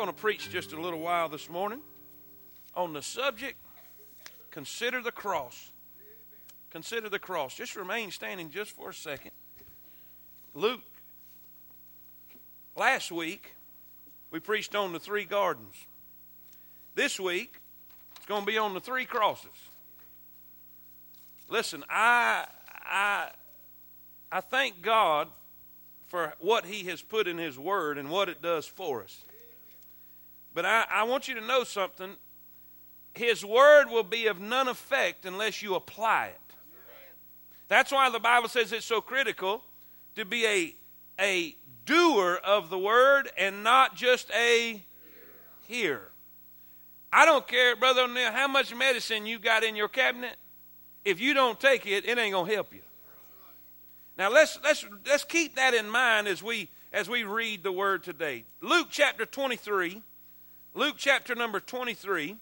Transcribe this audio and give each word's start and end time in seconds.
going 0.00 0.14
to 0.14 0.18
preach 0.18 0.48
just 0.48 0.72
a 0.72 0.80
little 0.80 1.00
while 1.00 1.28
this 1.28 1.50
morning 1.50 1.78
on 2.74 2.94
the 2.94 3.02
subject 3.02 3.58
consider 4.50 5.02
the 5.02 5.12
cross. 5.12 5.72
Consider 6.70 7.10
the 7.10 7.18
cross. 7.18 7.54
Just 7.54 7.76
remain 7.76 8.10
standing 8.10 8.48
just 8.48 8.70
for 8.70 8.88
a 8.88 8.94
second. 8.94 9.32
Luke, 10.54 10.80
last 12.74 13.12
week, 13.12 13.54
we 14.30 14.40
preached 14.40 14.74
on 14.74 14.94
the 14.94 14.98
three 14.98 15.26
gardens. 15.26 15.74
This 16.94 17.20
week, 17.20 17.60
it's 18.16 18.24
going 18.24 18.40
to 18.40 18.46
be 18.46 18.56
on 18.56 18.72
the 18.72 18.80
three 18.80 19.04
crosses. 19.04 19.50
Listen, 21.50 21.84
I, 21.90 22.46
I, 22.86 23.28
I 24.32 24.40
thank 24.40 24.80
God 24.80 25.28
for 26.06 26.32
what 26.38 26.64
He 26.64 26.86
has 26.86 27.02
put 27.02 27.28
in 27.28 27.36
His 27.36 27.58
Word 27.58 27.98
and 27.98 28.08
what 28.08 28.30
it 28.30 28.40
does 28.40 28.64
for 28.64 29.02
us. 29.02 29.24
But 30.54 30.66
I, 30.66 30.84
I 30.90 31.02
want 31.04 31.28
you 31.28 31.34
to 31.34 31.40
know 31.40 31.64
something. 31.64 32.16
His 33.14 33.44
Word 33.44 33.86
will 33.90 34.02
be 34.02 34.26
of 34.26 34.40
none 34.40 34.68
effect 34.68 35.24
unless 35.24 35.62
you 35.62 35.74
apply 35.74 36.26
it. 36.26 36.40
That's 37.68 37.92
why 37.92 38.10
the 38.10 38.18
Bible 38.18 38.48
says 38.48 38.72
it's 38.72 38.84
so 38.84 39.00
critical 39.00 39.62
to 40.16 40.24
be 40.24 40.44
a, 40.46 40.74
a 41.20 41.56
doer 41.86 42.40
of 42.44 42.68
the 42.68 42.78
Word 42.78 43.30
and 43.38 43.62
not 43.62 43.94
just 43.94 44.30
a 44.32 44.82
hearer. 45.68 46.10
I 47.12 47.24
don't 47.24 47.46
care, 47.46 47.76
Brother 47.76 48.02
O'Neill, 48.02 48.32
how 48.32 48.48
much 48.48 48.74
medicine 48.74 49.26
you 49.26 49.38
got 49.38 49.64
in 49.64 49.76
your 49.76 49.88
cabinet. 49.88 50.36
If 51.04 51.20
you 51.20 51.34
don't 51.34 51.58
take 51.58 51.86
it, 51.86 52.08
it 52.08 52.18
ain't 52.18 52.34
to 52.34 52.52
help 52.52 52.74
you. 52.74 52.82
Now 54.16 54.30
let's 54.30 54.58
let's 54.62 54.84
let's 55.06 55.24
keep 55.24 55.56
that 55.56 55.72
in 55.72 55.88
mind 55.88 56.28
as 56.28 56.42
we 56.42 56.68
as 56.92 57.08
we 57.08 57.24
read 57.24 57.62
the 57.62 57.72
word 57.72 58.02
today. 58.02 58.44
Luke 58.60 58.88
chapter 58.90 59.24
23. 59.24 60.02
Luke 60.74 60.94
chapter 60.96 61.34
number 61.34 61.60
23. 61.60 62.36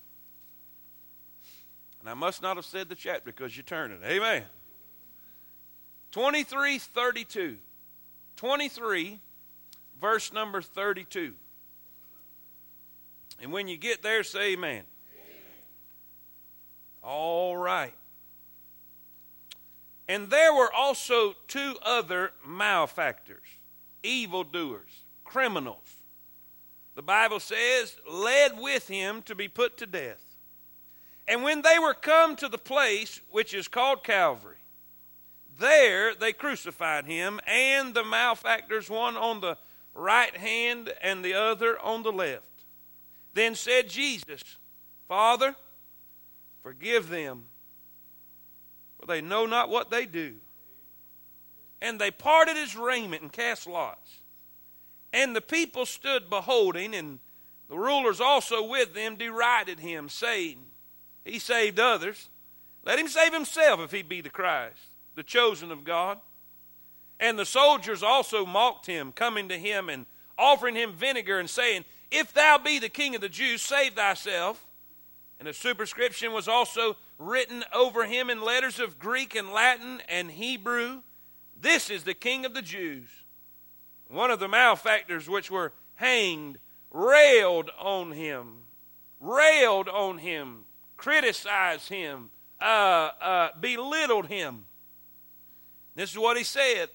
And 2.00 2.08
I 2.08 2.14
must 2.14 2.42
not 2.42 2.56
have 2.56 2.64
said 2.64 2.88
the 2.88 2.94
chapter 2.94 3.22
because 3.24 3.56
you're 3.56 3.64
turning. 3.64 3.98
Amen. 4.04 4.44
23 6.12 6.78
32. 6.78 7.56
23 8.36 9.18
verse 10.00 10.32
number 10.32 10.62
32. 10.62 11.34
And 13.40 13.52
when 13.52 13.68
you 13.68 13.76
get 13.76 14.02
there, 14.02 14.22
say 14.22 14.52
amen. 14.52 14.70
amen. 14.72 14.84
All 17.02 17.56
right. 17.56 17.94
And 20.08 20.30
there 20.30 20.54
were 20.54 20.72
also 20.72 21.34
two 21.46 21.76
other 21.84 22.32
malefactors, 22.46 23.46
evildoers, 24.02 25.02
criminals. 25.24 25.98
The 26.98 27.02
Bible 27.02 27.38
says, 27.38 27.96
led 28.10 28.58
with 28.58 28.88
him 28.88 29.22
to 29.26 29.36
be 29.36 29.46
put 29.46 29.76
to 29.76 29.86
death. 29.86 30.34
And 31.28 31.44
when 31.44 31.62
they 31.62 31.78
were 31.78 31.94
come 31.94 32.34
to 32.34 32.48
the 32.48 32.58
place 32.58 33.20
which 33.30 33.54
is 33.54 33.68
called 33.68 34.02
Calvary, 34.02 34.56
there 35.60 36.12
they 36.16 36.32
crucified 36.32 37.06
him 37.06 37.38
and 37.46 37.94
the 37.94 38.02
malefactors, 38.02 38.90
one 38.90 39.16
on 39.16 39.40
the 39.40 39.56
right 39.94 40.36
hand 40.36 40.92
and 41.00 41.24
the 41.24 41.34
other 41.34 41.78
on 41.78 42.02
the 42.02 42.10
left. 42.10 42.64
Then 43.32 43.54
said 43.54 43.88
Jesus, 43.88 44.42
Father, 45.06 45.54
forgive 46.64 47.10
them 47.10 47.44
for 48.98 49.06
they 49.06 49.20
know 49.20 49.46
not 49.46 49.68
what 49.68 49.92
they 49.92 50.04
do. 50.04 50.34
And 51.80 52.00
they 52.00 52.10
parted 52.10 52.56
his 52.56 52.74
raiment 52.74 53.22
and 53.22 53.32
cast 53.32 53.68
lots. 53.68 54.18
And 55.18 55.34
the 55.34 55.40
people 55.40 55.84
stood 55.84 56.30
beholding, 56.30 56.94
and 56.94 57.18
the 57.68 57.76
rulers 57.76 58.20
also 58.20 58.64
with 58.64 58.94
them 58.94 59.16
derided 59.16 59.80
him, 59.80 60.08
saying, 60.08 60.58
He 61.24 61.40
saved 61.40 61.80
others. 61.80 62.28
Let 62.84 63.00
him 63.00 63.08
save 63.08 63.34
himself 63.34 63.80
if 63.80 63.90
he 63.90 64.02
be 64.02 64.20
the 64.20 64.30
Christ, 64.30 64.78
the 65.16 65.24
chosen 65.24 65.72
of 65.72 65.82
God. 65.82 66.20
And 67.18 67.36
the 67.36 67.44
soldiers 67.44 68.04
also 68.04 68.46
mocked 68.46 68.86
him, 68.86 69.10
coming 69.10 69.48
to 69.48 69.58
him 69.58 69.88
and 69.88 70.06
offering 70.38 70.76
him 70.76 70.92
vinegar 70.92 71.40
and 71.40 71.50
saying, 71.50 71.84
If 72.12 72.32
thou 72.32 72.58
be 72.58 72.78
the 72.78 72.88
king 72.88 73.16
of 73.16 73.20
the 73.20 73.28
Jews, 73.28 73.60
save 73.60 73.94
thyself. 73.94 74.64
And 75.40 75.48
a 75.48 75.52
superscription 75.52 76.32
was 76.32 76.46
also 76.46 76.96
written 77.18 77.64
over 77.74 78.04
him 78.04 78.30
in 78.30 78.40
letters 78.40 78.78
of 78.78 79.00
Greek 79.00 79.34
and 79.34 79.50
Latin 79.50 80.00
and 80.08 80.30
Hebrew 80.30 81.02
This 81.60 81.90
is 81.90 82.04
the 82.04 82.14
King 82.14 82.46
of 82.46 82.54
the 82.54 82.62
Jews. 82.62 83.17
One 84.08 84.30
of 84.30 84.40
the 84.40 84.48
malefactors 84.48 85.28
which 85.28 85.50
were 85.50 85.72
hanged 85.94 86.58
railed 86.90 87.70
on 87.78 88.12
him, 88.12 88.62
railed 89.20 89.88
on 89.88 90.18
him, 90.18 90.64
criticized 90.96 91.88
him, 91.88 92.30
uh, 92.60 92.64
uh, 93.20 93.48
belittled 93.60 94.26
him. 94.26 94.64
This 95.94 96.10
is 96.10 96.18
what 96.18 96.36
he 96.36 96.44
said. 96.44 96.88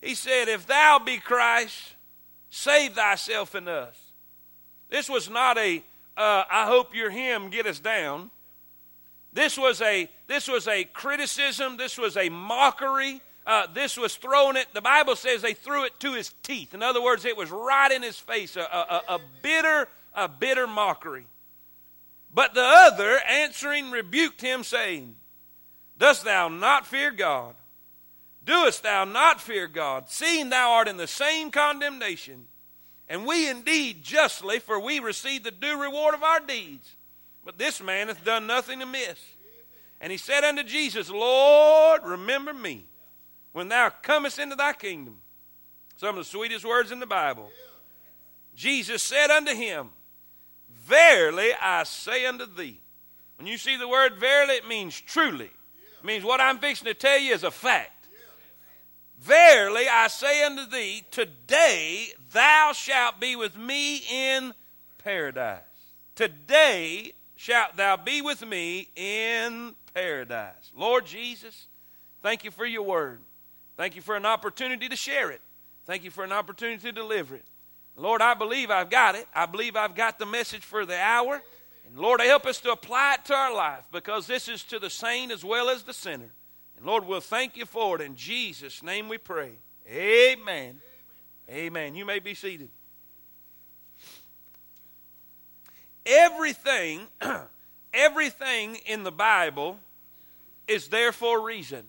He 0.00 0.14
said, 0.14 0.48
If 0.48 0.66
thou 0.66 0.98
be 0.98 1.18
Christ, 1.18 1.94
save 2.50 2.94
thyself 2.94 3.54
and 3.54 3.68
us. 3.68 3.96
This 4.88 5.08
was 5.08 5.28
not 5.28 5.58
a 5.58 5.82
uh, 6.16 6.44
I 6.50 6.66
hope 6.66 6.94
you're 6.94 7.10
him, 7.10 7.48
get 7.48 7.66
us 7.66 7.78
down. 7.78 8.30
This 9.32 9.56
was 9.56 9.80
a, 9.80 10.10
this 10.26 10.46
was 10.46 10.68
a 10.68 10.84
criticism, 10.84 11.76
this 11.78 11.96
was 11.96 12.16
a 12.16 12.28
mockery. 12.28 13.22
Uh, 13.46 13.66
this 13.74 13.96
was 13.96 14.14
thrown 14.14 14.56
at, 14.56 14.72
the 14.72 14.80
Bible 14.80 15.16
says 15.16 15.42
they 15.42 15.54
threw 15.54 15.84
it 15.84 15.98
to 16.00 16.12
his 16.14 16.32
teeth. 16.42 16.74
In 16.74 16.82
other 16.82 17.02
words, 17.02 17.24
it 17.24 17.36
was 17.36 17.50
right 17.50 17.90
in 17.90 18.02
his 18.02 18.16
face, 18.16 18.56
a, 18.56 18.60
a, 18.60 19.02
a 19.08 19.20
bitter, 19.42 19.88
a 20.14 20.28
bitter 20.28 20.66
mockery. 20.66 21.26
But 22.32 22.54
the 22.54 22.62
other 22.62 23.18
answering 23.28 23.90
rebuked 23.90 24.40
him, 24.40 24.62
saying, 24.62 25.16
Dost 25.98 26.24
thou 26.24 26.48
not 26.48 26.86
fear 26.86 27.10
God? 27.10 27.54
Doest 28.44 28.84
thou 28.84 29.04
not 29.04 29.40
fear 29.40 29.66
God, 29.66 30.08
seeing 30.08 30.48
thou 30.48 30.72
art 30.72 30.88
in 30.88 30.96
the 30.96 31.06
same 31.06 31.50
condemnation? 31.50 32.46
And 33.08 33.26
we 33.26 33.48
indeed 33.48 34.02
justly, 34.02 34.58
for 34.60 34.80
we 34.80 35.00
receive 35.00 35.42
the 35.42 35.50
due 35.50 35.80
reward 35.80 36.14
of 36.14 36.22
our 36.22 36.40
deeds. 36.40 36.96
But 37.44 37.58
this 37.58 37.82
man 37.82 38.08
hath 38.08 38.24
done 38.24 38.46
nothing 38.46 38.80
amiss. 38.80 39.20
And 40.00 40.10
he 40.10 40.18
said 40.18 40.44
unto 40.44 40.62
Jesus, 40.62 41.10
Lord, 41.10 42.02
remember 42.04 42.54
me 42.54 42.86
when 43.52 43.68
thou 43.68 43.90
comest 43.90 44.38
into 44.38 44.56
thy 44.56 44.72
kingdom. 44.72 45.18
Some 45.96 46.10
of 46.10 46.16
the 46.16 46.24
sweetest 46.24 46.64
words 46.64 46.90
in 46.90 47.00
the 47.00 47.06
Bible. 47.06 47.50
Jesus 48.54 49.02
said 49.02 49.30
unto 49.30 49.54
him, 49.54 49.90
Verily 50.84 51.50
I 51.60 51.84
say 51.84 52.26
unto 52.26 52.46
thee. 52.46 52.80
When 53.36 53.46
you 53.46 53.56
see 53.56 53.76
the 53.76 53.88
word 53.88 54.16
verily, 54.18 54.54
it 54.54 54.68
means 54.68 55.00
truly. 55.00 55.50
It 56.00 56.04
means 56.04 56.24
what 56.24 56.40
I'm 56.40 56.58
fixing 56.58 56.86
to 56.86 56.94
tell 56.94 57.18
you 57.18 57.32
is 57.32 57.44
a 57.44 57.50
fact. 57.50 58.08
Verily 59.20 59.84
I 59.88 60.08
say 60.08 60.42
unto 60.44 60.66
thee, 60.66 61.04
today 61.12 62.08
thou 62.32 62.72
shalt 62.74 63.20
be 63.20 63.36
with 63.36 63.56
me 63.56 64.02
in 64.10 64.52
paradise. 64.98 65.60
Today 66.16 67.12
shalt 67.36 67.76
thou 67.76 67.96
be 67.96 68.20
with 68.20 68.44
me 68.44 68.88
in 68.96 69.76
paradise. 69.94 70.72
Lord 70.76 71.06
Jesus, 71.06 71.68
thank 72.22 72.42
you 72.42 72.50
for 72.50 72.66
your 72.66 72.82
word. 72.82 73.20
Thank 73.76 73.96
you 73.96 74.02
for 74.02 74.16
an 74.16 74.26
opportunity 74.26 74.88
to 74.88 74.96
share 74.96 75.30
it. 75.30 75.40
Thank 75.86 76.04
you 76.04 76.10
for 76.10 76.24
an 76.24 76.32
opportunity 76.32 76.82
to 76.82 76.92
deliver 76.92 77.34
it. 77.34 77.44
Lord, 77.96 78.22
I 78.22 78.34
believe 78.34 78.70
I've 78.70 78.90
got 78.90 79.14
it. 79.14 79.26
I 79.34 79.46
believe 79.46 79.76
I've 79.76 79.94
got 79.94 80.18
the 80.18 80.26
message 80.26 80.62
for 80.62 80.86
the 80.86 80.98
hour. 80.98 81.42
And 81.86 81.98
Lord, 81.98 82.20
help 82.20 82.46
us 82.46 82.60
to 82.60 82.72
apply 82.72 83.14
it 83.14 83.24
to 83.26 83.34
our 83.34 83.54
life 83.54 83.84
because 83.92 84.26
this 84.26 84.48
is 84.48 84.62
to 84.64 84.78
the 84.78 84.90
saint 84.90 85.32
as 85.32 85.44
well 85.44 85.68
as 85.68 85.82
the 85.82 85.92
sinner. 85.92 86.30
And 86.76 86.86
Lord, 86.86 87.06
we'll 87.06 87.20
thank 87.20 87.56
you 87.56 87.66
for 87.66 87.96
it. 87.96 88.04
In 88.04 88.16
Jesus' 88.16 88.82
name 88.82 89.08
we 89.08 89.18
pray. 89.18 89.52
Amen. 89.90 90.80
Amen. 91.50 91.94
You 91.94 92.04
may 92.04 92.18
be 92.18 92.34
seated. 92.34 92.70
Everything, 96.06 97.06
everything 97.94 98.76
in 98.86 99.02
the 99.02 99.12
Bible 99.12 99.78
is 100.66 100.88
there 100.88 101.12
for 101.12 101.40
a 101.40 101.42
reason. 101.42 101.84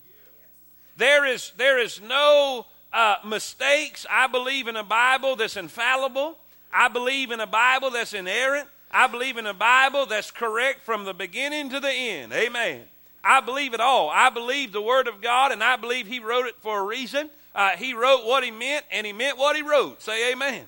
There 0.97 1.25
is, 1.25 1.51
there 1.57 1.79
is 1.79 2.01
no 2.01 2.65
uh, 2.91 3.15
mistakes. 3.25 4.05
I 4.09 4.27
believe 4.27 4.67
in 4.67 4.75
a 4.75 4.83
Bible 4.83 5.35
that's 5.35 5.57
infallible. 5.57 6.37
I 6.71 6.87
believe 6.87 7.31
in 7.31 7.39
a 7.39 7.47
Bible 7.47 7.91
that's 7.91 8.13
inerrant. 8.13 8.67
I 8.91 9.07
believe 9.07 9.37
in 9.37 9.47
a 9.47 9.53
Bible 9.53 10.05
that's 10.05 10.29
correct 10.29 10.81
from 10.81 11.05
the 11.05 11.13
beginning 11.13 11.69
to 11.71 11.79
the 11.79 11.91
end. 11.91 12.31
Amen. 12.31 12.81
I 13.23 13.41
believe 13.41 13.73
it 13.73 13.79
all. 13.79 14.09
I 14.09 14.29
believe 14.29 14.71
the 14.71 14.81
Word 14.81 15.07
of 15.07 15.21
God, 15.21 15.51
and 15.51 15.63
I 15.63 15.77
believe 15.77 16.07
He 16.07 16.19
wrote 16.19 16.45
it 16.45 16.55
for 16.59 16.79
a 16.79 16.83
reason. 16.83 17.29
Uh, 17.55 17.71
he 17.71 17.93
wrote 17.93 18.25
what 18.25 18.43
He 18.43 18.51
meant, 18.51 18.85
and 18.91 19.07
He 19.07 19.13
meant 19.13 19.37
what 19.37 19.55
He 19.55 19.61
wrote. 19.61 20.01
Say 20.01 20.31
amen. 20.31 20.65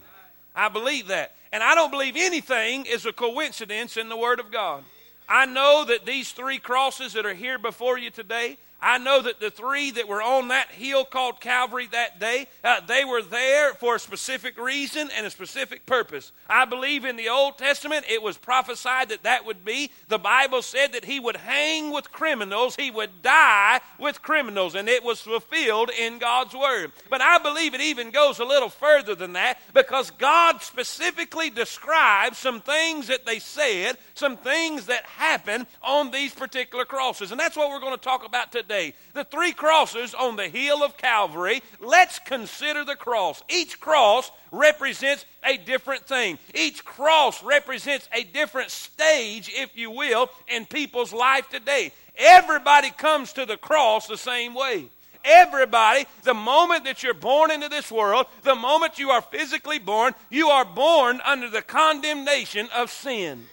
I 0.56 0.70
believe 0.70 1.08
that. 1.08 1.36
And 1.52 1.62
I 1.62 1.76
don't 1.76 1.92
believe 1.92 2.16
anything 2.18 2.86
is 2.86 3.06
a 3.06 3.14
coincidence 3.14 3.98
in 3.98 4.10
the 4.10 4.18
Word 4.18 4.40
of 4.40 4.52
God. 4.52 4.84
I 5.28 5.46
know 5.46 5.86
that 5.88 6.06
these 6.06 6.32
three 6.32 6.60
crosses 6.60 7.14
that 7.14 7.26
are 7.26 7.34
here 7.34 7.58
before 7.58 7.98
you 7.98 8.10
today, 8.10 8.58
I 8.82 8.98
know 8.98 9.22
that 9.22 9.40
the 9.40 9.50
three 9.50 9.92
that 9.92 10.08
were 10.08 10.22
on 10.22 10.50
that 10.50 10.70
hill 10.70 11.06
called 11.06 11.40
Calvary 11.40 11.88
that 11.92 12.20
day, 12.20 12.48
uh, 12.64 12.82
they 12.82 13.06
were 13.06 13.22
there 13.22 13.74
for 13.74 13.96
a 13.96 14.00
specific 14.00 14.60
reason 14.60 15.10
and 15.16 15.26
a 15.26 15.32
specific 15.32 15.86
purpose. 15.86 16.32
I 16.50 16.66
believe 16.66 17.06
in 17.06 17.16
the 17.16 17.30
Old 17.30 17.58
Testament 17.58 18.06
it 18.10 18.22
was 18.22 18.38
prophesied 18.38 19.10
that 19.10 19.24
that 19.24 19.46
would 19.46 19.64
be. 19.64 19.92
The 20.10 20.20
Bible 20.20 20.62
said 20.62 20.94
that 20.94 21.06
he 21.06 21.20
would 21.20 21.38
hang 21.38 21.92
with 21.92 22.12
criminals, 22.12 22.76
he 22.76 22.92
would 22.92 23.22
die 23.24 23.80
with 23.98 24.22
criminals, 24.22 24.76
and 24.76 24.90
it 24.90 25.04
was 25.04 25.22
fulfilled 25.22 25.90
in 25.98 26.20
God's 26.20 26.54
Word. 26.54 26.92
But 27.10 27.22
I 27.22 27.38
believe 27.40 27.74
it 27.74 27.82
even 27.82 28.12
goes 28.12 28.40
a 28.40 28.46
little 28.46 28.70
further 28.70 29.16
than 29.16 29.34
that 29.34 29.58
because 29.74 30.12
God 30.12 30.62
specifically 30.62 31.50
describes 31.50 32.38
some 32.38 32.60
things 32.62 33.08
that 33.08 33.26
they 33.26 33.40
said, 33.40 33.98
some 34.16 34.38
things 34.38 34.88
that 34.88 35.06
happened 35.06 35.66
on 35.82 36.12
these 36.12 36.34
particular 36.34 36.86
crosses. 36.86 37.32
And 37.32 37.40
that's 37.40 37.56
what 37.56 37.70
we're 37.70 37.80
going 37.80 37.94
to 37.94 37.98
talk 37.98 38.26
about 38.26 38.52
today 38.52 38.65
today. 38.68 38.94
The 39.14 39.24
three 39.24 39.54
crosses 39.54 40.14
on 40.14 40.36
the 40.36 40.48
hill 40.48 40.84
of 40.84 40.98
Calvary. 40.98 41.62
Let's 41.80 42.20
consider 42.20 42.84
the 42.84 42.96
cross. 42.96 43.44
Each 43.50 43.80
cross 43.80 44.32
represents 44.52 45.26
a 45.44 45.58
different 45.58 46.06
thing. 46.06 46.40
Each 46.54 46.84
cross 46.84 47.44
represents 47.44 48.10
a 48.14 48.24
different 48.24 48.72
stage, 48.72 49.52
if 49.54 49.78
you 49.78 49.92
will, 49.92 50.30
in 50.48 50.66
people's 50.66 51.14
life 51.14 51.48
today. 51.50 51.92
Everybody 52.18 52.90
comes 52.92 53.34
to 53.34 53.46
the 53.46 53.58
cross 53.58 54.08
the 54.08 54.18
same 54.18 54.56
way. 54.56 54.86
Everybody, 55.24 56.06
the 56.24 56.36
moment 56.36 56.84
that 56.86 57.02
you're 57.02 57.16
born 57.16 57.50
into 57.50 57.68
this 57.68 57.92
world, 57.92 58.28
the 58.44 58.56
moment 58.56 59.00
you 59.00 59.10
are 59.10 59.22
physically 59.22 59.80
born, 59.80 60.14
you 60.30 60.50
are 60.50 60.66
born 60.66 61.20
under 61.26 61.50
the 61.50 61.64
condemnation 61.64 62.68
of 62.76 62.92
sin. 62.92 63.46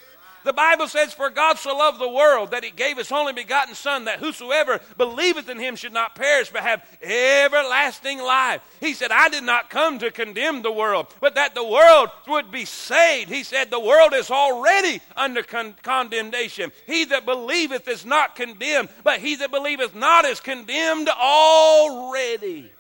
The 0.44 0.52
Bible 0.52 0.88
says, 0.88 1.12
For 1.12 1.30
God 1.30 1.58
so 1.58 1.76
loved 1.76 2.00
the 2.00 2.08
world 2.08 2.50
that 2.50 2.64
he 2.64 2.70
gave 2.70 2.98
his 2.98 3.12
only 3.12 3.32
begotten 3.32 3.74
Son, 3.74 4.06
that 4.06 4.18
whosoever 4.18 4.80
believeth 4.96 5.48
in 5.48 5.58
him 5.58 5.76
should 5.76 5.92
not 5.92 6.14
perish, 6.14 6.50
but 6.50 6.62
have 6.62 6.84
everlasting 7.00 8.18
life. 8.18 8.60
He 8.80 8.94
said, 8.94 9.12
I 9.12 9.28
did 9.28 9.44
not 9.44 9.70
come 9.70 9.98
to 10.00 10.10
condemn 10.10 10.62
the 10.62 10.72
world, 10.72 11.06
but 11.20 11.36
that 11.36 11.54
the 11.54 11.66
world 11.66 12.10
would 12.28 12.50
be 12.50 12.64
saved. 12.64 13.30
He 13.30 13.44
said, 13.44 13.70
The 13.70 13.80
world 13.80 14.14
is 14.14 14.30
already 14.30 15.00
under 15.16 15.42
con- 15.42 15.76
condemnation. 15.82 16.72
He 16.86 17.04
that 17.06 17.24
believeth 17.24 17.86
is 17.86 18.04
not 18.04 18.34
condemned, 18.34 18.88
but 19.04 19.20
he 19.20 19.36
that 19.36 19.50
believeth 19.50 19.94
not 19.94 20.24
is 20.24 20.40
condemned 20.40 21.08
already. 21.08 22.72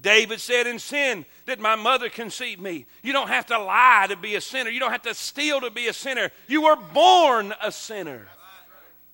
David 0.00 0.40
said, 0.40 0.66
In 0.66 0.78
sin 0.78 1.24
did 1.46 1.60
my 1.60 1.76
mother 1.76 2.08
conceive 2.08 2.60
me. 2.60 2.86
You 3.02 3.12
don't 3.12 3.28
have 3.28 3.46
to 3.46 3.58
lie 3.58 4.06
to 4.08 4.16
be 4.16 4.34
a 4.34 4.40
sinner. 4.40 4.70
You 4.70 4.80
don't 4.80 4.92
have 4.92 5.02
to 5.02 5.14
steal 5.14 5.60
to 5.60 5.70
be 5.70 5.88
a 5.88 5.92
sinner. 5.92 6.30
You 6.48 6.62
were 6.62 6.76
born 6.76 7.54
a 7.62 7.70
sinner. 7.70 8.28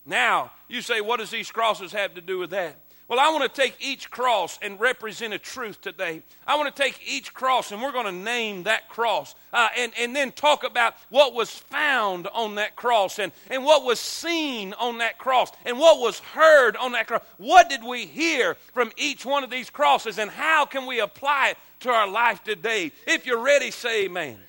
Now, 0.04 0.52
you 0.68 0.82
say, 0.82 1.00
What 1.00 1.18
does 1.18 1.30
these 1.30 1.50
crosses 1.50 1.92
have 1.92 2.14
to 2.14 2.20
do 2.20 2.38
with 2.38 2.50
that? 2.50 2.76
Well, 3.08 3.20
I 3.20 3.30
want 3.30 3.44
to 3.44 3.60
take 3.60 3.76
each 3.78 4.10
cross 4.10 4.58
and 4.60 4.80
represent 4.80 5.32
a 5.32 5.38
truth 5.38 5.80
today. 5.80 6.22
I 6.44 6.56
want 6.56 6.74
to 6.74 6.82
take 6.82 7.00
each 7.06 7.32
cross 7.32 7.70
and 7.70 7.80
we're 7.80 7.92
going 7.92 8.06
to 8.06 8.12
name 8.12 8.64
that 8.64 8.88
cross 8.88 9.36
uh, 9.52 9.68
and, 9.78 9.92
and 9.96 10.14
then 10.14 10.32
talk 10.32 10.64
about 10.64 10.96
what 11.08 11.32
was 11.32 11.50
found 11.50 12.26
on 12.26 12.56
that 12.56 12.74
cross 12.74 13.20
and, 13.20 13.30
and 13.48 13.64
what 13.64 13.84
was 13.84 14.00
seen 14.00 14.72
on 14.74 14.98
that 14.98 15.18
cross 15.18 15.52
and 15.64 15.78
what 15.78 16.00
was 16.00 16.18
heard 16.18 16.76
on 16.76 16.92
that 16.92 17.06
cross. 17.06 17.22
What 17.36 17.68
did 17.68 17.84
we 17.84 18.06
hear 18.06 18.56
from 18.74 18.90
each 18.96 19.24
one 19.24 19.44
of 19.44 19.50
these 19.50 19.70
crosses 19.70 20.18
and 20.18 20.28
how 20.28 20.66
can 20.66 20.84
we 20.84 20.98
apply 20.98 21.50
it 21.50 21.58
to 21.80 21.90
our 21.90 22.08
life 22.08 22.42
today? 22.42 22.90
If 23.06 23.24
you're 23.24 23.42
ready, 23.42 23.70
say 23.70 24.06
amen. 24.06 24.30
amen. 24.30 24.40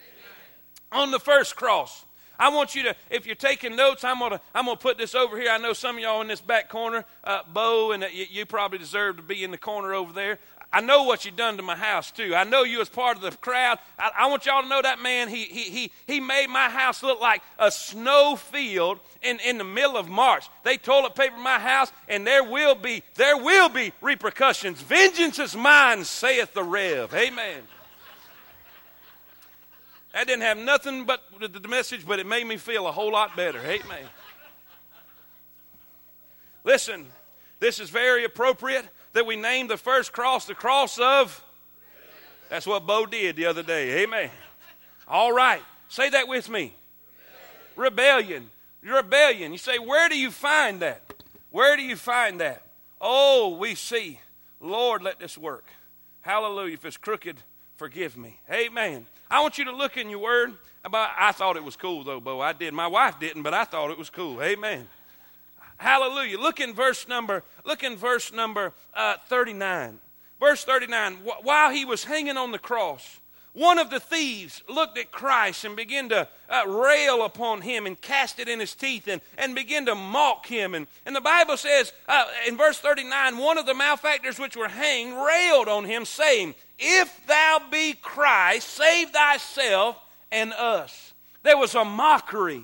On 0.92 1.12
the 1.12 1.20
first 1.20 1.56
cross, 1.56 2.06
I 2.40 2.50
want 2.50 2.76
you 2.76 2.84
to, 2.84 2.96
if 3.10 3.26
you're 3.26 3.36
taking 3.36 3.76
notes, 3.76 4.04
I'm 4.04 4.20
gonna, 4.20 4.40
I'm 4.54 4.66
gonna 4.66 4.78
put 4.78 4.98
this 4.98 5.16
over 5.16 5.38
here. 5.40 5.50
I 5.52 5.58
know 5.58 5.74
some 5.74 5.98
of 5.98 6.02
y'all 6.02 6.22
in 6.22 6.28
this 6.28 6.42
back 6.42 6.70
corner, 6.70 7.06
uh, 7.24 7.42
Bo, 7.52 7.92
and 7.92 8.04
uh, 8.04 8.08
you, 8.08 8.26
you, 8.30 8.46
probably 8.46 8.78
deserve 8.78 9.18
to 9.18 9.24
be 9.24 9.44
in 9.44 9.52
the 9.52 9.58
corner 9.58 9.94
over 9.94 10.14
there. 10.14 10.40
I 10.72 10.82
know 10.82 11.04
what 11.04 11.24
you 11.24 11.32
done 11.32 11.58
to 11.58 11.64
my 11.64 11.76
house 11.76 12.12
too. 12.12 12.36
I 12.36 12.44
know 12.44 12.64
you 12.64 12.82
as 12.82 12.90
part 12.90 13.16
of 13.16 13.24
the 13.24 13.32
crowd. 13.32 13.80
I, 13.98 14.12
I, 14.20 14.28
want 14.28 14.46
y'all 14.46 14.62
to 14.62 14.68
know 14.68 14.82
that 14.82 15.02
man. 15.02 15.30
He 15.30 15.46
he 15.46 15.64
he 15.64 15.92
he 16.06 16.20
made 16.20 16.48
my 16.48 16.70
house 16.70 17.02
look 17.04 17.22
like 17.22 17.42
a 17.58 17.72
snow 17.72 18.36
field 18.36 19.00
in 19.22 19.40
in 19.46 19.58
the 19.58 19.64
middle 19.64 19.96
of 19.96 20.10
March. 20.10 20.50
They 20.64 20.78
toilet 20.78 21.16
paper 21.16 21.38
my 21.38 21.60
house, 21.60 21.92
and 22.10 22.28
there 22.28 22.44
will 22.44 22.76
be 22.76 23.04
there 23.16 23.38
will 23.38 23.70
be 23.70 23.94
repercussions. 24.02 24.82
Vengeance 24.82 25.40
is 25.40 25.56
mine, 25.56 26.04
saith 26.04 26.54
the 26.54 26.64
Rev. 26.64 27.14
Amen. 27.14 27.64
That 30.18 30.26
didn't 30.26 30.42
have 30.42 30.58
nothing 30.58 31.06
but 31.06 31.22
the 31.40 31.68
message, 31.68 32.04
but 32.04 32.18
it 32.18 32.26
made 32.26 32.48
me 32.48 32.58
feel 32.58 32.88
a 32.88 32.92
whole 32.92 33.12
lot 33.12 33.36
better. 33.38 33.60
Amen. 33.60 34.04
Listen, 36.64 37.06
this 37.60 37.80
is 37.80 37.92
very 37.92 38.24
appropriate 38.26 38.84
that 39.14 39.28
we 39.28 39.36
name 39.36 39.68
the 39.68 39.78
first 39.78 40.14
cross 40.14 40.46
the 40.46 40.56
cross 40.56 40.98
of. 40.98 41.44
That's 42.50 42.66
what 42.66 42.88
Bo 42.88 43.06
did 43.06 43.36
the 43.36 43.46
other 43.46 43.62
day. 43.62 44.02
Amen. 44.02 44.32
All 45.08 45.32
right. 45.32 45.62
Say 45.88 46.10
that 46.10 46.28
with 46.28 46.50
me. 46.50 46.74
Rebellion. 47.76 48.50
Rebellion. 48.82 49.52
You 49.52 49.60
say, 49.60 49.78
where 49.78 50.10
do 50.10 50.18
you 50.18 50.32
find 50.32 50.80
that? 50.80 51.04
Where 51.52 51.78
do 51.78 51.84
you 51.84 51.96
find 51.96 52.42
that? 52.42 52.64
Oh, 53.00 53.56
we 53.56 53.76
see. 53.76 54.20
Lord, 54.60 55.04
let 55.04 55.20
this 55.20 55.38
work. 55.38 55.66
Hallelujah. 56.22 56.74
If 56.74 56.86
it's 56.86 56.98
crooked, 56.98 57.38
forgive 57.76 58.18
me. 58.18 58.40
Amen. 58.52 59.06
I 59.30 59.42
want 59.42 59.58
you 59.58 59.66
to 59.66 59.72
look 59.72 59.98
in 59.98 60.10
your 60.10 60.20
word. 60.20 60.54
About, 60.86 61.10
I 61.18 61.32
thought 61.34 61.58
it 61.58 61.64
was 61.64 61.76
cool, 61.76 62.04
though, 62.04 62.20
Bo. 62.20 62.40
I 62.40 62.54
did. 62.54 62.74
My 62.74 62.88
wife 62.88 63.20
didn't, 63.20 63.44
but 63.44 63.54
I 63.54 63.66
thought 63.66 63.92
it 63.92 63.98
was 63.98 64.10
cool. 64.10 64.42
Amen. 64.42 64.88
Hallelujah. 65.78 66.40
Look 66.40 66.60
in 66.60 66.74
verse 66.74 67.08
number, 67.08 67.44
look 67.66 67.84
in 67.84 67.98
verse 67.98 68.32
number 68.32 68.74
uh, 68.94 69.18
39. 69.28 70.00
Verse 70.40 70.64
39. 70.64 71.18
While 71.44 71.72
he 71.72 71.86
was 71.86 72.04
hanging 72.04 72.38
on 72.38 72.52
the 72.52 72.60
cross, 72.60 73.20
one 73.58 73.80
of 73.80 73.90
the 73.90 74.00
thieves 74.00 74.62
looked 74.70 75.00
at 75.00 75.12
Christ 75.12 75.66
and 75.66 75.76
began 75.76 76.10
to 76.10 76.28
uh, 76.48 76.68
rail 76.68 77.26
upon 77.26 77.62
him 77.62 77.88
and 77.88 78.00
cast 78.00 78.38
it 78.38 78.48
in 78.48 78.60
his 78.60 78.76
teeth 78.76 79.08
and, 79.08 79.20
and 79.36 79.56
begin 79.56 79.88
to 79.88 79.96
mock 79.96 80.46
him. 80.46 80.76
And, 80.76 80.86
and 81.08 81.16
the 81.16 81.22
Bible 81.22 81.58
says 81.58 81.92
uh, 82.08 82.26
in 82.48 82.56
verse 82.56 82.78
39 82.78 83.40
one 83.40 83.58
of 83.58 83.66
the 83.66 83.74
malefactors 83.74 84.38
which 84.38 84.56
were 84.56 84.68
hanged 84.68 85.14
railed 85.14 85.68
on 85.68 85.86
him, 85.86 86.06
saying, 86.06 86.54
if 86.78 87.26
thou 87.26 87.60
be 87.72 87.94
Christ, 88.00 88.68
save 88.68 89.10
thyself 89.10 89.98
and 90.32 90.54
us. 90.54 91.14
There 91.42 91.58
was 91.58 91.74
a 91.74 91.84
mockery. 91.84 92.62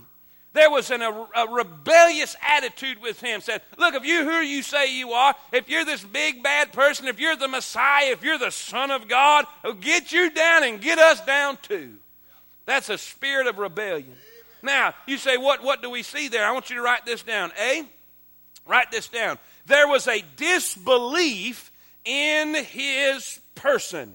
There 0.53 0.69
was 0.69 0.91
an, 0.91 1.01
a, 1.01 1.09
a, 1.09 1.51
rebellious 1.51 2.35
attitude 2.47 3.01
with 3.01 3.19
him. 3.19 3.41
Said, 3.41 3.63
Look, 3.77 3.95
if 3.95 4.05
you're 4.05 4.23
who 4.23 4.39
you 4.39 4.61
say 4.61 4.95
you 4.95 5.11
are, 5.13 5.33
if 5.51 5.67
you're 5.67 5.83
this 5.83 6.03
big 6.03 6.43
bad 6.43 6.71
person, 6.71 7.07
if 7.07 7.19
you're 7.19 7.35
the 7.35 7.47
Messiah, 7.47 8.11
if 8.11 8.23
you're 8.23 8.37
the 8.37 8.51
Son 8.51 8.91
of 8.91 9.07
God, 9.07 9.45
get 9.81 10.11
you 10.11 10.29
down 10.29 10.63
and 10.63 10.79
get 10.79 10.99
us 10.99 11.25
down 11.25 11.57
too. 11.63 11.93
That's 12.67 12.89
a 12.89 12.99
spirit 12.99 13.47
of 13.47 13.57
rebellion. 13.57 14.15
Now, 14.61 14.93
you 15.07 15.17
say, 15.17 15.37
what, 15.37 15.63
what 15.63 15.81
do 15.81 15.89
we 15.89 16.03
see 16.03 16.29
there? 16.29 16.45
I 16.45 16.51
want 16.51 16.69
you 16.69 16.77
to 16.77 16.81
write 16.81 17.05
this 17.05 17.23
down. 17.23 17.51
A, 17.59 17.83
write 18.65 18.91
this 18.91 19.07
down. 19.07 19.39
There 19.65 19.87
was 19.87 20.07
a 20.07 20.23
disbelief 20.37 21.71
in 22.05 22.53
his 22.55 23.39
person. 23.55 24.13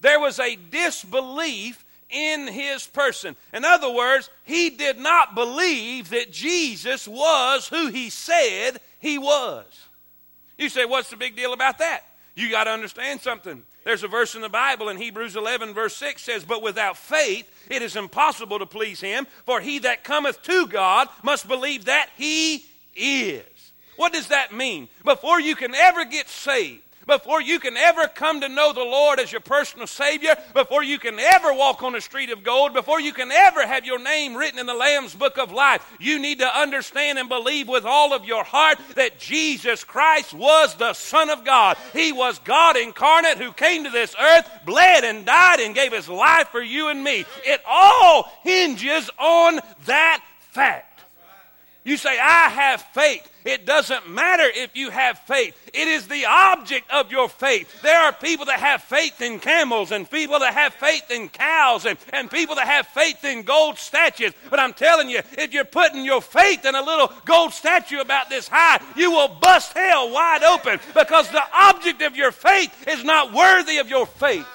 There 0.00 0.18
was 0.18 0.40
a 0.40 0.56
disbelief 0.56 1.84
in 2.10 2.46
his 2.46 2.86
person. 2.86 3.36
In 3.52 3.64
other 3.64 3.92
words, 3.92 4.30
he 4.44 4.70
did 4.70 4.98
not 4.98 5.34
believe 5.34 6.10
that 6.10 6.32
Jesus 6.32 7.06
was 7.06 7.68
who 7.68 7.88
he 7.88 8.10
said 8.10 8.80
he 9.00 9.18
was. 9.18 9.64
You 10.56 10.68
say, 10.68 10.84
what's 10.84 11.10
the 11.10 11.16
big 11.16 11.36
deal 11.36 11.52
about 11.52 11.78
that? 11.78 12.04
You 12.34 12.50
got 12.50 12.64
to 12.64 12.70
understand 12.70 13.20
something. 13.20 13.62
There's 13.84 14.02
a 14.02 14.08
verse 14.08 14.34
in 14.34 14.42
the 14.42 14.48
Bible 14.48 14.90
in 14.90 14.96
Hebrews 14.96 15.34
11, 15.34 15.72
verse 15.72 15.96
6 15.96 16.20
says, 16.20 16.44
But 16.44 16.62
without 16.62 16.96
faith 16.96 17.48
it 17.70 17.80
is 17.82 17.96
impossible 17.96 18.58
to 18.58 18.66
please 18.66 19.00
him, 19.00 19.26
for 19.44 19.60
he 19.60 19.78
that 19.80 20.04
cometh 20.04 20.42
to 20.42 20.66
God 20.66 21.08
must 21.22 21.48
believe 21.48 21.86
that 21.86 22.10
he 22.16 22.64
is. 22.94 23.72
What 23.96 24.12
does 24.12 24.28
that 24.28 24.54
mean? 24.54 24.88
Before 25.04 25.40
you 25.40 25.56
can 25.56 25.74
ever 25.74 26.04
get 26.04 26.28
saved, 26.28 26.82
before 27.08 27.42
you 27.42 27.58
can 27.58 27.76
ever 27.76 28.06
come 28.06 28.42
to 28.42 28.48
know 28.48 28.72
the 28.72 28.84
Lord 28.84 29.18
as 29.18 29.32
your 29.32 29.40
personal 29.40 29.88
Savior, 29.88 30.36
before 30.54 30.84
you 30.84 30.98
can 30.98 31.18
ever 31.18 31.52
walk 31.52 31.82
on 31.82 31.96
a 31.96 32.00
street 32.00 32.30
of 32.30 32.44
gold, 32.44 32.74
before 32.74 33.00
you 33.00 33.12
can 33.12 33.32
ever 33.32 33.66
have 33.66 33.84
your 33.84 33.98
name 33.98 34.36
written 34.36 34.60
in 34.60 34.66
the 34.66 34.74
Lamb's 34.74 35.14
book 35.14 35.38
of 35.38 35.50
life, 35.50 35.84
you 35.98 36.20
need 36.20 36.38
to 36.38 36.58
understand 36.58 37.18
and 37.18 37.28
believe 37.28 37.66
with 37.66 37.84
all 37.84 38.12
of 38.12 38.24
your 38.24 38.44
heart 38.44 38.78
that 38.94 39.18
Jesus 39.18 39.82
Christ 39.82 40.32
was 40.32 40.76
the 40.76 40.92
Son 40.92 41.30
of 41.30 41.44
God. 41.44 41.76
He 41.92 42.12
was 42.12 42.38
God 42.40 42.76
incarnate 42.76 43.38
who 43.38 43.52
came 43.52 43.84
to 43.84 43.90
this 43.90 44.14
earth, 44.20 44.48
bled 44.64 45.02
and 45.02 45.24
died, 45.24 45.60
and 45.60 45.74
gave 45.74 45.92
his 45.92 46.08
life 46.08 46.48
for 46.48 46.62
you 46.62 46.88
and 46.88 47.02
me. 47.02 47.24
It 47.44 47.62
all 47.66 48.30
hinges 48.44 49.10
on 49.18 49.60
that 49.86 50.22
fact. 50.38 50.84
You 51.84 51.96
say, 51.96 52.18
I 52.18 52.50
have 52.50 52.82
faith. 52.92 53.26
It 53.48 53.64
doesn't 53.64 54.10
matter 54.10 54.42
if 54.44 54.76
you 54.76 54.90
have 54.90 55.20
faith, 55.20 55.56
it 55.72 55.88
is 55.88 56.06
the 56.06 56.26
object 56.26 56.90
of 56.90 57.10
your 57.10 57.30
faith. 57.30 57.80
There 57.80 57.98
are 57.98 58.12
people 58.12 58.44
that 58.44 58.60
have 58.60 58.82
faith 58.82 59.22
in 59.22 59.38
camels, 59.38 59.90
and 59.90 60.08
people 60.10 60.38
that 60.40 60.52
have 60.52 60.74
faith 60.74 61.10
in 61.10 61.30
cows, 61.30 61.86
and, 61.86 61.98
and 62.12 62.30
people 62.30 62.56
that 62.56 62.66
have 62.66 62.86
faith 62.88 63.24
in 63.24 63.44
gold 63.44 63.78
statues. 63.78 64.34
But 64.50 64.60
I'm 64.60 64.74
telling 64.74 65.08
you, 65.08 65.22
if 65.38 65.54
you're 65.54 65.64
putting 65.64 66.04
your 66.04 66.20
faith 66.20 66.66
in 66.66 66.74
a 66.74 66.82
little 66.82 67.10
gold 67.24 67.54
statue 67.54 68.00
about 68.00 68.28
this 68.28 68.48
high, 68.48 68.82
you 68.94 69.12
will 69.12 69.28
bust 69.28 69.72
hell 69.72 70.12
wide 70.12 70.42
open 70.42 70.78
because 70.92 71.30
the 71.30 71.42
object 71.54 72.02
of 72.02 72.16
your 72.16 72.32
faith 72.32 72.86
is 72.86 73.02
not 73.02 73.32
worthy 73.32 73.78
of 73.78 73.88
your 73.88 74.04
faith. 74.04 74.46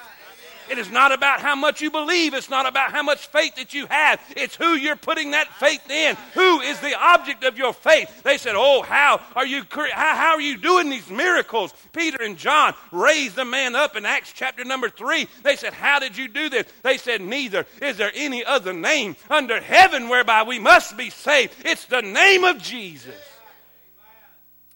It 0.70 0.78
is 0.78 0.90
not 0.90 1.12
about 1.12 1.42
how 1.42 1.56
much 1.56 1.82
you 1.82 1.92
believe. 1.92 2.34
It's 2.34 2.50
not 2.50 2.66
about 2.66 2.92
how 2.92 3.04
much 3.04 3.28
faith 3.28 3.56
that 3.56 3.74
you 3.74 3.86
have. 3.88 4.20
It's 4.36 4.56
who 4.56 4.74
you're 4.74 4.96
putting 4.96 5.32
that 5.32 5.48
faith 5.56 5.90
in. 5.90 6.16
Who 6.34 6.62
is 6.62 6.80
the 6.80 6.98
object 7.00 7.44
of 7.44 7.58
your 7.58 7.74
faith? 7.74 8.24
They 8.24 8.38
said, 8.38 8.56
"Oh, 8.56 8.82
how 8.82 9.22
are 9.36 9.46
you? 9.46 9.64
How, 9.70 10.16
how 10.16 10.32
are 10.34 10.42
you 10.42 10.58
doing 10.58 10.90
these 10.90 11.10
miracles?" 11.10 11.74
Peter 11.92 12.22
and 12.22 12.38
John 12.38 12.74
raised 12.92 13.36
the 13.36 13.46
man 13.46 13.76
up 13.76 13.96
in 13.96 14.06
Acts 14.06 14.34
chapter 14.34 14.64
number 14.64 14.90
three. 14.90 15.28
They 15.44 15.56
said, 15.56 15.74
"How 15.74 16.00
did 16.00 16.18
you 16.18 16.28
do 16.28 16.50
this?" 16.50 16.66
They 16.82 16.98
said, 16.98 17.22
"Neither 17.22 17.66
is 17.82 17.98
there 17.98 18.12
any 18.14 18.44
other 18.44 18.74
name 18.74 19.16
under 19.30 19.60
heaven 19.62 20.10
whereby 20.10 20.44
we 20.44 20.60
must 20.60 20.98
be 20.98 21.10
saved. 21.10 21.54
It's 21.66 21.86
the 21.86 22.02
name 22.02 22.44
of 22.44 22.62
Jesus." 22.62 23.16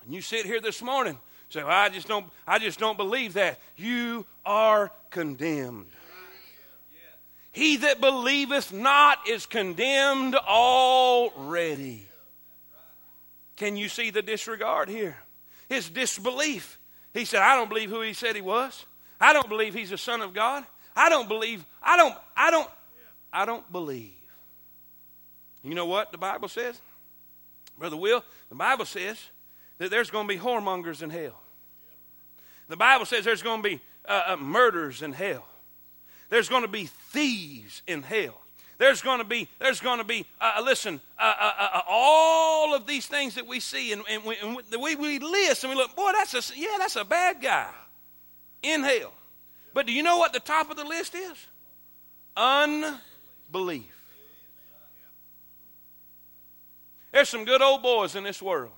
And 0.03 0.13
you 0.13 0.22
sit 0.22 0.46
here 0.46 0.62
this 0.62 0.82
morning 0.82 1.17
Say, 1.50 1.63
well, 1.63 1.72
I 1.72 1.89
just 1.89 2.08
don't, 2.08 2.25
I 2.46 2.60
just 2.60 2.80
don't 2.80 2.98
believe 2.98 3.34
that. 3.34 3.60
You 3.75 4.25
are 4.46 4.92
condemned. 5.10 5.88
He 7.51 7.77
that 7.77 8.00
believeth 8.00 8.72
not 8.72 9.27
is 9.27 9.46
condemned 9.46 10.36
already. 10.36 12.08
Can 13.56 13.75
you 13.75 13.89
see 13.89 14.12
the 14.12 14.22
disregard 14.22 14.89
here? 14.89 15.18
His 15.68 15.89
disbelief. 15.89 16.77
He 17.13 17.25
said, 17.25 17.42
I 17.42 17.56
don't 17.56 17.70
believe 17.70 17.89
who 17.89 18.01
he 18.01 18.13
said 18.13 18.36
he 18.36 18.42
was. 18.42 18.86
I 19.20 19.34
don't 19.34 19.50
believe 19.50 19.74
he's 19.74 19.92
a 19.92 19.98
son 19.98 20.22
of 20.22 20.34
God. 20.34 20.63
I 20.96 21.10
don't 21.10 21.27
believe, 21.27 21.66
I 21.82 21.98
don't, 21.98 22.16
I 22.36 22.51
don't, 22.51 22.70
I 23.34 23.46
don't 23.46 23.72
believe. 23.72 24.13
You 25.63 25.74
know 25.74 25.88
what 25.88 26.12
the 26.12 26.18
Bible 26.18 26.48
says? 26.48 26.80
Brother 27.77 27.98
Will, 27.98 28.24
the 28.50 28.56
Bible 28.56 28.86
says 28.86 29.18
that 29.78 29.92
there's 29.92 30.10
going 30.10 30.28
to 30.28 30.34
be 30.34 30.40
whoremongers 30.40 31.02
in 31.02 31.10
hell. 31.10 31.42
The 32.68 32.78
Bible 32.78 33.06
says 33.06 33.24
there's 33.24 33.44
going 33.44 33.64
to 33.64 33.70
be 33.70 33.82
uh, 34.08 34.24
uh, 34.28 34.36
murders 34.38 35.02
in 35.02 35.14
hell. 35.14 35.48
There's 36.30 36.50
going 36.50 36.64
to 36.64 36.68
be 36.68 36.86
thieves 36.86 37.82
in 37.88 38.04
hell. 38.04 38.42
There's 38.78 39.02
going 39.02 39.20
to 39.20 39.26
be, 39.26 39.48
there's 39.60 39.80
going 39.80 39.98
to 39.98 40.04
be, 40.04 40.26
uh, 40.40 40.56
uh 40.58 40.62
listen, 40.62 41.00
uh, 41.18 41.34
uh, 41.40 41.82
all 41.88 42.76
of 42.76 42.86
these 42.86 43.08
things 43.08 43.36
that 43.36 43.48
we 43.48 43.60
see, 43.60 43.92
and, 43.92 44.04
and, 44.10 44.24
we, 44.24 44.36
and 44.38 44.58
we, 44.80 44.96
we 44.96 45.20
list 45.20 45.64
and 45.64 45.72
we 45.72 45.76
look, 45.76 45.96
boy, 45.96 46.12
that's 46.14 46.52
a, 46.52 46.60
yeah, 46.60 46.76
that's 46.78 46.96
a 46.96 47.06
bad 47.06 47.42
guy 47.42 47.70
in 48.62 48.84
hell. 48.84 49.14
But 49.74 49.88
do 49.88 49.94
you 49.94 50.04
know 50.04 50.18
what 50.18 50.34
the 50.34 50.40
top 50.40 50.70
of 50.70 50.78
the 50.78 50.84
list 50.84 51.16
is? 51.16 51.38
Unbelief. 52.36 53.86
There's 57.12 57.30
some 57.30 57.46
good 57.46 57.62
old 57.62 57.82
boys 57.82 58.16
in 58.16 58.24
this 58.24 58.42
world. 58.42 58.72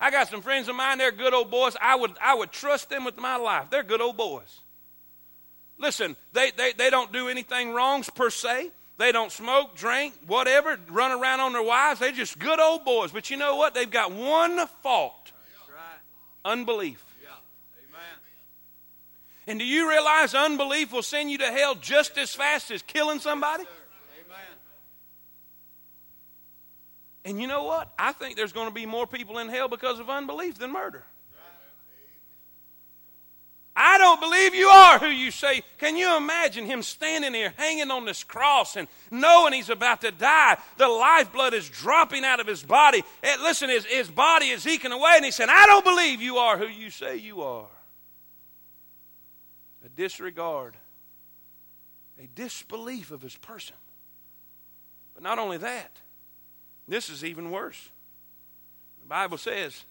I 0.00 0.10
got 0.10 0.28
some 0.28 0.42
friends 0.42 0.68
of 0.68 0.76
mine, 0.76 0.98
they're 0.98 1.12
good 1.12 1.32
old 1.32 1.50
boys. 1.50 1.76
I 1.80 1.96
would, 1.96 2.12
I 2.20 2.34
would 2.34 2.52
trust 2.52 2.90
them 2.90 3.04
with 3.04 3.16
my 3.16 3.36
life. 3.36 3.70
They're 3.70 3.82
good 3.82 4.00
old 4.00 4.16
boys. 4.16 4.60
Listen, 5.78 6.16
they, 6.32 6.50
they, 6.56 6.72
they 6.72 6.90
don't 6.90 7.12
do 7.12 7.28
anything 7.28 7.72
wrongs 7.72 8.10
per 8.10 8.30
se. 8.30 8.70
They 8.98 9.12
don't 9.12 9.30
smoke, 9.30 9.76
drink, 9.76 10.14
whatever, 10.26 10.78
run 10.88 11.12
around 11.12 11.40
on 11.40 11.52
their 11.52 11.62
wives. 11.62 12.00
They're 12.00 12.12
just 12.12 12.38
good 12.38 12.58
old 12.58 12.84
boys. 12.84 13.12
But 13.12 13.30
you 13.30 13.36
know 13.36 13.56
what? 13.56 13.74
They've 13.74 13.90
got 13.90 14.12
one 14.12 14.66
fault 14.82 15.32
unbelief. 16.44 17.02
And 19.48 19.58
do 19.58 19.64
you 19.64 19.88
realize 19.88 20.34
unbelief 20.34 20.92
will 20.92 21.02
send 21.02 21.30
you 21.30 21.38
to 21.38 21.46
hell 21.46 21.76
just 21.76 22.18
as 22.18 22.34
fast 22.34 22.70
as 22.70 22.82
killing 22.82 23.20
somebody? 23.20 23.64
And 27.26 27.40
you 27.40 27.48
know 27.48 27.64
what? 27.64 27.92
I 27.98 28.12
think 28.12 28.36
there's 28.36 28.52
going 28.52 28.68
to 28.68 28.72
be 28.72 28.86
more 28.86 29.04
people 29.04 29.38
in 29.38 29.48
hell 29.48 29.66
because 29.66 29.98
of 29.98 30.08
unbelief 30.08 30.58
than 30.58 30.72
murder. 30.72 31.04
I 33.74 33.98
don't 33.98 34.20
believe 34.20 34.54
you 34.54 34.68
are 34.68 35.00
who 35.00 35.08
you 35.08 35.32
say. 35.32 35.62
Can 35.78 35.96
you 35.96 36.16
imagine 36.16 36.64
him 36.64 36.82
standing 36.82 37.34
here 37.34 37.52
hanging 37.56 37.90
on 37.90 38.04
this 38.04 38.22
cross 38.22 38.76
and 38.76 38.86
knowing 39.10 39.52
he's 39.52 39.68
about 39.68 40.02
to 40.02 40.12
die? 40.12 40.56
The 40.78 40.86
lifeblood 40.86 41.52
is 41.52 41.68
dropping 41.68 42.24
out 42.24 42.38
of 42.38 42.46
his 42.46 42.62
body. 42.62 43.02
And 43.24 43.42
listen, 43.42 43.70
his, 43.70 43.84
his 43.84 44.08
body 44.08 44.46
is 44.46 44.64
eking 44.64 44.92
away, 44.92 45.14
and 45.16 45.24
he 45.24 45.32
said, 45.32 45.48
I 45.50 45.66
don't 45.66 45.84
believe 45.84 46.22
you 46.22 46.36
are 46.36 46.56
who 46.56 46.68
you 46.68 46.90
say 46.90 47.16
you 47.16 47.42
are. 47.42 47.66
A 49.84 49.88
disregard, 49.88 50.76
a 52.22 52.28
disbelief 52.36 53.10
of 53.10 53.20
his 53.20 53.36
person. 53.36 53.76
But 55.12 55.24
not 55.24 55.40
only 55.40 55.58
that, 55.58 55.90
this 56.88 57.10
is 57.10 57.24
even 57.24 57.50
worse. 57.50 57.90
The 59.02 59.08
Bible 59.08 59.38
says 59.38 59.84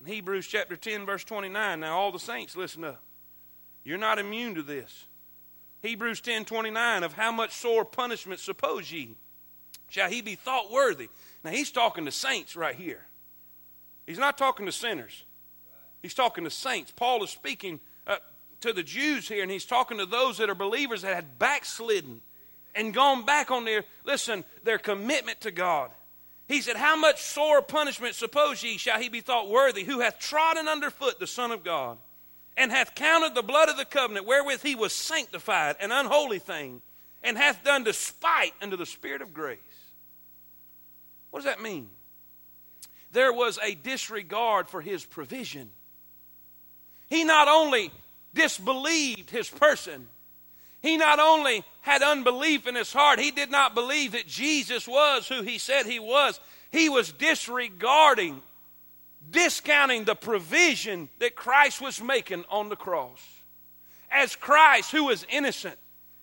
in 0.00 0.06
Hebrews 0.06 0.46
chapter 0.46 0.76
10, 0.76 1.06
verse 1.06 1.24
29, 1.24 1.80
now 1.80 1.96
all 1.96 2.12
the 2.12 2.18
saints, 2.18 2.56
listen 2.56 2.84
up. 2.84 3.02
You're 3.84 3.98
not 3.98 4.18
immune 4.18 4.56
to 4.56 4.62
this. 4.62 5.04
Hebrews 5.82 6.20
10 6.20 6.44
29, 6.44 7.04
of 7.04 7.12
how 7.12 7.30
much 7.30 7.52
sore 7.52 7.84
punishment 7.84 8.40
suppose 8.40 8.90
ye 8.90 9.14
shall 9.88 10.10
he 10.10 10.20
be 10.20 10.34
thought 10.34 10.72
worthy? 10.72 11.08
Now 11.44 11.50
he's 11.50 11.70
talking 11.70 12.06
to 12.06 12.10
saints 12.10 12.56
right 12.56 12.74
here. 12.74 13.04
He's 14.06 14.18
not 14.18 14.38
talking 14.38 14.66
to 14.66 14.72
sinners. 14.72 15.24
He's 16.02 16.14
talking 16.14 16.44
to 16.44 16.50
saints. 16.50 16.92
Paul 16.94 17.22
is 17.24 17.30
speaking 17.30 17.80
uh, 18.06 18.16
to 18.60 18.72
the 18.72 18.82
Jews 18.82 19.28
here, 19.28 19.42
and 19.42 19.50
he's 19.50 19.64
talking 19.64 19.98
to 19.98 20.06
those 20.06 20.38
that 20.38 20.50
are 20.50 20.54
believers 20.54 21.02
that 21.02 21.14
had 21.14 21.38
backslidden 21.38 22.20
and 22.74 22.92
gone 22.92 23.24
back 23.24 23.50
on 23.50 23.64
their, 23.64 23.84
listen, 24.04 24.44
their 24.62 24.78
commitment 24.78 25.40
to 25.42 25.50
God. 25.50 25.90
He 26.48 26.60
said, 26.60 26.76
How 26.76 26.96
much 26.96 27.22
sore 27.22 27.60
punishment, 27.60 28.14
suppose 28.14 28.62
ye, 28.62 28.78
shall 28.78 29.00
he 29.00 29.08
be 29.08 29.20
thought 29.20 29.48
worthy, 29.48 29.84
who 29.84 30.00
hath 30.00 30.18
trodden 30.18 30.68
under 30.68 30.90
foot 30.90 31.18
the 31.18 31.26
Son 31.26 31.50
of 31.50 31.64
God, 31.64 31.98
and 32.56 32.70
hath 32.70 32.94
counted 32.94 33.34
the 33.34 33.42
blood 33.42 33.68
of 33.68 33.76
the 33.76 33.84
covenant 33.84 34.26
wherewith 34.26 34.62
he 34.62 34.74
was 34.74 34.92
sanctified, 34.92 35.76
an 35.80 35.92
unholy 35.92 36.38
thing, 36.38 36.82
and 37.22 37.36
hath 37.36 37.64
done 37.64 37.84
despite 37.84 38.54
unto 38.62 38.76
the 38.76 38.86
Spirit 38.86 39.22
of 39.22 39.34
grace? 39.34 39.58
What 41.30 41.40
does 41.40 41.46
that 41.46 41.60
mean? 41.60 41.90
There 43.12 43.32
was 43.32 43.58
a 43.62 43.74
disregard 43.74 44.68
for 44.68 44.80
his 44.80 45.04
provision. 45.04 45.70
He 47.08 47.24
not 47.24 47.48
only 47.48 47.90
disbelieved 48.34 49.30
his 49.30 49.48
person, 49.48 50.08
he 50.86 50.96
not 50.96 51.18
only 51.18 51.64
had 51.80 52.02
unbelief 52.02 52.66
in 52.66 52.74
his 52.74 52.92
heart, 52.92 53.18
he 53.18 53.30
did 53.30 53.50
not 53.50 53.74
believe 53.74 54.12
that 54.12 54.26
Jesus 54.26 54.86
was 54.86 55.28
who 55.28 55.42
he 55.42 55.58
said 55.58 55.86
he 55.86 55.98
was. 55.98 56.38
He 56.70 56.88
was 56.88 57.12
disregarding, 57.12 58.42
discounting 59.30 60.04
the 60.04 60.14
provision 60.14 61.08
that 61.18 61.34
Christ 61.34 61.80
was 61.80 62.00
making 62.00 62.44
on 62.50 62.68
the 62.68 62.76
cross. 62.76 63.20
As 64.10 64.36
Christ, 64.36 64.92
who 64.92 65.04
was 65.04 65.26
innocent, 65.30 65.76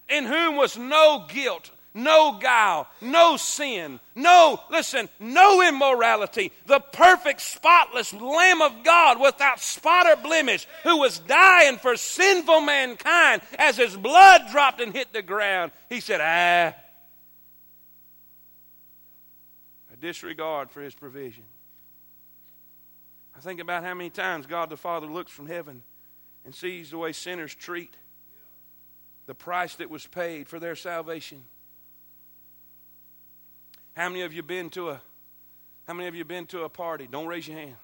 in 0.10 0.26
whom 0.26 0.56
was 0.56 0.78
no 0.78 1.26
guilt, 1.28 1.72
no 1.94 2.38
guile, 2.42 2.88
no 3.02 3.38
sin, 3.38 4.00
no, 4.16 4.60
listen, 4.72 5.10
no 5.20 5.62
immorality. 5.62 6.52
The 6.66 6.80
perfect, 6.80 7.42
spotless 7.42 8.14
Lamb 8.14 8.62
of 8.62 8.84
God 8.84 9.20
without 9.20 9.60
spot 9.60 10.08
or 10.08 10.16
blemish 10.16 10.68
who 10.84 10.98
was 10.98 11.20
dying 11.20 11.78
for 11.78 11.96
sinful 11.96 12.62
mankind 12.62 13.42
as 13.60 13.78
his 13.78 13.96
blood 13.96 14.42
dropped 14.52 14.82
and 14.82 14.94
hit 14.94 15.14
the 15.14 15.22
ground. 15.22 15.72
He 15.90 16.00
said, 16.00 16.20
ah. 16.22 16.76
A 19.94 19.98
disregard 19.98 20.72
for 20.72 20.82
his 20.82 20.96
provision. 20.96 21.44
I 23.38 23.40
think 23.40 23.60
about 23.60 23.84
how 23.84 23.94
many 23.94 24.10
times 24.10 24.48
God 24.48 24.70
the 24.70 24.78
Father 24.78 25.08
looks 25.08 25.32
from 25.32 25.48
heaven 25.48 25.84
and 26.46 26.56
sees 26.56 26.90
the 26.90 26.98
way 26.98 27.12
sinners 27.12 27.54
treat 27.54 27.96
the 29.26 29.36
price 29.36 29.76
that 29.76 29.90
was 29.90 30.06
paid 30.06 30.48
for 30.50 30.60
their 30.60 30.76
salvation 30.76 31.44
how 33.94 34.10
many 34.10 34.22
of 34.22 34.34
you 34.34 34.44
been 34.44 34.70
to 34.72 34.90
a 34.90 35.02
how 35.88 35.94
many 35.94 36.08
of 36.08 36.16
you 36.16 36.24
been 36.24 36.46
to 36.48 36.64
a 36.64 36.70
party? 36.70 37.08
Don't 37.10 37.28
raise 37.28 37.48
your 37.48 37.58
hand. 37.58 37.76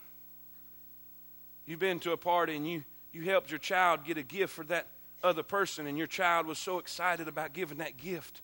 You've 1.65 1.79
been 1.79 1.99
to 1.99 2.13
a 2.13 2.17
party 2.17 2.55
and 2.55 2.67
you 2.67 2.83
you 3.11 3.23
helped 3.23 3.51
your 3.51 3.59
child 3.59 4.05
get 4.05 4.17
a 4.17 4.23
gift 4.23 4.53
for 4.53 4.63
that 4.65 4.87
other 5.23 5.43
person 5.43 5.85
and 5.85 5.97
your 5.97 6.07
child 6.07 6.45
was 6.45 6.57
so 6.57 6.79
excited 6.79 7.27
about 7.27 7.53
giving 7.53 7.79
that 7.79 7.97
gift. 7.97 8.41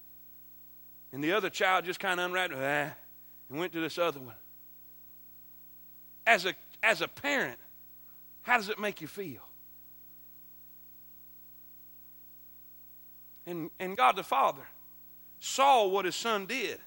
And 1.11 1.23
the 1.23 1.31
other 1.31 1.49
child 1.49 1.85
just 1.85 1.99
kind 1.99 2.19
of 2.19 2.25
unwrapped 2.25 2.53
ah, 2.53 2.91
and 3.49 3.59
went 3.59 3.73
to 3.73 3.79
this 3.79 3.97
other 3.97 4.19
one. 4.19 4.35
As 6.27 6.45
a 6.45 6.53
as 6.83 7.01
a 7.01 7.07
parent, 7.07 7.57
how 8.41 8.57
does 8.57 8.69
it 8.69 8.77
make 8.77 9.01
you 9.01 9.07
feel? 9.07 9.41
And 13.47 13.71
and 13.79 13.97
God 13.97 14.15
the 14.15 14.23
Father 14.23 14.67
saw 15.39 15.87
what 15.87 16.05
his 16.05 16.15
son 16.15 16.45
did 16.45 16.79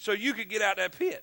so 0.00 0.12
you 0.12 0.32
could 0.32 0.48
get 0.48 0.62
out 0.62 0.78
that 0.78 0.98
pit. 0.98 1.22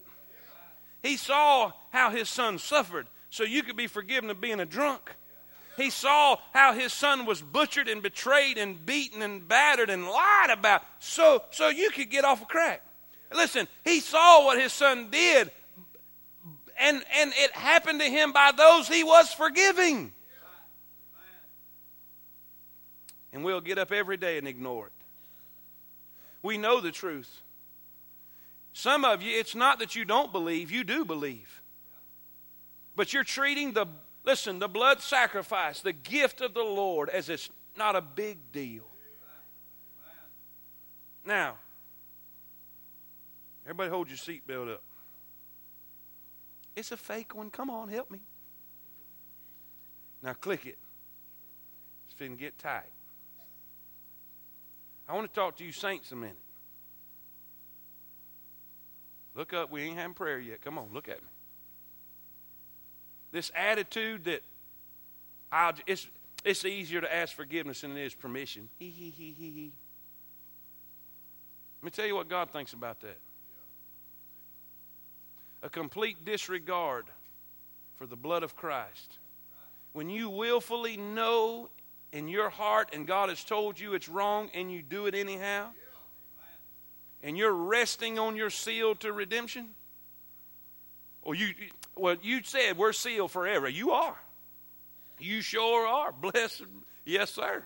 He 1.01 1.17
saw 1.17 1.71
how 1.89 2.11
his 2.11 2.29
son 2.29 2.59
suffered 2.59 3.07
so 3.31 3.43
you 3.43 3.63
could 3.63 3.75
be 3.75 3.87
forgiven 3.87 4.29
of 4.29 4.39
being 4.39 4.59
a 4.59 4.65
drunk. 4.65 5.15
He 5.77 5.89
saw 5.89 6.37
how 6.53 6.73
his 6.73 6.93
son 6.93 7.25
was 7.25 7.41
butchered 7.41 7.87
and 7.87 8.03
betrayed 8.03 8.59
and 8.59 8.85
beaten 8.85 9.23
and 9.23 9.47
battered 9.47 9.89
and 9.89 10.05
lied 10.05 10.51
about 10.51 10.83
so, 10.99 11.43
so 11.49 11.69
you 11.69 11.89
could 11.89 12.11
get 12.11 12.23
off 12.23 12.41
of 12.41 12.47
crack. 12.47 12.83
Listen, 13.33 13.67
he 13.83 13.99
saw 13.99 14.45
what 14.45 14.59
his 14.59 14.73
son 14.73 15.09
did, 15.09 15.49
and, 16.79 17.03
and 17.15 17.33
it 17.35 17.51
happened 17.51 17.99
to 17.99 18.05
him 18.05 18.31
by 18.31 18.51
those 18.55 18.87
he 18.87 19.03
was 19.03 19.33
forgiving. 19.33 20.13
And 23.33 23.43
we'll 23.43 23.61
get 23.61 23.79
up 23.79 23.91
every 23.91 24.17
day 24.17 24.37
and 24.37 24.47
ignore 24.47 24.87
it. 24.87 24.93
We 26.43 26.57
know 26.57 26.79
the 26.79 26.91
truth. 26.91 27.41
Some 28.77 29.05
of 29.05 29.23
you, 29.23 29.35
it's 29.35 29.55
not 29.55 29.79
that 29.79 29.95
you 29.95 30.05
don't 30.05 30.31
believe, 30.31 30.69
you 30.69 30.83
do 30.83 31.03
believe. 31.03 31.63
But 32.95 33.11
you're 33.11 33.23
treating 33.23 33.73
the, 33.73 33.87
listen, 34.23 34.59
the 34.59 34.67
blood 34.67 35.01
sacrifice, 35.01 35.79
the 35.79 35.93
gift 35.93 36.41
of 36.41 36.53
the 36.53 36.61
Lord, 36.61 37.09
as 37.09 37.27
it's 37.27 37.49
not 37.75 37.95
a 37.95 38.01
big 38.01 38.37
deal. 38.51 38.83
Now, 41.25 41.55
everybody 43.65 43.89
hold 43.89 44.09
your 44.09 44.17
seatbelt 44.17 44.71
up. 44.75 44.83
It's 46.75 46.91
a 46.91 46.97
fake 46.97 47.33
one. 47.33 47.49
Come 47.49 47.71
on, 47.71 47.87
help 47.87 48.11
me. 48.11 48.19
Now 50.21 50.33
click 50.33 50.67
it. 50.67 50.77
It's 52.05 52.21
finna 52.21 52.37
get 52.37 52.59
tight. 52.59 52.83
I 55.09 55.15
want 55.15 55.27
to 55.27 55.33
talk 55.33 55.57
to 55.57 55.63
you 55.63 55.71
saints 55.71 56.11
a 56.11 56.15
minute. 56.15 56.37
Look 59.37 59.53
up. 59.53 59.71
We 59.71 59.83
ain't 59.83 59.97
having 59.97 60.15
prayer 60.15 60.39
yet. 60.39 60.61
Come 60.61 60.79
on, 60.79 60.87
look 60.91 61.07
at 61.07 61.21
me. 61.21 61.29
This 63.31 63.51
attitude 63.55 64.23
that 64.23 64.41
I'll, 65.51 65.73
it's, 65.85 66.07
it's 66.43 66.65
easier 66.65 67.01
to 67.01 67.15
ask 67.15 67.35
forgiveness 67.35 67.81
than 67.81 67.95
it 67.95 68.03
is 68.03 68.15
permission. 68.15 68.67
He, 68.79 68.89
he, 68.89 69.11
he, 69.11 69.35
he, 69.37 69.51
he. 69.51 69.71
Let 71.81 71.85
me 71.85 71.91
tell 71.91 72.07
you 72.07 72.15
what 72.15 72.27
God 72.27 72.49
thinks 72.49 72.73
about 72.73 72.99
that. 73.01 73.19
A 75.61 75.69
complete 75.69 76.25
disregard 76.25 77.05
for 77.97 78.07
the 78.07 78.15
blood 78.15 78.41
of 78.41 78.55
Christ. 78.55 79.19
When 79.93 80.09
you 80.09 80.29
willfully 80.29 80.97
know 80.97 81.69
in 82.11 82.27
your 82.27 82.49
heart 82.49 82.89
and 82.93 83.05
God 83.05 83.29
has 83.29 83.43
told 83.43 83.79
you 83.79 83.93
it's 83.93 84.09
wrong 84.09 84.49
and 84.55 84.71
you 84.71 84.81
do 84.81 85.05
it 85.05 85.13
anyhow, 85.13 85.69
and 87.27 87.37
you're 87.37 87.51
resting 87.51 88.17
on 88.17 88.37
your 88.37 88.49
seal 88.49 88.95
to 88.95 89.11
redemption, 89.11 89.67
or 91.23 91.35
you, 91.35 91.49
well, 91.97 92.15
you 92.21 92.39
said 92.41 92.77
we're 92.77 92.93
sealed 92.93 93.31
forever. 93.31 93.67
You 93.67 93.91
are. 93.91 94.15
You 95.19 95.41
sure 95.41 95.85
are. 95.85 96.13
Blessed. 96.13 96.63
Yes, 97.03 97.31
sir. 97.31 97.65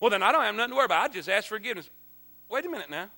Well, 0.00 0.10
then 0.10 0.22
I 0.22 0.32
don't 0.32 0.42
have 0.42 0.54
nothing 0.54 0.70
to 0.70 0.76
worry 0.76 0.86
about. 0.86 1.10
I 1.10 1.12
just 1.12 1.28
ask 1.28 1.48
forgiveness. 1.48 1.90
Wait 2.48 2.64
a 2.64 2.68
minute 2.70 2.88
now. 2.88 3.10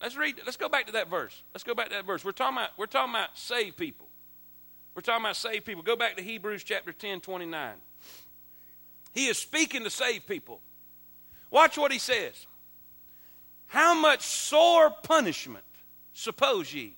Let's 0.00 0.16
read. 0.16 0.40
Let's 0.44 0.56
go 0.56 0.68
back 0.68 0.86
to 0.86 0.92
that 0.92 1.10
verse. 1.10 1.42
Let's 1.52 1.64
go 1.64 1.74
back 1.74 1.88
to 1.88 1.94
that 1.94 2.06
verse. 2.06 2.24
We're 2.24 2.30
talking 2.30 2.58
about. 2.58 2.70
We're 2.78 2.86
talking 2.86 3.12
about 3.12 3.36
saved 3.36 3.76
people. 3.76 4.06
We're 4.94 5.02
talking 5.02 5.24
about 5.24 5.34
saved 5.34 5.64
people. 5.64 5.82
Go 5.82 5.96
back 5.96 6.16
to 6.16 6.22
Hebrews 6.22 6.62
chapter 6.62 6.92
10, 6.92 7.22
29. 7.22 7.72
He 9.14 9.26
is 9.26 9.36
speaking 9.36 9.82
to 9.82 9.90
saved 9.90 10.28
people. 10.28 10.60
Watch 11.50 11.76
what 11.76 11.90
he 11.90 11.98
says. 11.98 12.46
How 13.72 13.94
much 13.94 14.20
sore 14.20 14.90
punishment, 14.90 15.64
suppose 16.12 16.74
ye, 16.74 16.94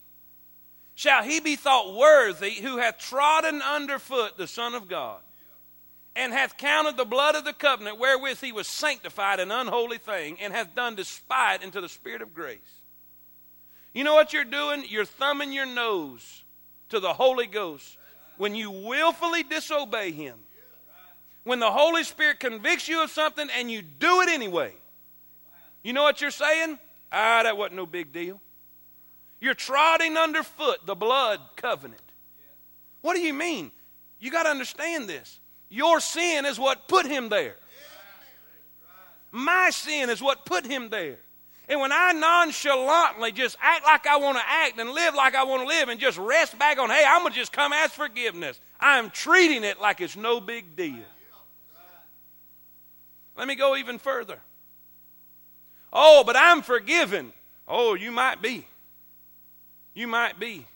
shall 0.97 1.23
he 1.23 1.39
be 1.39 1.55
thought 1.55 1.95
worthy 1.95 2.55
who 2.55 2.79
hath 2.79 2.99
trodden 2.99 3.63
under 3.63 4.01
foot 4.01 4.37
the 4.37 4.49
Son 4.49 4.75
of 4.75 4.89
God, 4.89 5.21
and 6.17 6.33
hath 6.33 6.57
counted 6.57 6.97
the 6.97 7.05
blood 7.05 7.37
of 7.37 7.45
the 7.45 7.53
covenant 7.53 8.01
wherewith 8.01 8.41
he 8.41 8.51
was 8.51 8.67
sanctified 8.67 9.39
an 9.39 9.53
unholy 9.53 9.99
thing, 9.99 10.37
and 10.41 10.53
hath 10.53 10.75
done 10.75 10.97
despite 10.97 11.63
unto 11.63 11.81
the 11.81 11.89
Spirit 11.89 12.23
of 12.23 12.35
grace? 12.35 12.59
You 13.93 14.03
know 14.03 14.15
what 14.15 14.33
you're 14.33 14.43
doing? 14.43 14.83
You're 14.89 15.05
thumbing 15.05 15.53
your 15.53 15.67
nose 15.67 16.43
to 16.89 16.99
the 16.99 17.13
Holy 17.13 17.47
Ghost 17.47 17.99
when 18.37 18.57
you 18.57 18.73
willfully 18.73 19.45
disobey 19.45 20.11
him. 20.11 20.41
When 21.45 21.61
the 21.61 21.71
Holy 21.71 22.03
Spirit 22.03 22.41
convicts 22.41 22.89
you 22.89 23.05
of 23.05 23.11
something 23.11 23.49
and 23.57 23.71
you 23.71 23.81
do 23.81 24.23
it 24.23 24.29
anyway 24.29 24.75
you 25.85 25.93
know 25.93 26.03
what 26.03 26.21
you're 26.21 26.33
saying? 26.33 26.79
Ah, 27.13 27.43
that 27.45 27.57
wasn't 27.57 27.77
no 27.77 27.87
big 27.87 28.13
deal. 28.13 28.41
You're 29.41 29.55
trotting 29.55 30.17
underfoot 30.17 30.85
the 30.87 30.95
blood 30.95 31.39
covenant. 31.55 32.01
What 33.03 33.15
do 33.15 33.21
you 33.21 33.35
mean? 33.35 33.71
You 34.19 34.31
got 34.31 34.45
to 34.45 34.49
understand 34.49 35.09
this. 35.09 35.39
Your 35.69 36.01
sin 36.01 36.47
is 36.47 36.59
what 36.59 36.89
put 36.89 37.07
him 37.07 37.29
there. 37.29 37.57
My 39.31 39.71
sin 39.71 40.09
is 40.09 40.23
what 40.23 40.47
put 40.47 40.65
him 40.65 40.89
there. 40.89 41.19
And 41.69 41.81
when 41.81 41.93
I 41.93 42.13
nonchalantly 42.13 43.33
just 43.33 43.57
act 43.61 43.85
like 43.85 44.07
I 44.07 44.17
want 44.17 44.39
to 44.39 44.45
act 44.47 44.79
and 44.79 44.91
live 44.91 45.15
like 45.15 45.35
I 45.35 45.45
want 45.45 45.63
to 45.63 45.69
live 45.69 45.89
and 45.89 46.01
just 46.01 46.19
rest 46.19 46.59
back 46.59 46.79
on, 46.79 46.89
hey, 46.91 47.05
I'm 47.07 47.23
going 47.23 47.33
to 47.33 47.39
just 47.39 47.53
come 47.53 47.73
ask 47.73 47.93
forgiveness, 47.93 48.61
I 48.79 48.99
am 48.99 49.11
treating 49.11 49.65
it 49.65 49.81
like 49.81 50.01
it's 50.01 50.17
no 50.17 50.41
big 50.41 50.77
deal. 50.77 51.05
Let 53.37 53.49
me 53.49 53.57
go 53.57 53.77
even 53.77 53.99
further. 53.99 54.39
Oh, 55.95 56.25
but 56.27 56.37
I'm 56.37 56.63
forgiven. 56.63 57.33
Oh, 57.69 57.95
you 57.95 58.11
might 58.11 58.43
be. 58.43 58.67
You 59.95 60.09
might 60.09 60.41
be. 60.41 60.67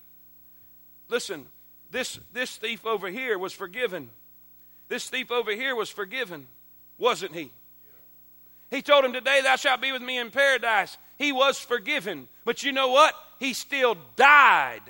Listen, 1.09 1.47
this, 1.91 2.21
this 2.33 2.57
thief 2.57 2.87
over 2.87 3.09
here 3.09 3.39
was 3.39 3.53
forgiven. 3.53 4.11
This 4.89 5.09
thief 5.09 5.31
over 5.31 5.51
here 5.53 5.75
was 5.75 5.91
forgiven, 5.91 6.47
wasn't 6.97 7.35
he? 7.35 7.51
He 8.71 8.83
told 8.83 9.05
him, 9.05 9.13
Today 9.13 9.41
thou 9.43 9.57
shalt 9.57 9.81
be 9.81 9.93
with 9.93 10.03
me 10.03 10.19
in 10.19 10.31
paradise. 10.31 10.97
He 11.17 11.33
was 11.33 11.59
forgiven. 11.59 12.29
But 12.45 12.63
you 12.63 12.73
know 12.73 12.89
what? 12.89 13.15
He 13.39 13.55
still 13.55 13.97
died. 14.17 14.83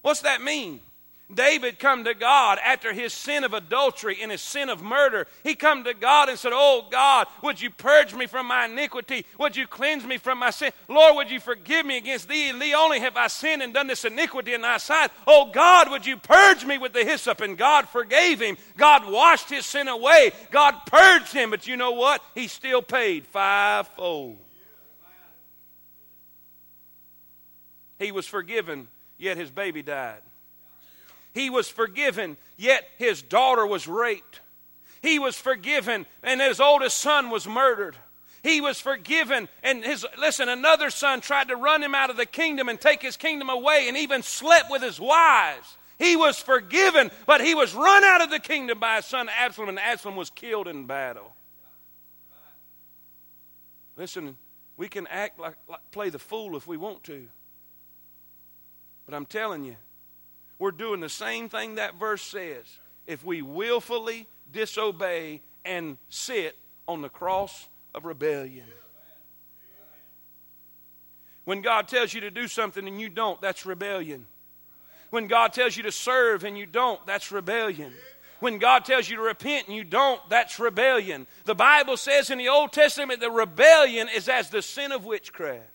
What's 0.00 0.22
that 0.22 0.42
mean? 0.42 0.80
David 1.34 1.78
come 1.78 2.04
to 2.04 2.14
God 2.14 2.58
after 2.64 2.92
his 2.92 3.12
sin 3.12 3.44
of 3.44 3.54
adultery 3.54 4.18
and 4.20 4.30
his 4.30 4.42
sin 4.42 4.68
of 4.68 4.82
murder. 4.82 5.26
He 5.44 5.54
come 5.54 5.84
to 5.84 5.94
God 5.94 6.28
and 6.28 6.38
said, 6.38 6.52
"Oh 6.54 6.86
God, 6.90 7.26
would 7.42 7.60
you 7.60 7.70
purge 7.70 8.14
me 8.14 8.26
from 8.26 8.46
my 8.46 8.66
iniquity? 8.66 9.24
Would 9.38 9.56
you 9.56 9.66
cleanse 9.66 10.04
me 10.04 10.18
from 10.18 10.38
my 10.38 10.50
sin? 10.50 10.72
Lord, 10.88 11.16
would 11.16 11.30
you 11.30 11.40
forgive 11.40 11.86
me 11.86 11.96
against 11.96 12.28
thee 12.28 12.48
and 12.48 12.60
thee 12.60 12.74
only 12.74 13.00
have 13.00 13.16
I 13.16 13.28
sinned 13.28 13.62
and 13.62 13.72
done 13.72 13.86
this 13.86 14.04
iniquity 14.04 14.54
in 14.54 14.62
thy 14.62 14.78
sight? 14.78 15.10
Oh 15.26 15.50
God, 15.52 15.90
would 15.90 16.06
you 16.06 16.16
purge 16.16 16.64
me 16.64 16.78
with 16.78 16.92
the 16.92 17.04
hyssop?" 17.04 17.40
And 17.40 17.56
God 17.56 17.88
forgave 17.88 18.40
him. 18.40 18.56
God 18.76 19.10
washed 19.10 19.48
his 19.48 19.66
sin 19.66 19.88
away. 19.88 20.32
God 20.50 20.74
purged 20.86 21.32
him, 21.32 21.50
but 21.50 21.66
you 21.66 21.76
know 21.76 21.92
what? 21.92 22.22
He 22.34 22.48
still 22.48 22.82
paid 22.82 23.26
fivefold. 23.26 24.38
He 27.98 28.10
was 28.10 28.26
forgiven, 28.26 28.88
yet 29.16 29.36
his 29.36 29.50
baby 29.52 29.82
died. 29.82 30.22
He 31.34 31.50
was 31.50 31.68
forgiven, 31.68 32.36
yet 32.56 32.86
his 32.98 33.22
daughter 33.22 33.66
was 33.66 33.88
raped. 33.88 34.40
He 35.00 35.18
was 35.18 35.36
forgiven, 35.36 36.06
and 36.22 36.40
his 36.40 36.60
oldest 36.60 36.98
son 36.98 37.30
was 37.30 37.46
murdered. 37.46 37.96
He 38.42 38.60
was 38.60 38.80
forgiven, 38.80 39.48
and 39.62 39.84
his, 39.84 40.04
listen, 40.18 40.48
another 40.48 40.90
son 40.90 41.20
tried 41.20 41.48
to 41.48 41.56
run 41.56 41.82
him 41.82 41.94
out 41.94 42.10
of 42.10 42.16
the 42.16 42.26
kingdom 42.26 42.68
and 42.68 42.80
take 42.80 43.00
his 43.00 43.16
kingdom 43.16 43.48
away 43.48 43.86
and 43.88 43.96
even 43.96 44.22
slept 44.22 44.70
with 44.70 44.82
his 44.82 45.00
wives. 45.00 45.76
He 45.98 46.16
was 46.16 46.38
forgiven, 46.38 47.10
but 47.26 47.40
he 47.40 47.54
was 47.54 47.74
run 47.74 48.02
out 48.02 48.20
of 48.20 48.30
the 48.30 48.40
kingdom 48.40 48.80
by 48.80 48.96
his 48.96 49.06
son 49.06 49.28
Absalom, 49.28 49.68
and 49.68 49.78
Absalom 49.78 50.16
was 50.16 50.30
killed 50.30 50.66
in 50.66 50.86
battle. 50.86 51.34
Listen, 53.96 54.36
we 54.76 54.88
can 54.88 55.06
act 55.06 55.38
like, 55.38 55.54
like 55.68 55.80
play 55.92 56.10
the 56.10 56.18
fool 56.18 56.56
if 56.56 56.66
we 56.66 56.76
want 56.76 57.04
to. 57.04 57.28
But 59.06 59.14
I'm 59.14 59.26
telling 59.26 59.64
you, 59.64 59.76
we're 60.62 60.70
doing 60.70 61.00
the 61.00 61.08
same 61.08 61.48
thing 61.48 61.74
that 61.74 61.96
verse 61.96 62.22
says. 62.22 62.64
If 63.08 63.24
we 63.24 63.42
willfully 63.42 64.28
disobey 64.52 65.40
and 65.64 65.98
sit 66.08 66.56
on 66.86 67.02
the 67.02 67.08
cross 67.08 67.68
of 67.96 68.04
rebellion. 68.04 68.66
When 71.46 71.62
God 71.62 71.88
tells 71.88 72.14
you 72.14 72.20
to 72.20 72.30
do 72.30 72.46
something 72.46 72.86
and 72.86 73.00
you 73.00 73.08
don't, 73.08 73.42
that's 73.42 73.66
rebellion. 73.66 74.26
When 75.10 75.26
God 75.26 75.52
tells 75.52 75.76
you 75.76 75.82
to 75.82 75.90
serve 75.90 76.44
and 76.44 76.56
you 76.56 76.66
don't, 76.66 77.04
that's 77.08 77.32
rebellion. 77.32 77.92
When 78.38 78.58
God 78.58 78.84
tells 78.84 79.10
you 79.10 79.16
to 79.16 79.22
repent 79.22 79.66
and 79.66 79.76
you 79.76 79.82
don't, 79.82 80.20
that's 80.30 80.60
rebellion. 80.60 81.26
The 81.44 81.56
Bible 81.56 81.96
says 81.96 82.30
in 82.30 82.38
the 82.38 82.50
Old 82.50 82.72
Testament 82.72 83.18
that 83.18 83.32
rebellion 83.32 84.08
is 84.14 84.28
as 84.28 84.48
the 84.48 84.62
sin 84.62 84.92
of 84.92 85.04
witchcraft. 85.04 85.71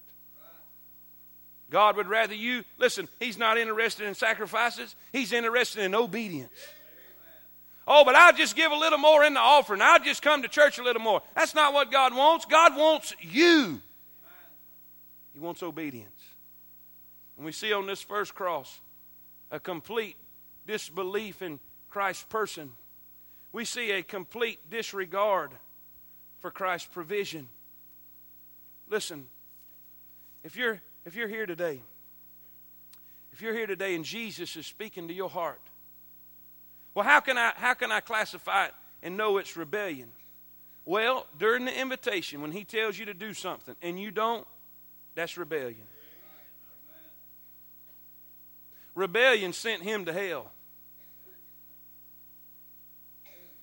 God 1.70 1.98
would 1.98 2.08
rather 2.08 2.34
you, 2.34 2.64
listen, 2.78 3.10
He's 3.20 3.38
not 3.38 3.58
interested 3.58 4.08
in 4.08 4.16
sacrifices, 4.16 4.96
He's 5.12 5.34
interested 5.34 5.84
in 5.84 5.96
obedience. 5.96 6.52
Oh, 7.90 8.04
but 8.04 8.16
I'll 8.16 8.34
just 8.34 8.56
give 8.56 8.72
a 8.72 8.76
little 8.76 8.98
more 8.98 9.24
in 9.24 9.34
the 9.34 9.40
offering. 9.40 9.82
I'll 9.82 10.00
just 10.00 10.22
come 10.22 10.42
to 10.42 10.50
church 10.50 10.78
a 10.78 10.84
little 10.84 11.02
more. 11.02 11.22
That's 11.36 11.56
not 11.56 11.74
what 11.74 11.90
God 11.90 12.14
wants. 12.14 12.46
God 12.46 12.76
wants 12.76 13.14
you. 13.22 13.80
He 15.34 15.40
wants 15.40 15.64
obedience. 15.64 16.22
And 17.38 17.46
we 17.46 17.54
see 17.54 17.72
on 17.72 17.86
this 17.88 18.02
first 18.02 18.36
cross 18.36 18.82
a 19.52 19.60
complete 19.60 20.18
disbelief 20.66 21.42
in 21.42 21.62
Christ's 21.90 22.26
person. 22.26 22.72
We 23.54 23.64
see 23.64 23.92
a 23.92 24.04
complete 24.04 24.60
disregard 24.70 25.52
for 26.40 26.52
Christ's 26.52 26.90
provision. 26.92 27.48
Listen, 28.90 29.28
if 30.44 30.58
you're, 30.58 30.82
if 31.08 31.16
you're 31.16 31.30
here 31.30 31.46
today, 31.46 31.80
if 33.32 33.42
you're 33.42 33.54
here 33.54 33.66
today 33.66 33.96
and 33.96 34.04
Jesus 34.04 34.58
is 34.58 34.68
speaking 34.68 35.08
to 35.08 35.14
your 35.14 35.30
heart, 35.30 35.62
well, 36.94 37.06
how 37.06 37.22
can 37.22 37.38
I, 37.38 37.54
how 37.56 37.76
can 37.76 37.94
I 37.94 38.02
classify 38.02 38.66
it 38.66 38.74
and 39.02 39.16
know 39.16 39.38
it's 39.38 39.56
rebellion? 39.56 40.10
Well, 40.84 41.26
during 41.40 41.64
the 41.64 41.80
invitation, 41.80 42.42
when 42.42 42.52
he 42.52 42.66
tells 42.66 43.00
you 43.00 43.06
to 43.06 43.14
do 43.14 43.34
something 43.34 43.74
and 43.82 43.98
you 43.98 44.12
don't, 44.12 44.46
that's 45.16 45.38
rebellion. 45.38 45.88
Rebellion 48.94 49.54
sent 49.54 49.84
him 49.84 50.04
to 50.06 50.14
hell. 50.14 50.52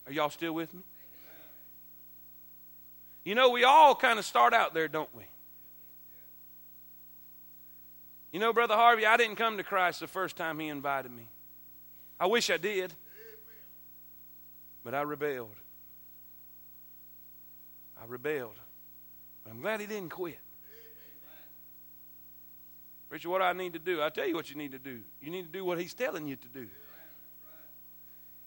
Are 0.07 0.12
y'all 0.12 0.30
still 0.30 0.54
with 0.54 0.72
me? 0.72 0.80
You 3.22 3.35
know, 3.35 3.50
we 3.50 3.64
all 3.64 3.94
kind 3.94 4.18
of 4.18 4.24
start 4.24 4.54
out 4.54 4.72
there, 4.72 4.88
don't 4.88 5.14
we? 5.14 5.24
You 8.35 8.40
know, 8.40 8.53
Brother 8.53 8.75
Harvey, 8.75 9.07
I 9.07 9.16
didn't 9.16 9.37
come 9.37 9.59
to 9.59 9.62
Christ 9.62 10.01
the 10.01 10.09
first 10.09 10.35
time 10.35 10.59
he 10.59 10.66
invited 10.66 11.12
me. 11.12 11.29
I 12.18 12.27
wish 12.27 12.51
I 12.51 12.57
did. 12.57 12.92
But 14.83 14.92
I 14.92 15.03
rebelled. 15.03 15.55
I 17.97 18.05
rebelled. 18.09 18.57
But 19.44 19.53
I'm 19.53 19.61
glad 19.61 19.81
he 19.81 19.87
didn't 19.87 20.09
quit. 20.09 20.40
Preacher, 23.09 23.29
what 23.29 23.38
do 23.38 23.44
I 23.44 23.53
need 23.53 23.75
to 23.75 23.79
do? 23.79 24.03
I 24.03 24.09
tell 24.09 24.27
you 24.27 24.35
what 24.35 24.51
you 24.51 24.57
need 24.57 24.73
to 24.73 24.81
do. 24.81 24.99
You 25.23 25.31
need 25.31 25.42
to 25.42 25.53
do 25.57 25.64
what 25.64 25.79
he's 25.79 25.94
telling 25.94 26.27
you 26.27 26.35
to 26.35 26.49
do. 26.49 26.66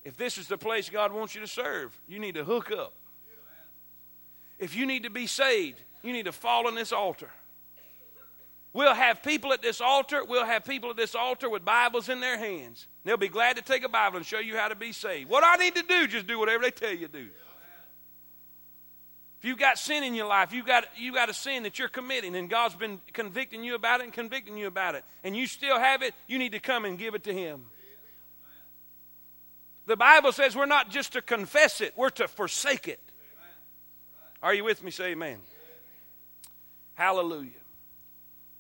If 0.04 0.18
this 0.18 0.38
is 0.38 0.50
the 0.50 0.58
place 0.58 0.90
God 0.90 1.14
wants 1.14 1.34
you 1.34 1.40
to 1.40 1.48
serve, 1.48 1.98
you 2.10 2.20
need 2.20 2.36
to 2.36 2.44
hook 2.44 2.74
up. 2.74 2.92
If 4.60 4.76
you 4.76 4.86
need 4.86 5.04
to 5.04 5.10
be 5.10 5.28
saved, 5.28 5.82
you 6.04 6.12
need 6.12 6.26
to 6.26 6.34
fall 6.34 6.68
on 6.68 6.76
this 6.76 6.92
altar. 6.92 7.30
We'll 8.78 8.94
have 8.94 9.24
people 9.24 9.54
at 9.54 9.64
this 9.64 9.82
altar. 9.82 10.24
We'll 10.24 10.46
have 10.46 10.64
people 10.64 10.92
at 10.92 10.98
this 10.98 11.16
altar 11.16 11.50
with 11.50 11.66
Bibles 11.66 12.10
in 12.10 12.20
their 12.20 12.38
hands. 12.38 12.86
They'll 13.06 13.18
be 13.18 13.28
glad 13.28 13.56
to 13.56 13.64
take 13.64 13.84
a 13.84 13.90
Bible 13.90 14.18
and 14.18 14.26
show 14.26 14.38
you 14.38 14.56
how 14.56 14.68
to 14.68 14.76
be 14.76 14.92
saved. 14.92 15.32
What 15.32 15.44
I 15.44 15.56
need 15.56 15.74
to 15.78 15.82
do, 15.82 16.06
just 16.06 16.28
do 16.28 16.38
whatever 16.38 16.62
they 16.62 16.70
tell 16.70 16.92
you 16.92 17.08
to 17.08 17.12
do. 17.12 17.28
If 19.40 19.46
you've 19.46 19.58
got 19.58 19.80
sin 19.80 20.04
in 20.04 20.14
your 20.14 20.28
life, 20.28 20.54
you've 20.54 20.68
got, 20.68 20.86
you've 20.96 21.16
got 21.16 21.28
a 21.28 21.34
sin 21.34 21.64
that 21.64 21.80
you're 21.80 21.88
committing, 21.88 22.36
and 22.36 22.52
God's 22.52 22.76
been 22.76 23.02
convicting 23.14 23.64
you 23.64 23.74
about 23.74 24.02
it 24.02 24.04
and 24.04 24.14
convicting 24.14 24.56
you 24.58 24.68
about 24.68 24.94
it, 24.94 25.04
and 25.24 25.36
you 25.36 25.48
still 25.48 25.80
have 25.80 26.04
it, 26.04 26.14
you 26.28 26.38
need 26.38 26.52
to 26.52 26.60
come 26.60 26.86
and 26.86 27.00
give 27.00 27.16
it 27.16 27.24
to 27.24 27.34
Him. 27.34 27.66
The 29.88 29.98
Bible 29.98 30.32
says 30.34 30.56
we're 30.56 30.68
not 30.68 30.92
just 30.92 31.14
to 31.14 31.24
confess 31.24 31.82
it, 31.82 31.94
we're 31.98 32.12
to 32.12 32.28
forsake 32.28 32.88
it. 32.88 33.00
Are 34.44 34.54
you 34.54 34.64
with 34.64 34.84
me? 34.84 34.92
Say 34.92 35.14
amen. 35.14 35.40
Hallelujah. 36.94 37.50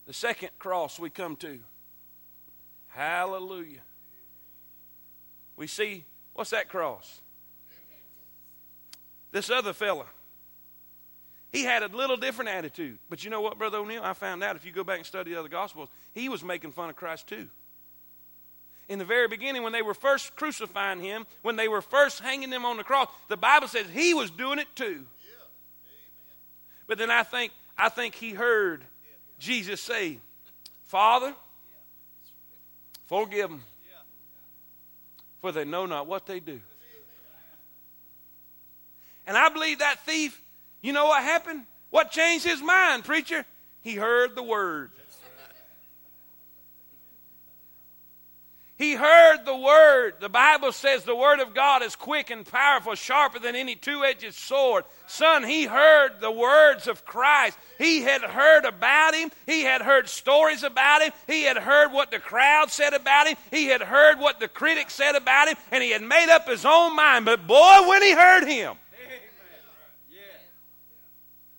The 0.08 0.14
second 0.14 0.50
cross 0.58 0.98
we 0.98 1.10
come 1.10 1.36
to. 1.38 1.60
Hallelujah. 2.88 3.82
We 5.58 5.68
see, 5.68 6.06
what's 6.34 6.52
that 6.52 6.70
cross? 6.70 7.20
This 9.32 9.50
other 9.50 9.74
fella. 9.74 10.06
He 11.52 11.64
had 11.64 11.84
a 11.84 11.88
little 11.88 12.18
different 12.18 12.50
attitude. 12.50 13.00
But 13.10 13.24
you 13.24 13.30
know 13.30 13.42
what, 13.42 13.58
Brother 13.58 13.80
O'Neill? 13.80 14.02
I 14.04 14.14
found 14.14 14.44
out 14.44 14.56
if 14.56 14.66
you 14.66 14.72
go 14.72 14.84
back 14.84 14.98
and 14.98 15.06
study 15.06 15.32
the 15.32 15.40
other 15.40 15.50
Gospels, 15.50 15.90
he 16.14 16.30
was 16.30 16.44
making 16.44 16.72
fun 16.72 16.90
of 16.90 16.96
Christ 16.96 17.28
too. 17.28 17.48
In 18.88 19.00
the 19.00 19.06
very 19.06 19.28
beginning, 19.28 19.64
when 19.64 19.74
they 19.74 19.82
were 19.82 19.94
first 19.94 20.36
crucifying 20.38 21.02
him, 21.02 21.28
when 21.42 21.58
they 21.58 21.68
were 21.68 21.82
first 21.82 22.22
hanging 22.22 22.52
him 22.52 22.64
on 22.64 22.78
the 22.78 22.84
cross, 22.86 23.10
the 23.28 23.36
Bible 23.36 23.68
says 23.68 23.86
he 23.94 24.14
was 24.14 24.32
doing 24.32 24.60
it 24.60 24.68
too. 24.76 25.06
But 26.88 26.98
then 26.98 27.12
I 27.12 27.24
think 27.24 27.52
I 27.78 27.90
think 27.90 28.16
he 28.16 28.32
heard 28.32 28.84
Jesus 29.40 29.82
say, 29.82 30.18
Father, 30.86 31.34
forgive 33.08 33.50
them, 33.50 33.64
for 35.40 35.52
they 35.52 35.66
know 35.66 35.86
not 35.86 36.08
what 36.08 36.26
they 36.26 36.40
do. 36.40 36.60
And 39.26 39.38
I 39.38 39.50
believe 39.50 39.80
that 39.80 40.00
thief, 40.06 40.42
you 40.82 40.94
know 40.94 41.06
what 41.06 41.22
happened? 41.22 41.64
What 41.90 42.12
changed 42.12 42.46
his 42.46 42.62
mind, 42.62 43.04
preacher? 43.04 43.46
He 43.82 43.96
heard 43.96 44.36
the 44.36 44.44
word. 44.44 44.92
He 48.78 48.94
heard 48.94 49.40
the 49.44 49.56
word. 49.56 50.16
The 50.20 50.30
Bible 50.30 50.72
says 50.72 51.04
the 51.04 51.16
word 51.16 51.40
of 51.40 51.56
God 51.56 51.82
is 51.82 51.96
quick 51.96 52.30
and 52.30 52.46
powerful, 52.46 52.94
sharper 52.94 53.40
than 53.40 53.56
any 53.56 53.76
two 53.76 54.04
edged 54.04 54.36
sword. 54.36 54.84
Son, 55.08 55.44
he 55.44 55.66
heard 55.66 56.20
the 56.20 56.32
words 56.32 56.88
of 56.88 57.04
Christ. 57.04 57.58
He 57.80 58.04
had 58.04 58.22
heard 58.22 58.66
about 58.66 59.16
him. 59.16 59.32
He 59.48 59.64
had 59.64 59.82
heard 59.82 60.08
stories 60.08 60.62
about 60.62 61.02
him. 61.02 61.12
He 61.26 61.44
had 61.44 61.58
heard 61.58 61.92
what 61.92 62.12
the 62.12 62.20
crowd 62.20 62.70
said 62.70 62.94
about 62.94 63.28
him. 63.28 63.36
He 63.50 63.66
had 63.66 63.82
heard 63.82 64.20
what 64.20 64.40
the 64.40 64.48
critics 64.48 64.94
said 64.94 65.16
about 65.16 65.48
him. 65.48 65.58
And 65.72 65.84
he 65.84 65.90
had 65.90 66.04
made 66.04 66.30
up 66.30 66.48
his 66.48 66.64
own 66.64 66.96
mind. 66.96 67.26
But 67.26 67.48
boy, 67.48 67.88
when 67.88 68.04
he 68.04 68.12
heard 68.12 68.48
him, 68.48 68.76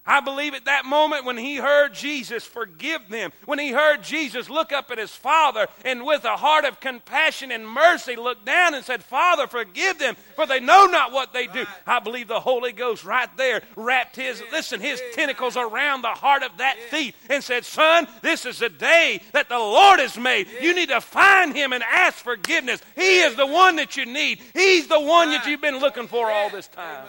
I 0.09 0.21
believe 0.21 0.55
at 0.55 0.65
that 0.65 0.87
moment 0.87 1.27
when 1.27 1.37
he 1.37 1.57
heard 1.57 1.93
Jesus 1.93 2.43
forgive 2.43 3.11
them, 3.11 3.31
when 3.45 3.59
he 3.59 3.73
heard 3.73 4.03
Jesus 4.03 4.49
look 4.49 4.73
up 4.73 4.91
at 4.91 4.97
his 4.97 5.15
Father 5.15 5.69
and 5.85 6.07
with 6.07 6.25
a 6.25 6.37
heart 6.37 6.65
of 6.65 6.81
compassion 6.81 7.53
and 7.53 7.69
mercy 7.69 8.17
looked 8.17 8.47
down 8.47 8.73
and 8.73 8.83
said, 8.83 9.05
Father, 9.05 9.47
forgive 9.47 9.99
them, 9.99 10.17
for 10.35 10.47
they 10.47 10.61
know 10.61 10.87
not 10.87 11.13
what 11.13 11.35
they 11.35 11.47
do. 11.47 11.67
I 11.87 12.01
believe 12.01 12.27
the 12.27 12.41
Holy 12.41 12.73
Ghost 12.73 13.05
right 13.05 13.29
there 13.37 13.61
wrapped 13.77 14.17
his, 14.17 14.43
listen, 14.51 14.81
his 14.81 15.03
tentacles 15.13 15.59
around 15.59 16.01
the 16.01 16.09
heart 16.09 16.43
of 16.43 16.57
that 16.57 16.77
thief 16.89 17.15
and 17.29 17.45
said, 17.45 17.67
Son, 17.67 18.07
this 18.23 18.47
is 18.47 18.61
the 18.61 18.71
day 18.71 19.21
that 19.33 19.51
the 19.51 19.59
Lord 19.59 20.01
has 20.01 20.17
made. 20.17 20.49
You 20.63 20.75
need 20.75 20.89
to 20.89 21.03
find 21.03 21.55
him 21.55 21.75
and 21.75 21.85
ask 21.85 22.17
forgiveness. 22.17 22.81
He 22.97 23.19
is 23.19 23.37
the 23.37 23.47
one 23.47 23.77
that 23.77 23.99
you 23.99 24.07
need, 24.07 24.41
he's 24.55 24.87
the 24.87 25.01
one 25.01 25.29
that 25.33 25.47
you've 25.47 25.61
been 25.61 25.81
looking 25.81 26.09
for 26.09 26.31
all 26.31 26.49
this 26.49 26.69
time. 26.69 27.05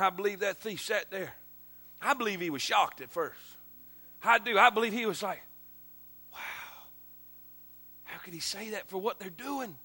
I 0.00 0.10
believe 0.10 0.40
that 0.40 0.58
thief 0.58 0.80
sat 0.80 1.10
there. 1.10 1.32
I 2.00 2.14
believe 2.14 2.40
he 2.40 2.50
was 2.50 2.62
shocked 2.62 3.00
at 3.00 3.10
first. 3.10 3.38
I 4.22 4.38
do. 4.38 4.58
I 4.58 4.70
believe 4.70 4.92
he 4.92 5.06
was 5.06 5.22
like, 5.22 5.40
wow, 6.32 6.38
how 8.04 8.18
could 8.20 8.34
he 8.34 8.40
say 8.40 8.70
that 8.70 8.88
for 8.88 8.98
what 8.98 9.18
they're 9.18 9.30
doing? 9.30 9.76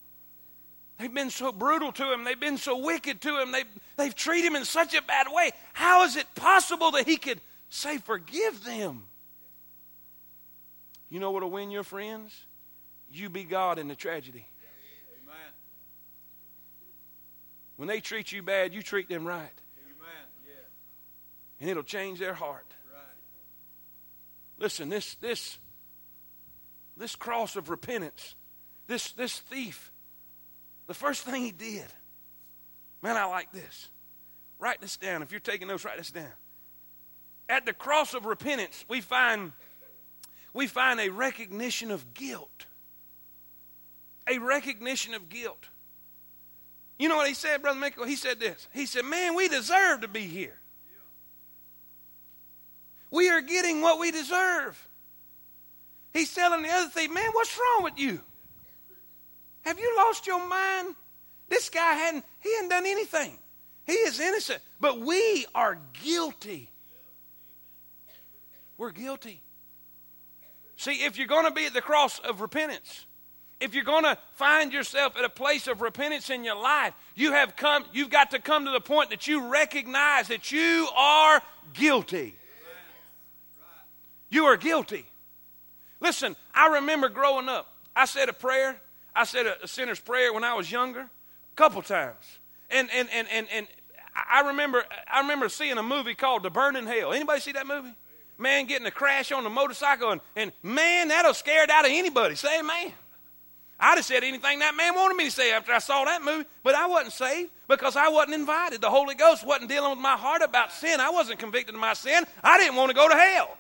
They've 0.97 1.13
been 1.13 1.30
so 1.30 1.51
brutal 1.51 1.91
to 1.93 2.13
him. 2.13 2.23
They've 2.23 2.39
been 2.39 2.58
so 2.58 2.78
wicked 2.78 3.21
to 3.21 3.41
him. 3.41 3.51
They've, 3.51 3.67
they've 3.97 4.15
treated 4.15 4.47
him 4.47 4.56
in 4.56 4.65
such 4.65 4.93
a 4.93 5.01
bad 5.01 5.28
way. 5.30 5.51
How 5.73 6.04
is 6.06 6.15
it 6.15 6.25
possible 6.36 6.91
that 6.91 7.06
he 7.06 7.17
could 7.17 7.41
say, 7.69 7.97
forgive 7.97 8.63
them? 8.63 9.04
You 11.10 11.19
know 11.19 11.32
what'll 11.32 11.51
win 11.51 11.71
your 11.71 11.84
friends? 11.84 12.34
You 13.12 13.30
be 13.30 13.43
God 13.43 13.78
in 13.78 13.88
the 13.88 13.95
tragedy. 13.95 14.45
Amen. 15.23 15.51
When 17.75 17.88
they 17.88 17.99
treat 17.99 18.32
you 18.32 18.41
bad, 18.41 18.73
you 18.73 18.82
treat 18.82 19.10
them 19.10 19.28
right 19.28 19.51
and 21.65 21.71
it'll 21.71 21.82
change 21.82 22.19
their 22.19 22.36
heart. 22.36 22.75
Right. 22.93 23.04
Listen, 24.60 24.88
this 24.88 25.15
this 25.15 25.58
this 26.95 27.15
cross 27.15 27.56
of 27.56 27.71
repentance, 27.71 28.36
this 28.86 29.13
this 29.13 29.39
thief, 29.39 29.91
the 30.86 30.93
first 30.93 31.23
thing 31.23 31.41
he 31.41 31.51
did, 31.51 31.88
man, 33.01 33.17
I 33.17 33.25
like 33.25 33.51
this. 33.51 33.89
Write 34.60 34.80
this 34.80 34.95
down. 34.95 35.23
If 35.23 35.32
you're 35.32 35.39
taking 35.39 35.67
notes, 35.67 35.84
write 35.84 35.97
this 35.97 36.12
down. 36.12 36.32
At 37.49 37.65
the 37.65 37.73
cross 37.73 38.13
of 38.13 38.28
repentance, 38.28 38.86
we 38.88 39.01
find 39.01 39.51
we 40.54 40.67
find 40.67 40.99
a 40.99 41.10
recognition 41.10 41.89
of 41.89 42.13
guilt. 42.13 42.67
A 44.30 44.38
recognition 44.38 45.15
of 45.15 45.30
guilt. 45.30 45.65
You 46.99 47.10
know 47.10 47.15
what 47.15 47.28
he 47.28 47.34
said, 47.34 47.63
Brother 47.63 47.80
Michael? 47.80 48.06
He 48.06 48.17
said 48.17 48.39
this. 48.39 48.67
He 48.71 48.86
said, 48.86 49.04
Man, 49.04 49.34
we 49.34 49.47
deserve 49.47 50.01
to 50.01 50.08
be 50.08 50.28
here. 50.28 50.60
We 53.12 53.30
are 53.30 53.41
getting 53.41 53.82
what 53.82 54.00
we 54.00 54.12
deserve. 54.12 54.88
He's 56.13 56.34
telling 56.34 56.63
the 56.63 56.70
other 56.70 56.89
thief, 56.89 57.12
man, 57.12 57.30
what's 57.34 57.58
wrong 57.58 57.84
with 57.84 58.00
you? 58.00 58.22
Have 59.62 59.80
you 59.80 59.94
lost 59.98 60.28
your 60.28 60.46
mind? 60.48 60.96
This 61.50 61.70
guy 61.70 61.94
hadn't, 61.94 62.24
he 62.39 62.54
hadn't 62.56 62.70
done 62.70 62.86
anything. 62.86 63.38
He 63.86 63.94
is 63.94 64.20
innocent. 64.20 64.62
But 64.80 65.00
we 65.00 65.46
are 65.54 65.78
guilty. 66.04 66.70
We're 68.78 68.91
guilty. 68.91 69.41
See, 70.78 71.04
if 71.04 71.18
you're 71.18 71.28
going 71.28 71.46
to 71.46 71.52
be 71.52 71.65
at 71.65 71.74
the 71.74 71.82
cross 71.82 72.20
of 72.20 72.41
repentance, 72.41 73.06
if 73.60 73.74
you're 73.74 73.86
going 73.86 74.04
to 74.04 74.18
find 74.34 74.74
yourself 74.74 75.18
at 75.18 75.24
a 75.24 75.30
place 75.30 75.68
of 75.68 75.82
repentance 75.82 76.30
in 76.30 76.44
your 76.44 76.62
life, 76.62 76.94
you 77.15 77.32
have 77.32 77.56
come, 77.56 77.86
you've 77.94 78.10
got 78.10 78.32
to 78.32 78.39
come 78.39 78.65
to 78.65 78.72
the 78.72 78.82
point 78.82 79.12
that 79.12 79.28
you 79.28 79.48
recognize 79.48 80.28
that 80.28 80.52
you 80.52 80.88
are 80.96 81.41
guilty. 81.74 82.36
You 84.30 84.46
are 84.46 84.58
guilty. 84.58 85.06
Listen, 86.00 86.36
I 86.54 86.68
remember 86.76 87.10
growing 87.10 87.50
up, 87.50 87.72
I 87.96 88.06
said 88.06 88.30
a 88.30 88.34
prayer. 88.34 88.80
I 89.16 89.24
said 89.24 89.46
a, 89.46 89.64
a 89.64 89.68
sinner's 89.68 90.00
prayer 90.00 90.34
when 90.34 90.44
I 90.44 90.54
was 90.56 90.70
younger, 90.70 91.00
a 91.00 91.56
couple 91.56 91.82
times. 91.82 92.40
And, 92.70 92.90
and, 92.94 93.08
and, 93.14 93.28
and, 93.32 93.48
and 93.52 93.68
I 94.14 94.48
remember, 94.48 94.84
I 95.12 95.22
remember 95.22 95.50
seeing 95.50 95.78
a 95.78 95.84
movie 95.84 96.16
called 96.16 96.44
The 96.44 96.50
Burning 96.50 96.86
Hell. 96.86 97.14
Anybody 97.14 97.40
see 97.40 97.54
that 97.54 97.68
movie? 97.68 97.94
Man 98.38 98.66
getting 98.66 98.86
a 98.86 98.92
crash 98.92 99.32
on 99.32 99.46
a 99.46 99.50
motorcycle, 99.50 100.12
and, 100.12 100.20
and 100.36 100.52
man, 100.62 101.08
that'll 101.08 101.34
scare 101.34 101.64
it 101.64 101.70
out 101.70 101.86
of 101.86 101.92
anybody. 101.92 102.36
Say 102.36 102.60
amen. 102.60 102.92
I'd 103.80 103.96
have 103.96 104.06
said 104.06 104.24
anything 104.24 104.60
that 104.60 104.76
man 104.76 104.96
wanted 104.96 105.16
me 105.16 105.26
to 105.26 105.32
say 105.32 105.52
after 105.52 105.72
I 105.72 105.80
saw 105.80 106.06
that 106.06 106.24
movie, 106.24 106.46
but 106.64 106.76
I 106.76 106.88
wasn't 106.88 107.14
saved 107.14 107.52
because 107.68 107.96
I 107.96 108.10
wasn't 108.10 108.36
invited. 108.36 108.82
The 108.82 108.90
Holy 108.90 109.16
Ghost 109.16 109.46
wasn't 109.46 109.70
dealing 109.70 109.92
with 109.92 110.00
my 110.00 110.16
heart 110.16 110.42
about 110.42 110.72
sin. 110.72 111.00
I 111.00 111.10
wasn't 111.10 111.40
convicted 111.40 111.76
of 111.76 111.82
my 111.82 111.94
sin. 111.94 112.26
I 112.44 112.58
didn't 112.58 112.76
want 112.76 112.90
to 112.90 112.96
go 112.96 113.08
to 113.08 113.16
hell. 113.16 113.58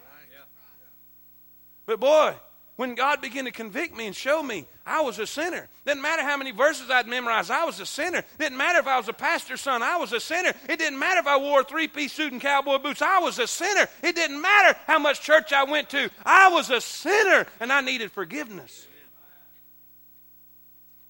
But 1.85 1.99
boy, 1.99 2.35
when 2.75 2.95
God 2.95 3.21
began 3.21 3.45
to 3.45 3.51
convict 3.51 3.95
me 3.95 4.05
and 4.05 4.15
show 4.15 4.43
me 4.43 4.65
I 4.85 5.01
was 5.01 5.17
a 5.17 5.25
sinner. 5.25 5.67
Didn't 5.85 6.01
matter 6.01 6.21
how 6.21 6.37
many 6.37 6.51
verses 6.51 6.89
I'd 6.89 7.07
memorized, 7.07 7.49
I 7.49 7.65
was 7.65 7.79
a 7.79 7.85
sinner. 7.85 8.23
Didn't 8.37 8.57
matter 8.57 8.79
if 8.79 8.87
I 8.87 8.97
was 8.97 9.07
a 9.07 9.13
pastor's 9.13 9.61
son, 9.61 9.81
I 9.81 9.97
was 9.97 10.11
a 10.13 10.19
sinner. 10.19 10.53
It 10.69 10.77
didn't 10.77 10.99
matter 10.99 11.19
if 11.21 11.27
I 11.27 11.37
wore 11.37 11.61
a 11.61 11.63
three 11.63 11.87
piece 11.87 12.13
suit 12.13 12.33
and 12.33 12.41
cowboy 12.41 12.79
boots, 12.79 13.01
I 13.01 13.19
was 13.19 13.39
a 13.39 13.47
sinner. 13.47 13.87
It 14.03 14.15
didn't 14.15 14.41
matter 14.41 14.77
how 14.87 14.99
much 14.99 15.21
church 15.21 15.53
I 15.53 15.63
went 15.63 15.89
to, 15.91 16.09
I 16.25 16.49
was 16.49 16.69
a 16.69 16.81
sinner 16.81 17.47
and 17.59 17.71
I 17.71 17.81
needed 17.81 18.11
forgiveness. 18.11 18.87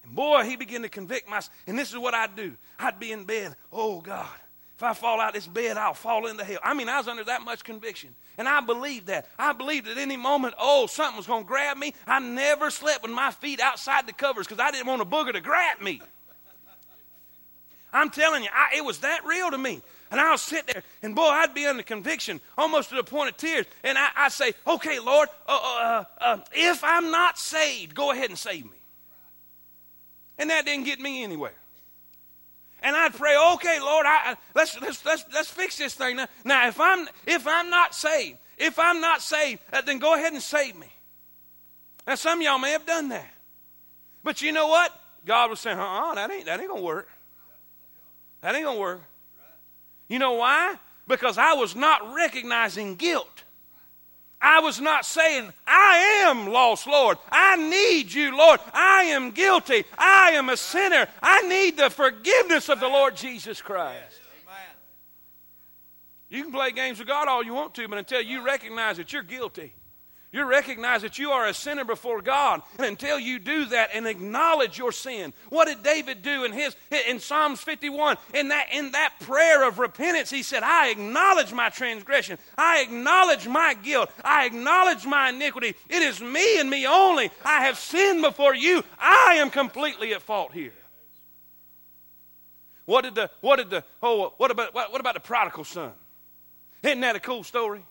And 0.04 0.14
boy, 0.14 0.44
he 0.44 0.56
began 0.56 0.82
to 0.82 0.88
convict 0.88 1.28
my. 1.28 1.40
And 1.66 1.76
this 1.76 1.90
is 1.90 1.98
what 1.98 2.14
I'd 2.14 2.36
do 2.36 2.56
I'd 2.78 3.00
be 3.00 3.12
in 3.12 3.24
bed, 3.24 3.56
oh 3.72 4.00
God. 4.00 4.28
If 4.76 4.82
I 4.82 4.92
fall 4.92 5.20
out 5.22 5.28
of 5.28 5.34
this 5.34 5.46
bed, 5.46 5.78
I'll 5.78 5.94
fall 5.94 6.26
into 6.26 6.44
hell. 6.44 6.58
I 6.62 6.74
mean, 6.74 6.90
I 6.90 6.98
was 6.98 7.08
under 7.08 7.24
that 7.24 7.42
much 7.42 7.64
conviction. 7.64 8.14
And 8.36 8.46
I 8.46 8.60
believed 8.60 9.06
that. 9.06 9.26
I 9.38 9.54
believed 9.54 9.88
at 9.88 9.96
any 9.96 10.18
moment, 10.18 10.54
oh, 10.58 10.86
something 10.86 11.16
was 11.16 11.26
going 11.26 11.44
to 11.44 11.48
grab 11.48 11.78
me. 11.78 11.94
I 12.06 12.18
never 12.18 12.70
slept 12.70 13.02
with 13.02 13.10
my 13.10 13.30
feet 13.30 13.58
outside 13.58 14.06
the 14.06 14.12
covers 14.12 14.46
because 14.46 14.60
I 14.60 14.70
didn't 14.70 14.86
want 14.86 15.00
a 15.00 15.06
booger 15.06 15.32
to 15.32 15.40
grab 15.40 15.80
me. 15.80 16.02
I'm 17.90 18.10
telling 18.10 18.42
you, 18.42 18.50
I, 18.52 18.76
it 18.76 18.84
was 18.84 18.98
that 18.98 19.24
real 19.24 19.50
to 19.50 19.56
me. 19.56 19.80
And 20.10 20.20
I'll 20.20 20.38
sit 20.38 20.66
there, 20.66 20.82
and 21.02 21.16
boy, 21.16 21.22
I'd 21.22 21.54
be 21.54 21.66
under 21.66 21.82
conviction, 21.82 22.40
almost 22.56 22.90
to 22.90 22.96
the 22.96 23.02
point 23.02 23.30
of 23.30 23.36
tears. 23.38 23.66
And 23.82 23.96
I, 23.98 24.08
I 24.14 24.28
say, 24.28 24.52
okay, 24.66 25.00
Lord, 25.00 25.28
uh, 25.48 25.58
uh, 25.58 26.04
uh, 26.20 26.38
if 26.52 26.84
I'm 26.84 27.10
not 27.10 27.38
saved, 27.38 27.94
go 27.94 28.12
ahead 28.12 28.28
and 28.28 28.38
save 28.38 28.64
me. 28.66 28.76
And 30.38 30.50
that 30.50 30.66
didn't 30.66 30.84
get 30.84 31.00
me 31.00 31.24
anywhere. 31.24 31.54
And 32.82 32.94
I'd 32.94 33.14
pray, 33.14 33.36
okay, 33.54 33.80
Lord, 33.80 34.06
I, 34.06 34.36
let's, 34.54 34.80
let's, 34.80 35.04
let's, 35.04 35.24
let's 35.32 35.48
fix 35.48 35.78
this 35.78 35.94
thing 35.94 36.16
now. 36.16 36.28
Now, 36.44 36.68
if 36.68 36.78
I'm, 36.80 37.08
if 37.26 37.46
I'm 37.46 37.70
not 37.70 37.94
saved, 37.94 38.38
if 38.58 38.78
I'm 38.78 39.00
not 39.00 39.22
saved, 39.22 39.60
uh, 39.72 39.80
then 39.80 39.98
go 39.98 40.14
ahead 40.14 40.32
and 40.32 40.42
save 40.42 40.76
me. 40.76 40.88
Now, 42.06 42.14
some 42.14 42.38
of 42.38 42.44
y'all 42.44 42.58
may 42.58 42.72
have 42.72 42.86
done 42.86 43.08
that. 43.08 43.28
But 44.22 44.42
you 44.42 44.52
know 44.52 44.68
what? 44.68 44.92
God 45.24 45.50
was 45.50 45.60
saying, 45.60 45.78
uh-uh, 45.78 46.14
that 46.14 46.30
ain't, 46.30 46.46
that 46.46 46.60
ain't 46.60 46.68
going 46.68 46.80
to 46.80 46.86
work. 46.86 47.08
That 48.42 48.54
ain't 48.54 48.64
going 48.64 48.76
to 48.76 48.80
work. 48.80 49.02
You 50.08 50.18
know 50.18 50.34
why? 50.34 50.76
Because 51.08 51.38
I 51.38 51.54
was 51.54 51.74
not 51.74 52.14
recognizing 52.14 52.94
guilt. 52.94 53.42
I 54.40 54.60
was 54.60 54.80
not 54.80 55.06
saying, 55.06 55.52
I 55.66 56.24
am 56.26 56.48
lost, 56.48 56.86
Lord. 56.86 57.18
I 57.30 57.56
need 57.56 58.12
you, 58.12 58.36
Lord. 58.36 58.60
I 58.72 59.04
am 59.04 59.30
guilty. 59.30 59.84
I 59.96 60.32
am 60.32 60.50
a 60.50 60.56
sinner. 60.56 61.06
I 61.22 61.42
need 61.48 61.76
the 61.76 61.90
forgiveness 61.90 62.68
of 62.68 62.80
the 62.80 62.88
Lord 62.88 63.16
Jesus 63.16 63.62
Christ. 63.62 64.20
You 66.28 66.42
can 66.42 66.52
play 66.52 66.72
games 66.72 66.98
with 66.98 67.08
God 67.08 67.28
all 67.28 67.44
you 67.44 67.54
want 67.54 67.74
to, 67.74 67.86
but 67.88 67.98
until 67.98 68.20
you 68.20 68.44
recognize 68.44 68.96
that 68.96 69.12
you're 69.12 69.22
guilty, 69.22 69.72
you 70.32 70.44
recognize 70.44 71.02
that 71.02 71.18
you 71.18 71.30
are 71.30 71.46
a 71.46 71.54
sinner 71.54 71.84
before 71.84 72.20
God. 72.20 72.62
And 72.78 72.86
until 72.86 73.18
you 73.18 73.38
do 73.38 73.66
that 73.66 73.90
and 73.94 74.06
acknowledge 74.06 74.76
your 74.76 74.92
sin, 74.92 75.32
what 75.48 75.66
did 75.66 75.82
David 75.82 76.22
do 76.22 76.44
in 76.44 76.52
his 76.52 76.76
in 77.08 77.20
Psalms 77.20 77.60
51? 77.60 78.16
In 78.34 78.48
that 78.48 78.66
in 78.72 78.92
that 78.92 79.14
prayer 79.20 79.66
of 79.66 79.78
repentance, 79.78 80.28
he 80.28 80.42
said, 80.42 80.62
I 80.62 80.90
acknowledge 80.90 81.52
my 81.52 81.68
transgression, 81.70 82.38
I 82.58 82.80
acknowledge 82.80 83.46
my 83.46 83.74
guilt, 83.74 84.10
I 84.24 84.46
acknowledge 84.46 85.06
my 85.06 85.30
iniquity. 85.30 85.74
It 85.88 86.02
is 86.02 86.20
me 86.20 86.60
and 86.60 86.68
me 86.68 86.86
only. 86.86 87.30
I 87.44 87.64
have 87.64 87.78
sinned 87.78 88.22
before 88.22 88.54
you. 88.54 88.84
I 88.98 89.36
am 89.38 89.50
completely 89.50 90.12
at 90.12 90.22
fault 90.22 90.52
here. 90.52 90.72
What 92.84 93.02
did 93.02 93.14
the 93.14 93.30
what 93.40 93.56
did 93.56 93.70
the 93.70 93.84
oh 94.02 94.34
what 94.36 94.50
about 94.50 94.74
what, 94.74 94.90
what 94.92 95.00
about 95.00 95.14
the 95.14 95.20
prodigal 95.20 95.64
son? 95.64 95.92
Isn't 96.82 97.00
that 97.00 97.16
a 97.16 97.20
cool 97.20 97.44
story? 97.44 97.84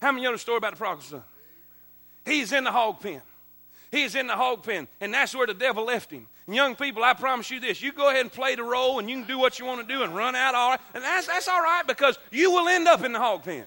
How 0.00 0.12
many 0.12 0.24
know 0.24 0.32
the 0.32 0.38
story 0.38 0.58
about 0.58 0.72
the 0.72 0.78
prodigal 0.78 1.02
son? 1.02 1.22
He's 2.24 2.52
in 2.52 2.64
the 2.64 2.72
hog 2.72 3.00
pen. 3.00 3.22
He's 3.90 4.14
in 4.14 4.28
the 4.28 4.36
hog 4.36 4.62
pen, 4.62 4.86
and 5.00 5.12
that's 5.12 5.34
where 5.34 5.46
the 5.46 5.54
devil 5.54 5.84
left 5.84 6.10
him. 6.10 6.28
And 6.46 6.54
young 6.54 6.76
people, 6.76 7.02
I 7.02 7.14
promise 7.14 7.50
you 7.50 7.58
this: 7.58 7.82
you 7.82 7.92
go 7.92 8.08
ahead 8.08 8.20
and 8.20 8.32
play 8.32 8.54
the 8.54 8.62
role, 8.62 8.98
and 8.98 9.10
you 9.10 9.16
can 9.16 9.26
do 9.26 9.38
what 9.38 9.58
you 9.58 9.64
want 9.64 9.86
to 9.86 9.94
do 9.94 10.02
and 10.02 10.14
run 10.14 10.36
out 10.36 10.54
all 10.54 10.70
right, 10.70 10.80
and 10.94 11.02
that's 11.02 11.26
that's 11.26 11.48
all 11.48 11.60
right 11.60 11.84
because 11.86 12.18
you 12.30 12.52
will 12.52 12.68
end 12.68 12.86
up 12.86 13.02
in 13.04 13.12
the 13.12 13.18
hog 13.18 13.44
pen. 13.44 13.64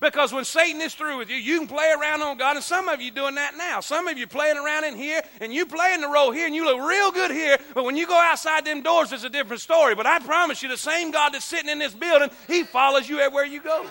Because 0.00 0.32
when 0.32 0.44
Satan 0.44 0.80
is 0.80 0.94
through 0.94 1.18
with 1.18 1.28
you, 1.28 1.36
you 1.36 1.58
can 1.58 1.66
play 1.66 1.90
around 1.90 2.22
on 2.22 2.38
God, 2.38 2.54
and 2.54 2.64
some 2.64 2.88
of 2.88 3.00
you 3.00 3.10
doing 3.10 3.34
that 3.34 3.56
now. 3.56 3.80
Some 3.80 4.06
of 4.06 4.16
you 4.16 4.28
playing 4.28 4.56
around 4.56 4.84
in 4.84 4.94
here, 4.94 5.20
and 5.40 5.52
you 5.52 5.66
playing 5.66 6.00
the 6.00 6.08
role 6.08 6.30
here, 6.30 6.46
and 6.46 6.54
you 6.54 6.64
look 6.64 6.88
real 6.88 7.10
good 7.10 7.32
here, 7.32 7.58
but 7.74 7.84
when 7.84 7.96
you 7.96 8.06
go 8.06 8.16
outside 8.16 8.64
them 8.64 8.82
doors, 8.82 9.12
it's 9.12 9.24
a 9.24 9.28
different 9.28 9.60
story. 9.60 9.96
But 9.96 10.06
I 10.06 10.20
promise 10.20 10.62
you, 10.62 10.68
the 10.68 10.76
same 10.76 11.10
God 11.10 11.34
that's 11.34 11.44
sitting 11.44 11.68
in 11.68 11.80
this 11.80 11.94
building, 11.94 12.30
He 12.46 12.62
follows 12.62 13.08
you 13.08 13.18
everywhere 13.18 13.44
you 13.44 13.60
go. 13.60 13.86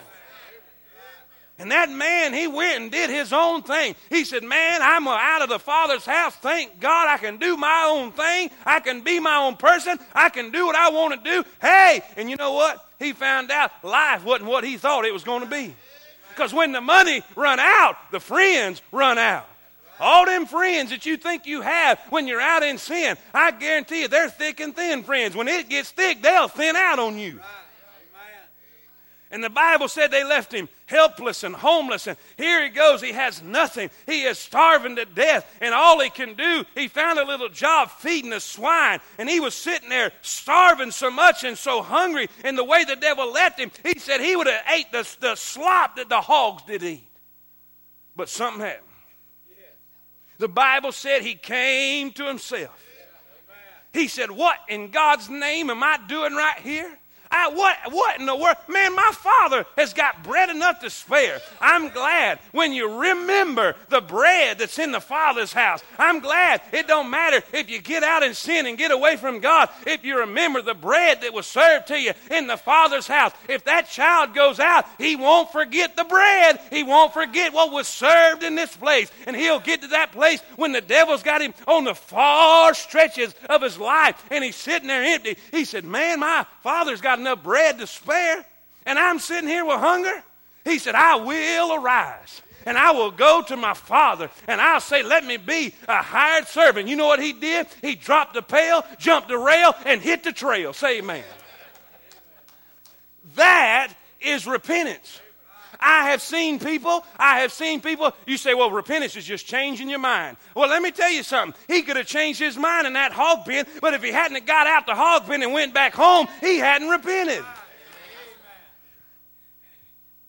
And 1.59 1.71
that 1.71 1.89
man, 1.89 2.33
he 2.33 2.47
went 2.47 2.83
and 2.83 2.91
did 2.91 3.09
his 3.09 3.33
own 3.33 3.63
thing. 3.63 3.95
He 4.09 4.25
said, 4.25 4.43
Man, 4.43 4.81
I'm 4.83 5.07
out 5.07 5.41
of 5.41 5.49
the 5.49 5.57
Father's 5.57 6.05
house. 6.05 6.35
Thank 6.35 6.79
God 6.79 7.07
I 7.07 7.17
can 7.17 7.37
do 7.37 7.57
my 7.57 7.91
own 7.91 8.11
thing. 8.11 8.51
I 8.63 8.79
can 8.79 9.01
be 9.01 9.19
my 9.19 9.37
own 9.37 9.55
person. 9.55 9.97
I 10.13 10.29
can 10.29 10.51
do 10.51 10.67
what 10.67 10.75
I 10.75 10.89
want 10.89 11.23
to 11.23 11.29
do. 11.29 11.43
Hey, 11.59 12.01
and 12.15 12.29
you 12.29 12.35
know 12.35 12.53
what? 12.53 12.87
He 12.99 13.13
found 13.13 13.49
out 13.49 13.71
life 13.83 14.23
wasn't 14.23 14.49
what 14.49 14.63
he 14.63 14.77
thought 14.77 15.05
it 15.05 15.13
was 15.13 15.23
going 15.23 15.41
to 15.41 15.49
be. 15.49 15.73
Because 16.29 16.53
when 16.53 16.71
the 16.71 16.81
money 16.81 17.23
run 17.35 17.59
out, 17.59 17.95
the 18.11 18.19
friends 18.19 18.83
run 18.91 19.17
out. 19.17 19.47
All 19.99 20.27
them 20.27 20.45
friends 20.45 20.91
that 20.91 21.07
you 21.07 21.17
think 21.17 21.47
you 21.47 21.61
have 21.61 21.99
when 22.11 22.27
you're 22.27 22.39
out 22.39 22.61
in 22.61 22.77
sin, 22.77 23.17
I 23.33 23.49
guarantee 23.49 24.01
you 24.01 24.07
they're 24.07 24.29
thick 24.29 24.59
and 24.59 24.75
thin 24.75 25.01
friends. 25.01 25.35
When 25.35 25.47
it 25.47 25.69
gets 25.69 25.89
thick, 25.89 26.21
they'll 26.21 26.47
thin 26.47 26.75
out 26.75 26.99
on 26.99 27.17
you. 27.17 27.39
And 29.31 29.43
the 29.43 29.49
Bible 29.49 29.87
said 29.87 30.11
they 30.11 30.23
left 30.23 30.53
him 30.53 30.69
helpless 30.87 31.43
and 31.43 31.55
homeless. 31.55 32.07
And 32.07 32.17
here 32.35 32.63
he 32.63 32.69
goes. 32.69 33.01
He 33.01 33.11
has 33.11 33.43
nothing. 33.43 33.91
He 34.07 34.23
is 34.23 34.39
starving 34.39 34.95
to 34.95 35.05
death. 35.05 35.57
And 35.61 35.73
all 35.73 35.99
he 35.99 36.09
can 36.09 36.33
do, 36.33 36.65
he 36.75 36.87
found 36.87 37.19
a 37.19 37.25
little 37.25 37.49
job 37.49 37.91
feeding 37.91 38.31
the 38.31 38.39
swine. 38.39 38.99
And 39.17 39.29
he 39.29 39.39
was 39.39 39.53
sitting 39.53 39.89
there 39.89 40.11
starving 40.21 40.91
so 40.91 41.11
much 41.11 41.43
and 41.43 41.57
so 41.57 41.83
hungry. 41.83 42.29
And 42.43 42.57
the 42.57 42.63
way 42.63 42.83
the 42.83 42.95
devil 42.95 43.31
left 43.31 43.59
him, 43.59 43.71
he 43.83 43.99
said 43.99 44.19
he 44.19 44.35
would 44.35 44.47
have 44.47 44.63
ate 44.73 44.91
the, 44.91 45.07
the 45.19 45.35
slop 45.35 45.97
that 45.97 46.09
the 46.09 46.21
hogs 46.21 46.63
did 46.63 46.81
eat. 46.81 47.03
But 48.15 48.29
something 48.29 48.61
happened. 48.61 48.83
The 50.39 50.47
Bible 50.47 50.91
said 50.91 51.21
he 51.21 51.35
came 51.35 52.11
to 52.11 52.25
himself. 52.25 52.83
He 53.93 54.07
said, 54.07 54.29
What 54.29 54.57
in 54.69 54.91
God's 54.91 55.29
name 55.29 55.69
am 55.69 55.81
I 55.81 55.99
doing 56.07 56.33
right 56.33 56.59
here? 56.59 56.97
I, 57.31 57.49
what, 57.49 57.77
what 57.91 58.19
in 58.19 58.25
the 58.25 58.35
world? 58.35 58.57
Man, 58.67 58.95
my 58.95 59.11
father 59.13 59.65
has 59.77 59.93
got 59.93 60.23
bread 60.23 60.49
enough 60.49 60.79
to 60.81 60.89
spare. 60.89 61.39
I'm 61.59 61.89
glad 61.89 62.39
when 62.51 62.73
you 62.73 63.01
remember 63.01 63.75
the 63.89 64.01
bread 64.01 64.59
that's 64.59 64.79
in 64.79 64.91
the 64.91 65.01
father's 65.01 65.53
house. 65.53 65.81
I'm 65.97 66.19
glad 66.19 66.61
it 66.71 66.87
don't 66.87 67.09
matter 67.09 67.41
if 67.53 67.69
you 67.69 67.81
get 67.81 68.03
out 68.03 68.23
in 68.23 68.33
sin 68.33 68.65
and 68.65 68.77
get 68.77 68.91
away 68.91 69.17
from 69.17 69.39
God. 69.39 69.69
If 69.85 70.03
you 70.03 70.19
remember 70.19 70.61
the 70.61 70.73
bread 70.73 71.21
that 71.21 71.33
was 71.33 71.47
served 71.47 71.87
to 71.87 71.99
you 71.99 72.13
in 72.31 72.47
the 72.47 72.57
father's 72.57 73.07
house, 73.07 73.31
if 73.49 73.65
that 73.65 73.89
child 73.89 74.33
goes 74.33 74.59
out, 74.59 74.85
he 74.97 75.15
won't 75.15 75.51
forget 75.51 75.95
the 75.95 76.03
bread. 76.03 76.59
He 76.69 76.83
won't 76.83 77.13
forget 77.13 77.53
what 77.53 77.71
was 77.71 77.87
served 77.87 78.43
in 78.43 78.55
this 78.55 78.75
place. 78.75 79.11
And 79.25 79.35
he'll 79.35 79.59
get 79.59 79.81
to 79.81 79.87
that 79.89 80.11
place 80.11 80.41
when 80.55 80.71
the 80.71 80.81
devil's 80.81 81.23
got 81.23 81.41
him 81.41 81.53
on 81.67 81.83
the 81.83 81.95
far 81.95 82.73
stretches 82.73 83.33
of 83.49 83.61
his 83.61 83.77
life 83.77 84.23
and 84.31 84.43
he's 84.43 84.55
sitting 84.55 84.87
there 84.87 85.03
empty. 85.03 85.37
He 85.51 85.65
said, 85.65 85.85
Man, 85.85 86.19
my 86.19 86.45
father's 86.61 87.01
got 87.01 87.16
enough 87.17 87.43
bread 87.43 87.79
to 87.79 87.87
spare, 87.87 88.45
and 88.85 88.97
I'm 88.97 89.19
sitting 89.19 89.49
here 89.49 89.65
with 89.65 89.79
hunger? 89.79 90.23
He 90.63 90.79
said, 90.79 90.95
I 90.95 91.15
will 91.15 91.73
arise 91.75 92.41
and 92.67 92.77
I 92.77 92.91
will 92.91 93.11
go 93.11 93.41
to 93.43 93.55
my 93.55 93.73
father 93.73 94.29
and 94.45 94.59
I'll 94.59 94.81
say, 94.81 95.01
Let 95.01 95.25
me 95.25 95.37
be 95.37 95.73
a 95.87 96.01
hired 96.01 96.47
servant. 96.47 96.89
You 96.89 96.97
know 96.97 97.07
what 97.07 97.21
he 97.21 97.31
did? 97.31 97.67
He 97.81 97.95
dropped 97.95 98.33
the 98.33 98.41
pail, 98.41 98.85
jumped 98.99 99.29
the 99.29 99.37
rail, 99.37 99.73
and 99.85 100.01
hit 100.01 100.23
the 100.23 100.33
trail. 100.33 100.73
Say 100.73 100.99
amen. 100.99 101.23
That 103.35 103.93
is 104.19 104.45
repentance. 104.45 105.21
I 105.79 106.09
have 106.09 106.21
seen 106.21 106.59
people, 106.59 107.05
I 107.17 107.39
have 107.39 107.51
seen 107.51 107.81
people, 107.81 108.11
you 108.25 108.37
say, 108.37 108.53
well, 108.53 108.71
repentance 108.71 109.15
is 109.15 109.25
just 109.25 109.45
changing 109.45 109.89
your 109.89 109.99
mind. 109.99 110.37
Well, 110.55 110.69
let 110.69 110.81
me 110.81 110.91
tell 110.91 111.11
you 111.11 111.23
something. 111.23 111.59
He 111.67 111.81
could 111.81 111.97
have 111.97 112.07
changed 112.07 112.39
his 112.39 112.57
mind 112.57 112.87
in 112.87 112.93
that 112.93 113.11
hog 113.11 113.45
pen, 113.45 113.65
but 113.81 113.93
if 113.93 114.03
he 114.03 114.11
hadn't 114.11 114.45
got 114.45 114.67
out 114.67 114.85
the 114.85 114.95
hog 114.95 115.25
pen 115.25 115.43
and 115.43 115.53
went 115.53 115.73
back 115.73 115.93
home, 115.93 116.27
he 116.41 116.57
hadn't 116.57 116.89
repented. 116.89 117.43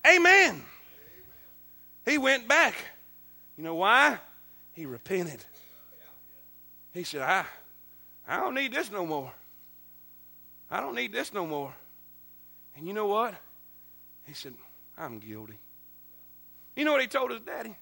Amen. 0.06 0.62
He 2.06 2.18
went 2.18 2.48
back. 2.48 2.74
You 3.56 3.64
know 3.64 3.74
why? 3.74 4.18
He 4.72 4.86
repented. 4.86 5.44
He 6.94 7.04
said, 7.04 7.22
I, 7.22 7.44
I 8.26 8.40
don't 8.40 8.54
need 8.54 8.72
this 8.72 8.90
no 8.90 9.04
more. 9.04 9.32
I 10.70 10.80
don't 10.80 10.94
need 10.94 11.12
this 11.12 11.32
no 11.32 11.46
more. 11.46 11.72
And 12.76 12.86
you 12.86 12.92
know 12.92 13.06
what? 13.06 13.34
He 14.26 14.34
said, 14.34 14.54
I'm 14.98 15.18
guilty. 15.18 15.58
You 16.74 16.84
know 16.84 16.92
what 16.92 17.00
he 17.00 17.06
told 17.06 17.30
his 17.30 17.40
daddy? 17.40 17.74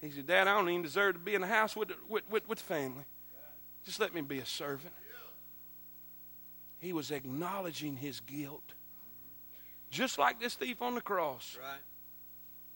He 0.00 0.10
said, 0.10 0.26
Dad, 0.26 0.48
I 0.48 0.54
don't 0.54 0.68
even 0.68 0.82
deserve 0.82 1.14
to 1.14 1.18
be 1.18 1.34
in 1.34 1.40
the 1.40 1.46
house 1.46 1.74
with 1.74 1.88
the, 1.88 1.94
with, 2.08 2.22
with, 2.30 2.48
with 2.48 2.58
the 2.58 2.64
family. 2.64 3.04
Just 3.84 4.00
let 4.00 4.14
me 4.14 4.20
be 4.20 4.38
a 4.38 4.46
servant. 4.46 4.94
He 6.78 6.92
was 6.92 7.10
acknowledging 7.10 7.96
his 7.96 8.20
guilt. 8.20 8.74
Just 9.90 10.18
like 10.18 10.40
this 10.40 10.54
thief 10.54 10.82
on 10.82 10.94
the 10.94 11.00
cross. 11.00 11.56
Right. 11.58 11.80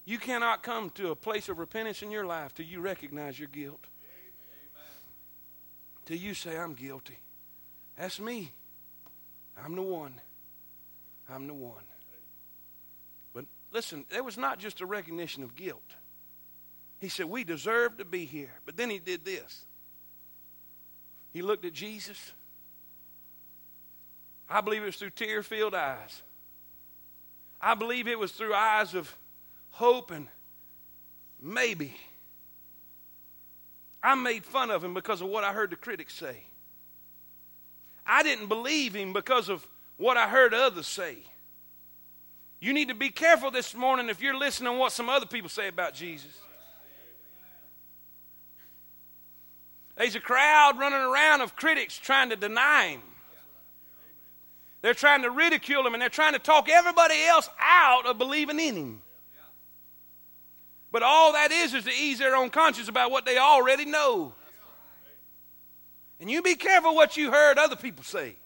You 0.07 0.18
cannot 0.18 0.62
come 0.62 0.88
to 0.90 1.11
a 1.11 1.16
place 1.16 1.51
of 1.51 1.59
repentance 1.59 2.03
in 2.03 2.11
your 2.11 2.24
life 2.24 2.55
till 2.55 2.64
you 2.64 2.81
recognize 2.81 3.38
your 3.38 3.48
guilt. 3.48 3.85
Till 6.07 6.16
you 6.16 6.33
say, 6.33 6.57
I'm 6.57 6.72
guilty. 6.72 7.18
That's 7.98 8.18
me. 8.18 8.53
I'm 9.62 9.74
the 9.74 9.83
one. 9.83 10.14
I'm 11.29 11.46
the 11.46 11.53
one. 11.53 11.83
Listen, 13.72 14.04
there 14.09 14.24
was 14.24 14.38
not 14.38 14.59
just 14.59 14.81
a 14.81 14.87
recognition 14.87 15.42
of 15.42 15.54
guilt. 15.54 15.94
He 17.00 17.09
said, 17.09 17.26
We 17.26 17.44
deserve 17.44 17.98
to 17.98 18.04
be 18.04 18.24
here. 18.24 18.52
But 18.66 18.76
then 18.76 18.90
he 18.90 18.98
did 18.98 19.24
this. 19.24 19.64
He 21.33 21.42
looked 21.42 21.64
at 21.64 21.72
Jesus. 21.72 22.33
I 24.48 24.61
believe 24.61 24.83
it 24.83 24.87
was 24.87 24.96
through 24.96 25.11
tear 25.11 25.42
filled 25.42 25.74
eyes. 25.74 26.22
I 27.61 27.74
believe 27.74 28.09
it 28.09 28.18
was 28.18 28.33
through 28.33 28.54
eyes 28.54 28.94
of 28.94 29.14
hope 29.70 30.11
and 30.11 30.26
maybe. 31.40 31.94
I 34.02 34.14
made 34.14 34.44
fun 34.44 34.70
of 34.70 34.83
him 34.83 34.94
because 34.94 35.20
of 35.20 35.28
what 35.28 35.44
I 35.44 35.52
heard 35.52 35.70
the 35.70 35.76
critics 35.76 36.14
say. 36.14 36.44
I 38.07 38.22
didn't 38.22 38.46
believe 38.46 38.94
him 38.94 39.12
because 39.12 39.48
of 39.48 39.66
what 39.98 40.16
I 40.16 40.28
heard 40.28 40.54
others 40.54 40.87
say. 40.87 41.18
You 42.61 42.73
need 42.73 42.88
to 42.88 42.94
be 42.94 43.11
careful 43.11 43.51
this 43.51 43.75
morning 43.75 44.09
if 44.09 44.21
you're 44.21 44.37
listening 44.37 44.73
to 44.73 44.79
what 44.79 44.92
some 44.92 45.09
other 45.09 45.27
people 45.27 45.49
say 45.49 45.68
about 45.68 45.94
Jesus. 45.94 46.37
There's 49.97 50.14
a 50.14 50.21
crowd 50.21 50.79
running 50.79 51.01
around 51.01 51.40
of 51.40 51.57
critics 51.57 51.99
trying 51.99 52.31
to 52.31 52.37
deny 52.37 52.88
him. 52.88 53.01
They're 54.81 54.94
trying 54.94 55.23
to 55.23 55.31
ridicule 55.31 55.85
him 55.87 55.94
and 55.94 56.01
they're 56.01 56.09
trying 56.09 56.35
to 56.35 56.38
talk 56.38 56.68
everybody 56.68 57.25
else 57.25 57.49
out 57.61 58.07
of 58.07 58.18
believing 58.18 58.61
in 58.61 58.77
him. 58.77 59.03
But 60.90 61.03
all 61.03 61.33
that 61.33 61.53
is 61.53 61.75
is 61.75 61.85
to 61.85 61.90
ease 61.90 62.18
their 62.18 62.35
own 62.35 62.51
conscience 62.51 62.88
about 62.88 63.11
what 63.11 63.25
they 63.25 63.38
already 63.38 63.85
know. 63.85 64.35
And 66.21 66.31
you 66.31 66.42
be 66.42 66.55
careful 66.55 66.94
what 66.94 67.16
you 67.16 67.31
heard 67.31 67.59
other 67.59 67.77
people 67.77 68.05
say 68.05 68.37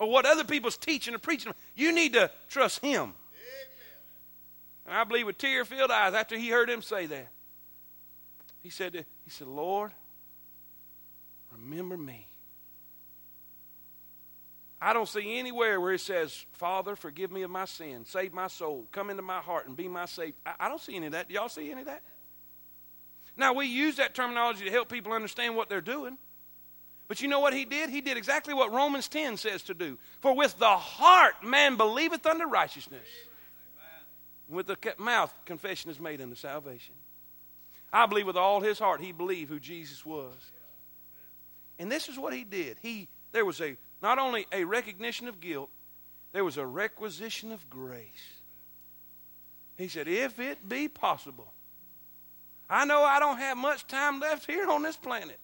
or 0.00 0.10
what 0.10 0.24
other 0.24 0.44
people's 0.44 0.78
teaching 0.78 1.14
or 1.14 1.18
preaching. 1.18 1.52
You 1.76 1.92
need 1.92 2.14
to 2.14 2.30
trust 2.48 2.80
him. 2.80 3.12
And 4.86 4.94
I 4.96 5.04
believe 5.04 5.26
with 5.26 5.38
tear 5.38 5.64
filled 5.64 5.90
eyes 5.92 6.14
after 6.14 6.36
he 6.36 6.48
heard 6.48 6.68
him 6.68 6.82
say 6.82 7.06
that, 7.06 7.28
he 8.62 8.70
said, 8.70 8.94
he 8.94 9.30
said, 9.30 9.46
Lord, 9.46 9.92
remember 11.52 11.96
me. 11.96 12.26
I 14.82 14.94
don't 14.94 15.08
see 15.08 15.38
anywhere 15.38 15.78
where 15.78 15.92
it 15.92 16.00
says, 16.00 16.46
Father, 16.52 16.96
forgive 16.96 17.30
me 17.30 17.42
of 17.42 17.50
my 17.50 17.66
sin, 17.66 18.06
save 18.06 18.32
my 18.32 18.46
soul, 18.46 18.86
come 18.92 19.10
into 19.10 19.22
my 19.22 19.40
heart 19.40 19.68
and 19.68 19.76
be 19.76 19.86
my 19.86 20.06
Savior. 20.06 20.34
I, 20.46 20.54
I 20.60 20.68
don't 20.70 20.80
see 20.80 20.96
any 20.96 21.06
of 21.06 21.12
that. 21.12 21.28
Do 21.28 21.34
y'all 21.34 21.50
see 21.50 21.70
any 21.70 21.82
of 21.82 21.86
that? 21.86 22.02
Now, 23.36 23.52
we 23.52 23.66
use 23.66 23.96
that 23.96 24.14
terminology 24.14 24.64
to 24.64 24.70
help 24.70 24.88
people 24.88 25.12
understand 25.12 25.54
what 25.54 25.68
they're 25.68 25.82
doing. 25.82 26.16
But 27.10 27.20
you 27.20 27.26
know 27.26 27.40
what 27.40 27.52
he 27.52 27.64
did? 27.64 27.90
He 27.90 28.00
did 28.02 28.16
exactly 28.16 28.54
what 28.54 28.72
Romans 28.72 29.08
10 29.08 29.36
says 29.36 29.64
to 29.64 29.74
do. 29.74 29.98
For 30.20 30.32
with 30.32 30.56
the 30.60 30.76
heart 30.76 31.42
man 31.42 31.76
believeth 31.76 32.24
unto 32.24 32.44
righteousness. 32.44 33.08
With 34.48 34.68
the 34.68 34.76
mouth 34.96 35.34
confession 35.44 35.90
is 35.90 35.98
made 35.98 36.20
unto 36.20 36.36
salvation. 36.36 36.94
I 37.92 38.06
believe 38.06 38.28
with 38.28 38.36
all 38.36 38.60
his 38.60 38.78
heart 38.78 39.00
he 39.00 39.10
believed 39.10 39.50
who 39.50 39.58
Jesus 39.58 40.06
was. 40.06 40.32
And 41.80 41.90
this 41.90 42.08
is 42.08 42.16
what 42.16 42.32
he 42.32 42.44
did. 42.44 42.76
He 42.80 43.08
there 43.32 43.44
was 43.44 43.60
a 43.60 43.76
not 44.00 44.20
only 44.20 44.46
a 44.52 44.62
recognition 44.62 45.26
of 45.26 45.40
guilt, 45.40 45.68
there 46.30 46.44
was 46.44 46.58
a 46.58 46.66
requisition 46.66 47.50
of 47.50 47.68
grace. 47.68 48.06
He 49.76 49.88
said, 49.88 50.06
If 50.06 50.38
it 50.38 50.68
be 50.68 50.86
possible, 50.86 51.52
I 52.68 52.84
know 52.84 53.02
I 53.02 53.18
don't 53.18 53.38
have 53.38 53.56
much 53.56 53.84
time 53.88 54.20
left 54.20 54.46
here 54.46 54.70
on 54.70 54.84
this 54.84 54.96
planet, 54.96 55.40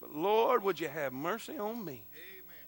but 0.00 0.14
Lord, 0.14 0.62
would 0.62 0.80
you 0.80 0.88
have 0.88 1.12
mercy 1.12 1.58
on 1.58 1.84
me? 1.84 2.02
Amen. 2.14 2.66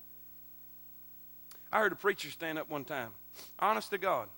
I 1.72 1.78
heard 1.78 1.92
a 1.92 1.96
preacher 1.96 2.30
stand 2.30 2.58
up 2.58 2.68
one 2.68 2.84
time, 2.84 3.10
honest 3.58 3.90
to 3.90 3.98
God. 3.98 4.28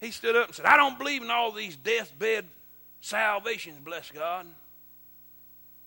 He 0.00 0.10
stood 0.10 0.34
up 0.34 0.48
and 0.48 0.54
said, 0.54 0.66
I 0.66 0.76
don't 0.76 0.98
believe 0.98 1.22
in 1.22 1.30
all 1.30 1.52
these 1.52 1.76
deathbed 1.76 2.46
salvations, 3.00 3.78
bless 3.78 4.10
God. 4.10 4.46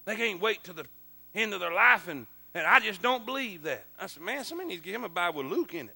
They 0.05 0.15
can't 0.15 0.39
wait 0.39 0.63
to 0.65 0.73
the 0.73 0.85
end 1.33 1.53
of 1.53 1.59
their 1.59 1.73
life 1.73 2.07
and 2.07 2.27
and 2.55 2.65
I 2.65 2.79
just 2.79 3.01
don't 3.01 3.25
believe 3.25 3.63
that. 3.63 3.83
I 3.99 4.07
said, 4.07 4.23
man, 4.23 4.45
somebody 4.45 4.69
needs 4.69 4.81
to 4.81 4.85
give 4.85 4.95
him 4.95 5.03
a 5.03 5.09
Bible 5.09 5.43
with 5.43 5.51
Luke 5.51 5.73
in 5.73 5.89
it. 5.89 5.95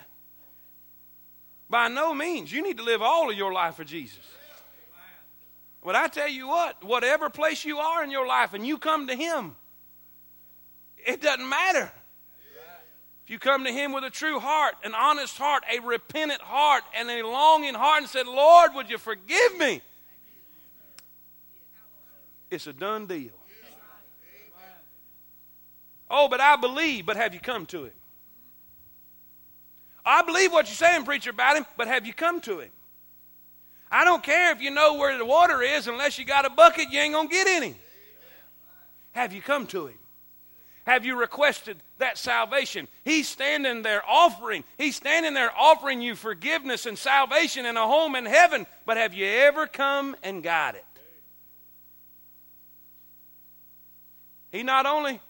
By 1.74 1.88
no 1.88 2.14
means. 2.14 2.52
You 2.52 2.62
need 2.62 2.76
to 2.76 2.84
live 2.84 3.02
all 3.02 3.28
of 3.28 3.36
your 3.36 3.52
life 3.52 3.74
for 3.74 3.82
Jesus. 3.82 4.20
But 5.82 5.96
I 5.96 6.06
tell 6.06 6.28
you 6.28 6.46
what, 6.46 6.84
whatever 6.84 7.28
place 7.28 7.64
you 7.64 7.78
are 7.78 8.04
in 8.04 8.12
your 8.12 8.28
life 8.28 8.54
and 8.54 8.64
you 8.64 8.78
come 8.78 9.08
to 9.08 9.16
Him, 9.16 9.56
it 11.04 11.20
doesn't 11.20 11.48
matter. 11.48 11.90
If 13.24 13.30
you 13.30 13.40
come 13.40 13.64
to 13.64 13.72
Him 13.72 13.90
with 13.90 14.04
a 14.04 14.10
true 14.10 14.38
heart, 14.38 14.76
an 14.84 14.94
honest 14.94 15.36
heart, 15.36 15.64
a 15.68 15.80
repentant 15.80 16.42
heart, 16.42 16.84
and 16.96 17.10
a 17.10 17.26
longing 17.26 17.74
heart, 17.74 18.02
and 18.02 18.08
said, 18.08 18.28
Lord, 18.28 18.70
would 18.76 18.88
you 18.88 18.96
forgive 18.96 19.58
me? 19.58 19.82
It's 22.52 22.68
a 22.68 22.72
done 22.72 23.06
deal. 23.06 23.32
Oh, 26.08 26.28
but 26.28 26.40
I 26.40 26.54
believe, 26.54 27.04
but 27.04 27.16
have 27.16 27.34
you 27.34 27.40
come 27.40 27.66
to 27.66 27.86
Him? 27.86 27.92
I 30.04 30.22
believe 30.22 30.52
what 30.52 30.66
you're 30.66 30.74
saying, 30.74 31.04
preacher, 31.04 31.30
about 31.30 31.56
Him, 31.56 31.66
but 31.76 31.88
have 31.88 32.06
you 32.06 32.12
come 32.12 32.40
to 32.42 32.60
Him? 32.60 32.70
I 33.90 34.04
don't 34.04 34.22
care 34.22 34.52
if 34.52 34.60
you 34.60 34.70
know 34.70 34.94
where 34.94 35.16
the 35.16 35.24
water 35.24 35.62
is, 35.62 35.86
unless 35.86 36.18
you 36.18 36.24
got 36.24 36.44
a 36.44 36.50
bucket, 36.50 36.90
you 36.90 36.98
ain't 36.98 37.14
going 37.14 37.28
to 37.28 37.32
get 37.32 37.46
any. 37.46 37.76
Have 39.12 39.32
you 39.32 39.40
come 39.40 39.66
to 39.68 39.86
Him? 39.86 39.98
Have 40.86 41.06
you 41.06 41.18
requested 41.18 41.78
that 41.98 42.18
salvation? 42.18 42.88
He's 43.04 43.26
standing 43.26 43.82
there 43.82 44.02
offering. 44.06 44.64
He's 44.76 44.96
standing 44.96 45.32
there 45.32 45.50
offering 45.56 46.02
you 46.02 46.14
forgiveness 46.14 46.84
and 46.84 46.98
salvation 46.98 47.64
and 47.64 47.78
a 47.78 47.86
home 47.86 48.14
in 48.16 48.26
heaven. 48.26 48.66
But 48.84 48.98
have 48.98 49.14
you 49.14 49.24
ever 49.24 49.66
come 49.66 50.14
and 50.22 50.42
got 50.42 50.74
it? 50.74 50.84
He 54.52 54.62
not 54.62 54.84
only 54.84 55.20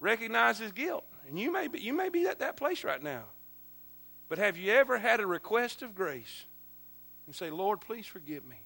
recognizes 0.00 0.72
guilt, 0.72 1.04
and 1.28 1.38
you 1.38 1.52
may 1.52 1.68
be, 1.68 1.80
you 1.80 1.92
may 1.92 2.08
be 2.08 2.26
at 2.26 2.40
that 2.40 2.56
place 2.56 2.82
right 2.82 3.02
now, 3.02 3.22
but 4.30 4.38
have 4.38 4.56
you 4.56 4.72
ever 4.72 4.98
had 4.98 5.18
a 5.18 5.26
request 5.26 5.82
of 5.82 5.94
grace 5.94 6.44
and 7.26 7.34
say, 7.34 7.50
Lord, 7.50 7.80
please 7.80 8.06
forgive 8.06 8.46
me? 8.46 8.56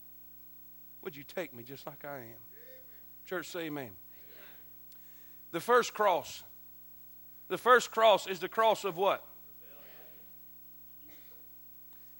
Would 1.03 1.16
you 1.16 1.24
take 1.24 1.55
me 1.55 1.62
just 1.62 1.87
like 1.87 2.05
I 2.05 2.16
am? 2.16 2.22
Amen. 2.22 2.37
Church, 3.27 3.48
say 3.48 3.61
amen. 3.61 3.85
amen. 3.85 3.94
The 5.53 5.61
first 5.61 5.94
cross. 5.94 6.44
The 7.48 7.57
first 7.57 7.90
cross 7.90 8.27
is 8.27 8.40
the 8.40 8.48
cross 8.48 8.85
of 8.85 8.98
what? 8.98 9.24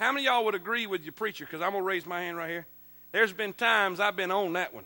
How 0.01 0.11
many 0.11 0.25
y'all 0.25 0.47
would 0.47 0.55
agree 0.55 0.87
with 0.87 1.05
your 1.05 1.13
preacher? 1.13 1.45
Because 1.45 1.61
I'm 1.61 1.73
going 1.73 1.83
to 1.83 1.87
raise 1.87 2.07
my 2.07 2.23
hand 2.23 2.39
right 2.39 2.51
here. 2.51 2.67
There's 3.13 3.33
been 3.33 3.53
times 3.53 4.01
I've 4.01 4.17
been 4.17 4.31
on 4.31 4.55
that 4.55 4.75
one. 4.75 4.85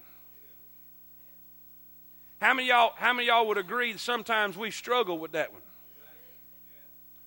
How 2.41 2.55
many 2.55 2.69
y'all, 2.69 2.93
how 2.97 3.13
many 3.13 3.29
y'all 3.29 3.47
would 3.47 3.59
agree 3.59 3.93
that 3.93 4.01
sometimes 4.01 4.57
we 4.57 4.73
struggle 4.73 5.19
with 5.19 5.33
that 5.33 5.53
one? 5.53 5.63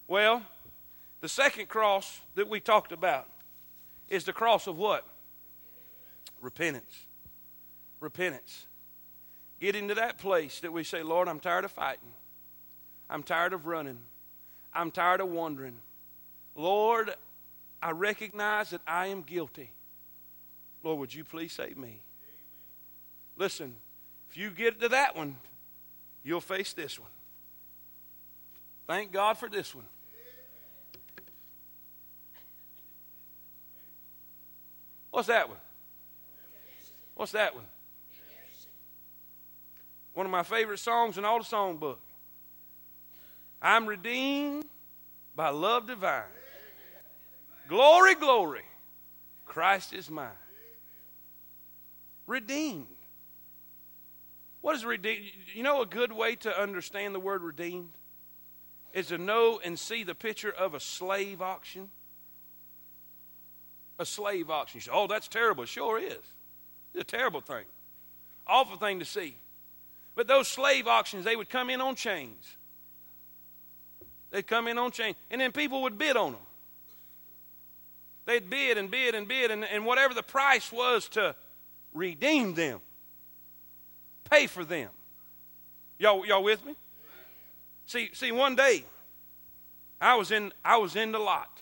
Well, 0.07 0.43
the 1.21 1.29
second 1.29 1.69
cross 1.69 2.19
that 2.35 2.49
we 2.49 2.59
talked 2.59 2.91
about 2.91 3.27
is 4.09 4.25
the 4.25 4.33
cross 4.33 4.67
of 4.67 4.77
what? 4.77 5.05
Repentance. 6.41 7.05
Repentance. 7.99 8.65
Getting 9.59 9.87
to 9.89 9.95
that 9.95 10.17
place 10.17 10.59
that 10.61 10.73
we 10.73 10.83
say, 10.83 11.03
Lord, 11.03 11.27
I'm 11.27 11.39
tired 11.39 11.65
of 11.65 11.71
fighting. 11.71 12.11
I'm 13.09 13.21
tired 13.21 13.53
of 13.53 13.67
running. 13.67 13.99
I'm 14.73 14.89
tired 14.89 15.21
of 15.21 15.29
wandering. 15.29 15.77
Lord, 16.55 17.13
I 17.81 17.91
recognize 17.91 18.71
that 18.71 18.81
I 18.87 19.07
am 19.07 19.21
guilty. 19.21 19.69
Lord, 20.83 20.99
would 20.99 21.13
you 21.13 21.23
please 21.23 21.53
save 21.53 21.77
me? 21.77 22.01
Listen, 23.37 23.75
if 24.29 24.37
you 24.37 24.49
get 24.49 24.79
to 24.81 24.89
that 24.89 25.15
one, 25.15 25.35
you'll 26.23 26.41
face 26.41 26.73
this 26.73 26.99
one. 26.99 27.09
Thank 28.87 29.11
God 29.11 29.37
for 29.37 29.47
this 29.47 29.75
one. 29.75 29.85
What's 35.11 35.27
that 35.27 35.49
one? 35.49 35.57
What's 37.15 37.33
that 37.33 37.53
one? 37.53 37.65
One 40.13 40.25
of 40.25 40.31
my 40.31 40.43
favorite 40.43 40.79
songs 40.79 41.17
in 41.17 41.25
all 41.25 41.39
the 41.39 41.45
songbook. 41.45 41.97
I'm 43.61 43.85
redeemed 43.85 44.65
by 45.35 45.49
love 45.49 45.87
divine. 45.87 46.23
Glory, 47.67 48.15
glory. 48.15 48.63
Christ 49.45 49.93
is 49.93 50.09
mine. 50.09 50.29
Redeemed. 52.27 52.87
What 54.61 54.75
is 54.75 54.85
redeemed? 54.85 55.25
You 55.53 55.63
know 55.63 55.81
a 55.81 55.85
good 55.85 56.11
way 56.11 56.35
to 56.37 56.59
understand 56.59 57.15
the 57.15 57.19
word 57.19 57.41
redeemed 57.41 57.91
is 58.93 59.07
to 59.07 59.17
know 59.17 59.59
and 59.63 59.79
see 59.79 60.03
the 60.03 60.15
picture 60.15 60.51
of 60.51 60.73
a 60.73 60.79
slave 60.79 61.41
auction. 61.41 61.89
A 64.01 64.05
slave 64.05 64.49
auction. 64.49 64.79
You 64.79 64.81
say, 64.81 64.91
oh, 64.91 65.05
that's 65.05 65.27
terrible. 65.27 65.63
It 65.63 65.69
sure 65.69 65.99
is. 65.99 66.13
It's 66.13 67.01
a 67.01 67.03
terrible 67.03 67.39
thing. 67.39 67.65
Awful 68.47 68.77
thing 68.77 68.97
to 68.97 69.05
see. 69.05 69.35
But 70.15 70.27
those 70.27 70.47
slave 70.47 70.87
auctions, 70.87 71.23
they 71.23 71.35
would 71.35 71.49
come 71.49 71.69
in 71.69 71.81
on 71.81 71.93
chains. 71.93 72.43
They'd 74.31 74.47
come 74.47 74.67
in 74.67 74.79
on 74.79 74.89
chains. 74.89 75.17
And 75.29 75.39
then 75.39 75.51
people 75.51 75.83
would 75.83 75.99
bid 75.99 76.17
on 76.17 76.31
them. 76.31 76.41
They'd 78.25 78.49
bid 78.49 78.79
and 78.79 78.89
bid 78.89 79.13
and 79.13 79.27
bid, 79.27 79.51
and, 79.51 79.63
and 79.65 79.85
whatever 79.85 80.15
the 80.15 80.23
price 80.23 80.71
was 80.71 81.07
to 81.09 81.35
redeem 81.93 82.55
them, 82.55 82.79
pay 84.31 84.47
for 84.47 84.65
them. 84.65 84.89
Y'all, 85.99 86.25
y'all 86.25 86.41
with 86.43 86.65
me? 86.65 86.75
See, 87.85 88.09
see, 88.13 88.31
one 88.31 88.55
day 88.55 88.83
I 89.99 90.15
was 90.15 90.31
in 90.31 90.53
I 90.65 90.77
was 90.77 90.95
in 90.95 91.11
the 91.11 91.19
lot. 91.19 91.61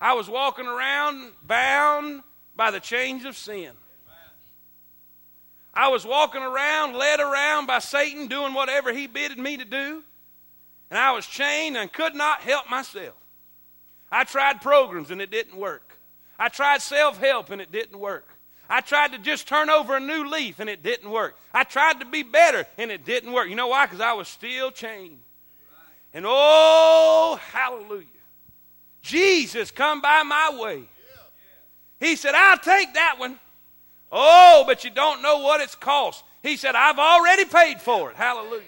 I 0.00 0.14
was 0.14 0.28
walking 0.28 0.66
around 0.66 1.32
bound 1.46 2.22
by 2.54 2.70
the 2.70 2.80
chains 2.80 3.24
of 3.24 3.36
sin. 3.36 3.72
I 5.72 5.88
was 5.88 6.06
walking 6.06 6.42
around, 6.42 6.94
led 6.94 7.20
around 7.20 7.66
by 7.66 7.80
Satan, 7.80 8.28
doing 8.28 8.54
whatever 8.54 8.94
he 8.94 9.06
bidded 9.06 9.38
me 9.38 9.58
to 9.58 9.64
do. 9.64 10.02
And 10.90 10.98
I 10.98 11.12
was 11.12 11.26
chained 11.26 11.76
and 11.76 11.92
could 11.92 12.14
not 12.14 12.40
help 12.40 12.70
myself. 12.70 13.14
I 14.10 14.24
tried 14.24 14.62
programs 14.62 15.10
and 15.10 15.20
it 15.20 15.30
didn't 15.30 15.56
work. 15.56 15.98
I 16.38 16.48
tried 16.48 16.80
self 16.80 17.18
help 17.18 17.50
and 17.50 17.60
it 17.60 17.72
didn't 17.72 17.98
work. 17.98 18.26
I 18.68 18.80
tried 18.80 19.12
to 19.12 19.18
just 19.18 19.46
turn 19.46 19.70
over 19.70 19.96
a 19.96 20.00
new 20.00 20.28
leaf 20.28 20.60
and 20.60 20.70
it 20.70 20.82
didn't 20.82 21.10
work. 21.10 21.36
I 21.52 21.64
tried 21.64 22.00
to 22.00 22.06
be 22.06 22.22
better 22.22 22.66
and 22.78 22.90
it 22.90 23.04
didn't 23.04 23.32
work. 23.32 23.48
You 23.48 23.54
know 23.54 23.68
why? 23.68 23.86
Because 23.86 24.00
I 24.00 24.14
was 24.14 24.28
still 24.28 24.70
chained. 24.70 25.20
And 26.14 26.24
oh, 26.26 27.38
hallelujah. 27.52 28.06
Jesus 29.06 29.70
come 29.70 30.00
by 30.00 30.22
my 30.24 30.58
way. 30.60 30.82
He 32.00 32.16
said, 32.16 32.34
I'll 32.34 32.58
take 32.58 32.94
that 32.94 33.18
one. 33.18 33.38
Oh, 34.12 34.64
but 34.66 34.84
you 34.84 34.90
don't 34.90 35.22
know 35.22 35.38
what 35.38 35.60
it's 35.60 35.74
cost. 35.74 36.24
He 36.42 36.56
said, 36.56 36.74
I've 36.74 36.98
already 36.98 37.44
paid 37.44 37.80
for 37.80 38.10
it. 38.10 38.16
Hallelujah. 38.16 38.62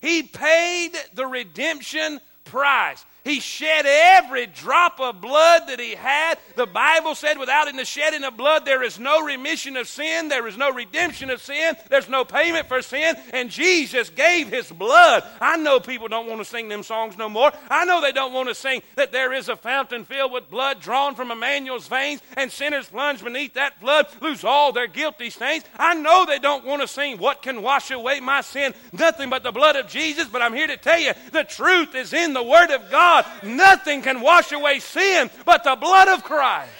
He 0.00 0.22
paid 0.22 0.92
the 1.14 1.26
redemption 1.26 2.20
price. 2.44 3.04
He 3.24 3.40
shed 3.40 3.84
every 3.86 4.46
drop 4.46 4.98
of 5.00 5.20
blood 5.20 5.62
that 5.68 5.78
he 5.78 5.94
had. 5.94 6.38
The 6.56 6.66
Bible 6.66 7.14
said, 7.14 7.38
without 7.38 7.68
in 7.68 7.76
the 7.76 7.84
shedding 7.84 8.24
of 8.24 8.36
blood, 8.36 8.64
there 8.64 8.82
is 8.82 8.98
no 8.98 9.22
remission 9.24 9.76
of 9.76 9.88
sin, 9.88 10.28
there 10.28 10.46
is 10.46 10.56
no 10.56 10.72
redemption 10.72 11.30
of 11.30 11.42
sin, 11.42 11.74
there's 11.90 12.08
no 12.08 12.24
payment 12.24 12.68
for 12.68 12.80
sin, 12.82 13.16
and 13.32 13.50
Jesus 13.50 14.08
gave 14.10 14.48
his 14.48 14.70
blood. 14.70 15.22
I 15.40 15.56
know 15.56 15.80
people 15.80 16.08
don't 16.08 16.28
want 16.28 16.40
to 16.40 16.44
sing 16.44 16.68
them 16.68 16.82
songs 16.82 17.18
no 17.18 17.28
more. 17.28 17.52
I 17.68 17.84
know 17.84 18.00
they 18.00 18.12
don't 18.12 18.32
want 18.32 18.48
to 18.48 18.54
sing 18.54 18.82
that 18.96 19.12
there 19.12 19.32
is 19.32 19.48
a 19.48 19.56
fountain 19.56 20.04
filled 20.04 20.32
with 20.32 20.50
blood 20.50 20.80
drawn 20.80 21.14
from 21.14 21.30
Emmanuel's 21.30 21.88
veins, 21.88 22.22
and 22.36 22.50
sinners 22.50 22.88
plunge 22.88 23.22
beneath 23.22 23.54
that 23.54 23.80
blood, 23.80 24.06
lose 24.20 24.44
all 24.44 24.72
their 24.72 24.86
guilty 24.86 25.30
stains. 25.30 25.64
I 25.78 25.94
know 25.94 26.24
they 26.24 26.38
don't 26.38 26.64
want 26.64 26.82
to 26.82 26.88
sing, 26.88 27.18
What 27.18 27.42
can 27.42 27.62
wash 27.62 27.90
away 27.90 28.20
my 28.20 28.40
sin? 28.40 28.74
Nothing 28.92 29.28
but 29.28 29.42
the 29.42 29.52
blood 29.52 29.76
of 29.76 29.88
Jesus, 29.88 30.28
but 30.28 30.42
I'm 30.42 30.54
here 30.54 30.66
to 30.66 30.76
tell 30.76 30.98
you 30.98 31.12
the 31.32 31.44
truth 31.44 31.94
is 31.94 32.12
in 32.12 32.32
the 32.32 32.42
Word 32.42 32.70
of 32.70 32.90
God. 32.90 33.09
God. 33.10 33.26
Nothing 33.42 34.02
can 34.02 34.20
wash 34.20 34.52
away 34.52 34.78
sin 34.78 35.30
but 35.44 35.64
the 35.64 35.76
blood 35.76 36.08
of 36.08 36.22
Christ. 36.22 36.70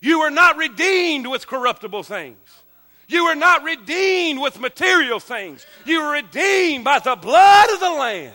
You 0.00 0.20
were 0.20 0.30
not 0.30 0.56
redeemed 0.56 1.26
with 1.26 1.46
corruptible 1.46 2.04
things. 2.04 2.38
You 3.08 3.24
were 3.24 3.34
not 3.34 3.64
redeemed 3.64 4.40
with 4.40 4.60
material 4.60 5.18
things. 5.18 5.66
You 5.84 6.02
were 6.02 6.12
redeemed 6.12 6.84
by 6.84 7.00
the 7.00 7.16
blood 7.16 7.70
of 7.70 7.80
the 7.80 7.90
Lamb. 7.90 8.32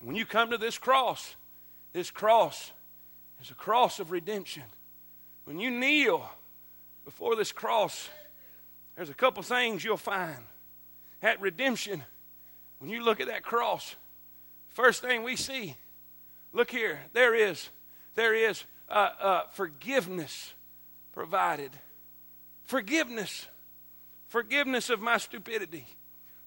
When 0.00 0.14
you 0.14 0.24
come 0.24 0.50
to 0.50 0.58
this 0.58 0.78
cross, 0.78 1.34
this 1.92 2.10
cross 2.10 2.72
is 3.42 3.50
a 3.50 3.54
cross 3.54 3.98
of 3.98 4.12
redemption. 4.12 4.62
When 5.44 5.58
you 5.58 5.70
kneel 5.70 6.30
before 7.04 7.34
this 7.34 7.50
cross, 7.50 8.08
there's 8.94 9.10
a 9.10 9.14
couple 9.14 9.42
things 9.42 9.84
you'll 9.84 9.96
find. 9.96 10.38
At 11.20 11.40
redemption, 11.40 12.04
when 12.78 12.90
you 12.90 13.02
look 13.04 13.20
at 13.20 13.26
that 13.28 13.42
cross, 13.42 13.96
first 14.70 15.02
thing 15.02 15.22
we 15.22 15.36
see, 15.36 15.76
look 16.52 16.70
here, 16.70 17.00
there 17.12 17.34
is, 17.34 17.68
there 18.14 18.34
is 18.34 18.64
uh, 18.88 19.10
uh, 19.20 19.42
forgiveness 19.52 20.54
provided. 21.12 21.70
Forgiveness. 22.64 23.48
Forgiveness 24.28 24.90
of 24.90 25.00
my 25.00 25.18
stupidity. 25.18 25.86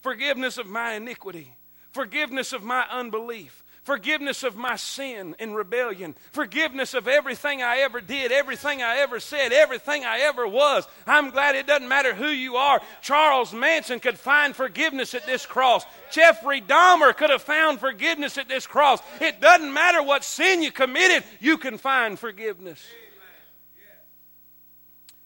Forgiveness 0.01 0.57
of 0.57 0.67
my 0.67 0.93
iniquity. 0.93 1.53
Forgiveness 1.91 2.53
of 2.53 2.63
my 2.63 2.85
unbelief 2.89 3.63
forgiveness 3.83 4.43
of 4.43 4.55
my 4.55 4.75
sin 4.75 5.35
and 5.39 5.55
rebellion, 5.55 6.15
forgiveness 6.31 6.93
of 6.93 7.07
everything 7.07 7.61
I 7.61 7.77
ever 7.79 8.01
did, 8.01 8.31
everything 8.31 8.81
I 8.81 8.97
ever 8.97 9.19
said, 9.19 9.51
everything 9.51 10.05
I 10.05 10.19
ever 10.19 10.47
was. 10.47 10.87
I'm 11.07 11.31
glad 11.31 11.55
it 11.55 11.67
doesn't 11.67 11.87
matter 11.87 12.13
who 12.13 12.27
you 12.27 12.57
are. 12.57 12.81
Charles 13.01 13.53
Manson 13.53 13.99
could 13.99 14.19
find 14.19 14.55
forgiveness 14.55 15.13
at 15.13 15.25
this 15.25 15.45
cross. 15.45 15.83
Jeffrey 16.11 16.61
Dahmer 16.61 17.15
could 17.15 17.29
have 17.29 17.41
found 17.41 17.79
forgiveness 17.79 18.37
at 18.37 18.47
this 18.47 18.67
cross. 18.67 18.99
It 19.19 19.41
doesn't 19.41 19.73
matter 19.73 20.03
what 20.03 20.23
sin 20.23 20.61
you 20.61 20.71
committed, 20.71 21.23
you 21.39 21.57
can 21.57 21.77
find 21.77 22.19
forgiveness. 22.19 22.85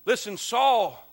Listen, 0.06 0.38
Saul, 0.38 1.04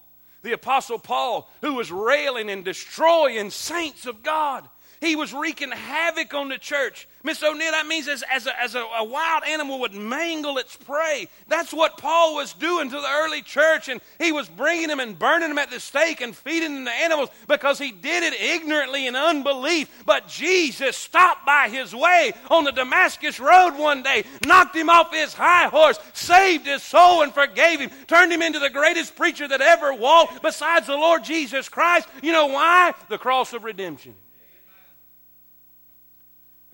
the 0.43 0.53
Apostle 0.53 0.99
Paul, 0.99 1.51
who 1.62 1.74
was 1.74 1.90
railing 1.90 2.51
and 2.51 2.64
destroying 2.64 3.51
saints 3.51 4.07
of 4.07 4.22
God, 4.22 4.68
he 5.03 5.16
was 5.16 5.34
wreaking 5.34 5.72
havoc 5.72 6.32
on 6.32 6.48
the 6.48 6.59
church. 6.59 7.09
Miss 7.24 7.42
O'Neill, 7.42 7.72
that 7.72 7.88
means 7.88 8.07
as, 8.07 8.22
as, 8.32 8.46
a, 8.46 8.61
as 8.61 8.76
a, 8.76 8.80
a, 8.80 9.05
wild 9.05 9.42
animal 9.44 9.80
would 9.80 9.94
mangle 9.94 10.59
its 10.59 10.76
prey. 10.76 11.26
That's 11.48 11.72
what 11.72 11.98
Paul 11.98 12.36
was 12.36 12.53
doing 12.53 12.88
to 12.88 12.96
the 12.96 13.09
early 13.09 13.42
church, 13.42 13.88
and 13.88 14.00
he 14.20 14.30
was 14.30 14.48
bringing 14.48 14.86
them 14.86 15.00
and 15.00 15.18
burning 15.18 15.48
them 15.48 15.59
at 15.59 15.72
the 15.72 15.80
stake 15.80 16.20
and 16.20 16.36
feeding 16.36 16.76
them 16.76 16.84
to 16.84 16.92
animals 16.92 17.30
because 17.48 17.80
he 17.80 17.90
did 17.90 18.22
it 18.22 18.40
ignorantly 18.40 19.09
in 19.09 19.16
unbelief. 19.16 20.05
But 20.07 20.28
Jesus 20.28 20.96
stopped 20.96 21.44
by 21.44 21.68
his 21.68 21.92
way 21.92 22.32
on 22.48 22.62
the 22.62 22.70
Damascus 22.72 23.40
Road 23.40 23.76
one 23.76 24.05
day, 24.05 24.22
knocked 24.46 24.76
him 24.76 24.88
off 24.88 25.12
his 25.12 25.34
high 25.34 25.66
horse, 25.66 25.98
saved 26.12 26.66
his 26.66 26.82
soul, 26.84 27.22
and 27.22 27.34
forgave 27.34 27.80
him, 27.80 27.90
turned 28.07 28.32
him 28.32 28.42
into 28.42 28.61
the 28.61 28.70
greatest 28.70 29.16
preacher 29.16 29.48
that 29.48 29.61
ever 29.61 29.92
walked 29.94 30.42
besides 30.42 30.86
the 30.86 30.96
Lord 30.96 31.24
Jesus 31.24 31.68
Christ. 31.68 32.09
You 32.22 32.30
know 32.30 32.46
why? 32.46 32.94
The 33.09 33.18
cross 33.18 33.53
of 33.53 33.64
redemption. 33.64 34.14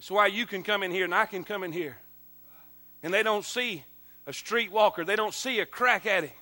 That's 0.08 0.16
why 0.16 0.28
you 0.28 0.46
can 0.46 0.62
come 0.62 0.82
in 0.82 0.90
here 0.90 1.04
and 1.04 1.14
I 1.14 1.26
can 1.26 1.44
come 1.44 1.62
in 1.62 1.70
here. 1.70 1.98
And 3.02 3.12
they 3.12 3.22
don't 3.22 3.44
see 3.44 3.84
a 4.26 4.30
streetwalker, 4.30 5.04
they 5.04 5.16
don't 5.16 5.34
see 5.34 5.60
a 5.60 5.66
crack 5.66 6.06
addict, 6.06 6.32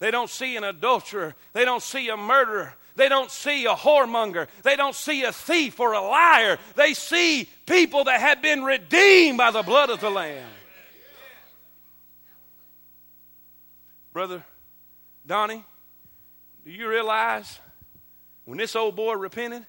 they 0.00 0.10
don't 0.10 0.28
see 0.28 0.54
an 0.54 0.64
adulterer, 0.64 1.34
they 1.54 1.64
don't 1.64 1.82
see 1.82 2.10
a 2.10 2.16
murderer, 2.18 2.74
they 2.94 3.08
don't 3.08 3.30
see 3.30 3.64
a 3.64 3.70
whoremonger, 3.70 4.48
they 4.64 4.76
don't 4.76 4.94
see 4.94 5.22
a 5.22 5.32
thief 5.32 5.80
or 5.80 5.94
a 5.94 6.00
liar. 6.02 6.58
They 6.74 6.92
see 6.92 7.48
people 7.64 8.04
that 8.04 8.20
have 8.20 8.42
been 8.42 8.62
redeemed 8.62 9.38
by 9.38 9.50
the 9.50 9.62
blood 9.62 9.88
of 9.88 10.00
the 10.00 10.10
Lamb. 10.10 10.50
Brother 14.12 14.44
Donnie, 15.26 15.64
do 16.66 16.70
you 16.70 16.86
realize 16.86 17.60
when 18.44 18.58
this 18.58 18.76
old 18.76 18.94
boy 18.94 19.14
repented? 19.14 19.64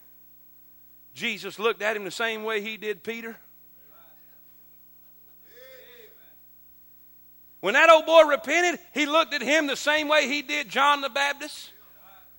Jesus 1.18 1.58
looked 1.58 1.82
at 1.82 1.96
him 1.96 2.04
the 2.04 2.12
same 2.12 2.44
way 2.44 2.62
he 2.62 2.78
did 2.78 3.02
Peter? 3.02 3.36
When 7.60 7.74
that 7.74 7.90
old 7.90 8.06
boy 8.06 8.22
repented, 8.26 8.80
he 8.94 9.08
looked 9.08 9.34
at 9.34 9.42
him 9.42 9.66
the 9.66 9.76
same 9.76 10.08
way 10.08 10.28
he 10.28 10.44
did 10.44 10.70
John 10.70 11.02
the 11.02 11.10
Baptist 11.10 11.72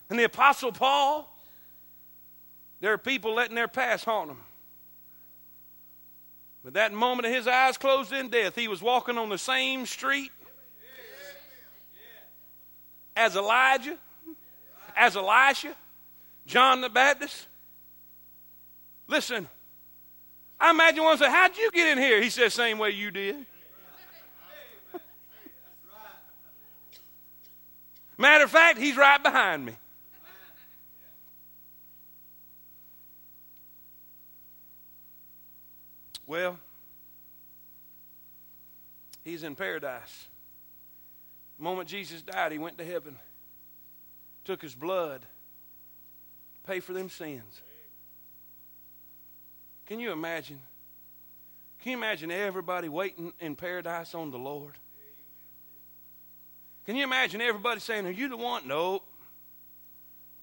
and 0.08 0.16
the 0.16 0.22
Apostle 0.22 0.70
Paul. 0.70 1.28
There 2.80 2.92
are 2.92 2.98
people 2.98 3.34
letting 3.34 3.56
their 3.56 3.66
past 3.66 4.04
haunt 4.04 4.28
them. 4.28 4.38
But 6.62 6.74
that 6.74 6.92
moment 6.92 7.26
of 7.26 7.34
his 7.34 7.48
eyes 7.48 7.76
closed 7.76 8.12
in 8.12 8.28
death, 8.28 8.54
he 8.54 8.68
was 8.68 8.80
walking 8.80 9.18
on 9.18 9.28
the 9.28 9.38
same 9.38 9.86
street 9.86 10.30
as 13.16 13.34
Elijah, 13.34 13.98
as 14.96 15.16
Elisha, 15.16 15.74
John 16.46 16.80
the 16.80 16.88
Baptist. 16.88 17.48
Listen, 19.08 19.48
I 20.60 20.70
imagine 20.70 21.02
one 21.02 21.16
said, 21.16 21.30
How'd 21.30 21.56
you 21.56 21.70
get 21.70 21.96
in 21.96 21.98
here? 21.98 22.22
He 22.22 22.28
said, 22.30 22.52
Same 22.52 22.78
way 22.78 22.90
you 22.90 23.10
did. 23.10 23.46
Matter 28.18 28.44
of 28.44 28.50
fact, 28.50 28.78
he's 28.78 28.96
right 28.96 29.22
behind 29.22 29.64
me. 29.64 29.72
Well, 36.26 36.58
he's 39.24 39.44
in 39.44 39.54
paradise. 39.54 40.26
The 41.56 41.64
moment 41.64 41.88
Jesus 41.88 42.20
died, 42.20 42.52
he 42.52 42.58
went 42.58 42.76
to 42.78 42.84
heaven, 42.84 43.16
took 44.44 44.60
his 44.60 44.74
blood 44.74 45.22
to 45.22 46.70
pay 46.70 46.80
for 46.80 46.92
them 46.92 47.08
sins. 47.08 47.62
Can 49.88 50.00
you 50.00 50.12
imagine? 50.12 50.60
Can 51.80 51.92
you 51.92 51.96
imagine 51.96 52.30
everybody 52.30 52.90
waiting 52.90 53.32
in 53.40 53.56
paradise 53.56 54.14
on 54.14 54.30
the 54.30 54.36
Lord? 54.36 54.74
Can 56.84 56.94
you 56.94 57.04
imagine 57.04 57.40
everybody 57.40 57.80
saying, 57.80 58.06
Are 58.06 58.10
you 58.10 58.28
the 58.28 58.36
one? 58.36 58.68
Nope. 58.68 59.02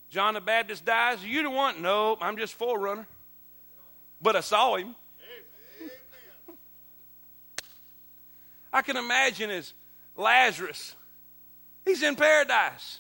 John 0.10 0.34
the 0.34 0.42
Baptist 0.42 0.84
dies. 0.84 1.24
Are 1.24 1.28
you 1.28 1.44
the 1.44 1.52
one? 1.52 1.84
Nope. 1.84 2.20
I'm 2.22 2.38
just 2.38 2.56
forerunner. 2.56 3.06
But 4.20 4.36
I 4.36 4.40
saw 4.40 4.78
him. 4.78 4.96
I 8.74 8.82
can 8.82 8.98
imagine 8.98 9.52
as 9.52 9.74
Lazarus, 10.18 10.96
he's 11.86 12.02
in 12.02 12.16
paradise. 12.16 13.00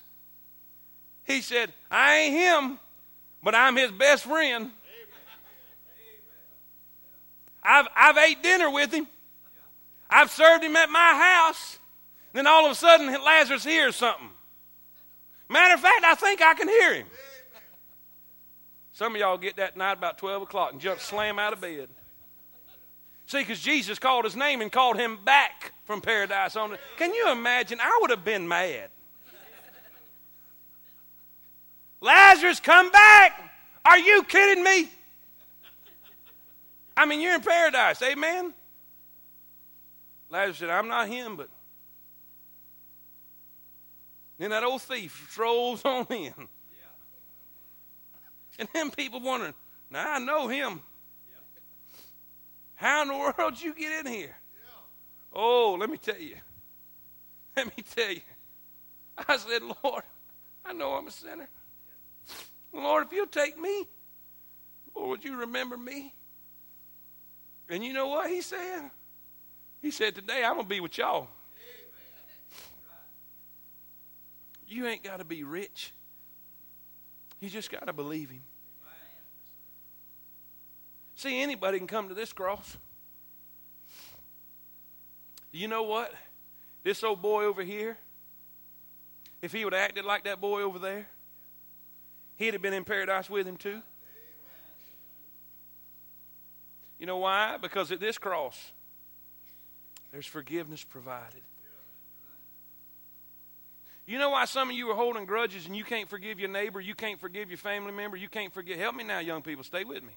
He 1.24 1.42
said, 1.42 1.74
I 1.90 2.18
ain't 2.18 2.36
him, 2.36 2.80
but 3.42 3.56
I'm 3.56 3.76
his 3.76 3.92
best 3.92 4.26
friend. 4.26 4.70
I've, 7.66 7.88
I've 7.96 8.18
ate 8.18 8.44
dinner 8.44 8.70
with 8.70 8.94
him. 8.94 9.08
I've 10.10 10.30
served 10.30 10.64
him 10.64 10.76
at 10.76 10.90
my 10.90 11.44
house. 11.46 11.80
Then 12.34 12.48
all 12.48 12.66
of 12.66 12.72
a 12.72 12.76
sudden, 12.76 13.08
Lazarus 13.08 13.64
hears 13.64 13.96
something. 13.96 14.30
Matter 15.50 15.76
of 15.76 15.80
fact, 15.80 16.04
I 16.04 16.16
think 16.16 16.42
I 16.42 16.54
can 16.54 16.68
hear 16.68 16.94
him. 16.96 17.08
Some 18.94 19.14
of 19.16 19.20
y'all 19.20 19.38
get 19.38 19.58
that 19.58 19.76
night 19.76 19.98
about 19.98 20.18
12 20.18 20.44
o'clock 20.44 20.72
and 20.72 20.82
jump 20.82 21.00
slam 21.00 21.38
out 21.40 21.54
of 21.54 21.62
bed. 21.62 21.90
See, 23.28 23.40
because 23.40 23.60
Jesus 23.60 24.00
called 24.00 24.24
his 24.24 24.36
name 24.36 24.62
and 24.62 24.72
called 24.72 24.98
him 24.98 25.18
back 25.26 25.74
from 25.86 26.02
paradise 26.02 26.56
on 26.56 26.74
it. 26.74 26.80
Can 26.98 27.14
you 27.14 27.32
imagine? 27.32 27.80
I 27.82 27.98
would 28.02 28.12
have 28.12 28.24
been 28.24 28.48
mad. 28.48 28.90
Lazarus, 32.02 32.60
come 32.60 32.92
back. 32.92 33.52
Are 33.84 33.98
you 33.98 34.24
kidding 34.24 34.64
me? 34.64 34.90
I 36.98 37.06
mean, 37.06 37.22
you're 37.22 37.36
in 37.36 37.42
paradise. 37.42 38.02
Amen? 38.02 38.54
Lazarus 40.30 40.58
said, 40.58 40.70
I'm 40.70 40.88
not 40.88 41.08
him, 41.08 41.36
but. 41.36 41.50
Then 44.38 44.50
that 44.50 44.64
old 44.64 44.82
thief 44.82 45.28
strolls 45.32 45.82
on 45.86 46.06
in. 46.10 46.34
And 48.58 48.70
then 48.74 48.92
people 48.92 49.20
wondering, 49.20 49.54
now 49.90 50.14
I 50.14 50.20
know 50.20 50.48
him. 50.48 50.82
How 52.76 53.02
in 53.02 53.08
the 53.08 53.14
world 53.14 53.56
did 53.56 53.64
you 53.64 53.74
get 53.74 54.06
in 54.06 54.12
here? 54.12 54.36
Oh, 55.34 55.76
let 55.80 55.90
me 55.90 55.98
tell 55.98 56.18
you. 56.18 56.36
Let 57.56 57.68
me 57.68 57.84
tell 57.96 58.12
you. 58.12 58.22
I 59.18 59.38
said, 59.38 59.62
Lord, 59.84 60.04
I 60.66 60.74
know 60.74 60.94
I'm 60.94 61.08
a 61.08 61.12
sinner. 61.12 61.50
Lord, 62.74 63.08
if 63.08 63.14
you'll 63.14 63.28
take 63.28 63.60
me, 63.60 63.88
Lord, 64.94 65.10
would 65.10 65.24
you 65.24 65.38
remember 65.38 65.78
me? 65.78 66.14
And 67.70 67.84
you 67.84 67.94
know 67.94 68.08
what 68.08 68.30
he 68.30 68.42
said? 68.42 68.92
He 69.82 69.92
said, 69.92 70.16
Today 70.16 70.44
I'm 70.44 70.54
going 70.54 70.66
to 70.66 70.70
be 70.70 70.80
with 70.80 70.98
y'all. 70.98 71.28
You 74.68 74.88
ain't 74.88 75.04
got 75.04 75.20
to 75.20 75.26
be 75.26 75.44
rich. 75.44 75.94
You 77.40 77.50
just 77.50 77.72
got 77.72 77.86
to 77.86 77.94
believe 77.94 78.30
him. 78.30 78.42
See, 81.16 81.42
anybody 81.42 81.78
can 81.78 81.88
come 81.88 82.10
to 82.10 82.14
this 82.14 82.34
cross. 82.34 82.78
You 85.52 85.68
know 85.68 85.84
what? 85.84 86.14
This 86.84 87.04
old 87.04 87.22
boy 87.22 87.46
over 87.46 87.64
here, 87.64 87.98
if 89.42 89.54
he 89.54 89.64
would 89.64 89.74
have 89.74 89.82
acted 89.82 90.04
like 90.04 90.26
that 90.26 90.42
boy 90.42 90.62
over 90.62 90.78
there, 90.78 91.08
he'd 92.36 92.54
have 92.54 92.62
been 92.62 92.74
in 92.74 92.84
paradise 92.84 93.30
with 93.30 93.48
him 93.48 93.56
too. 93.56 93.82
You 97.00 97.06
know 97.06 97.18
why? 97.18 97.58
Because 97.62 97.92
at 97.92 98.00
this 98.00 98.18
cross, 98.18 98.72
there's 100.12 100.26
forgiveness 100.26 100.84
provided. 100.84 101.42
You 104.06 104.20
know 104.20 104.30
why 104.30 104.46
some 104.46 104.70
of 104.70 104.76
you 104.76 104.90
are 104.92 104.96
holding 104.96 105.26
grudges 105.26 105.66
and 105.66 105.76
you 105.76 105.84
can't 105.84 106.08
forgive 106.08 106.40
your 106.40 106.50
neighbor, 106.50 106.80
you 106.80 106.94
can't 106.94 107.20
forgive 107.20 107.50
your 107.50 107.58
family 107.58 107.92
member, 107.92 108.16
you 108.16 108.30
can't 108.30 108.54
forgive. 108.54 108.78
Help 108.78 108.96
me 108.96 109.04
now, 109.04 109.20
young 109.20 109.42
people, 109.42 109.64
stay 109.64 109.84
with 109.84 110.04
me. 110.04 110.14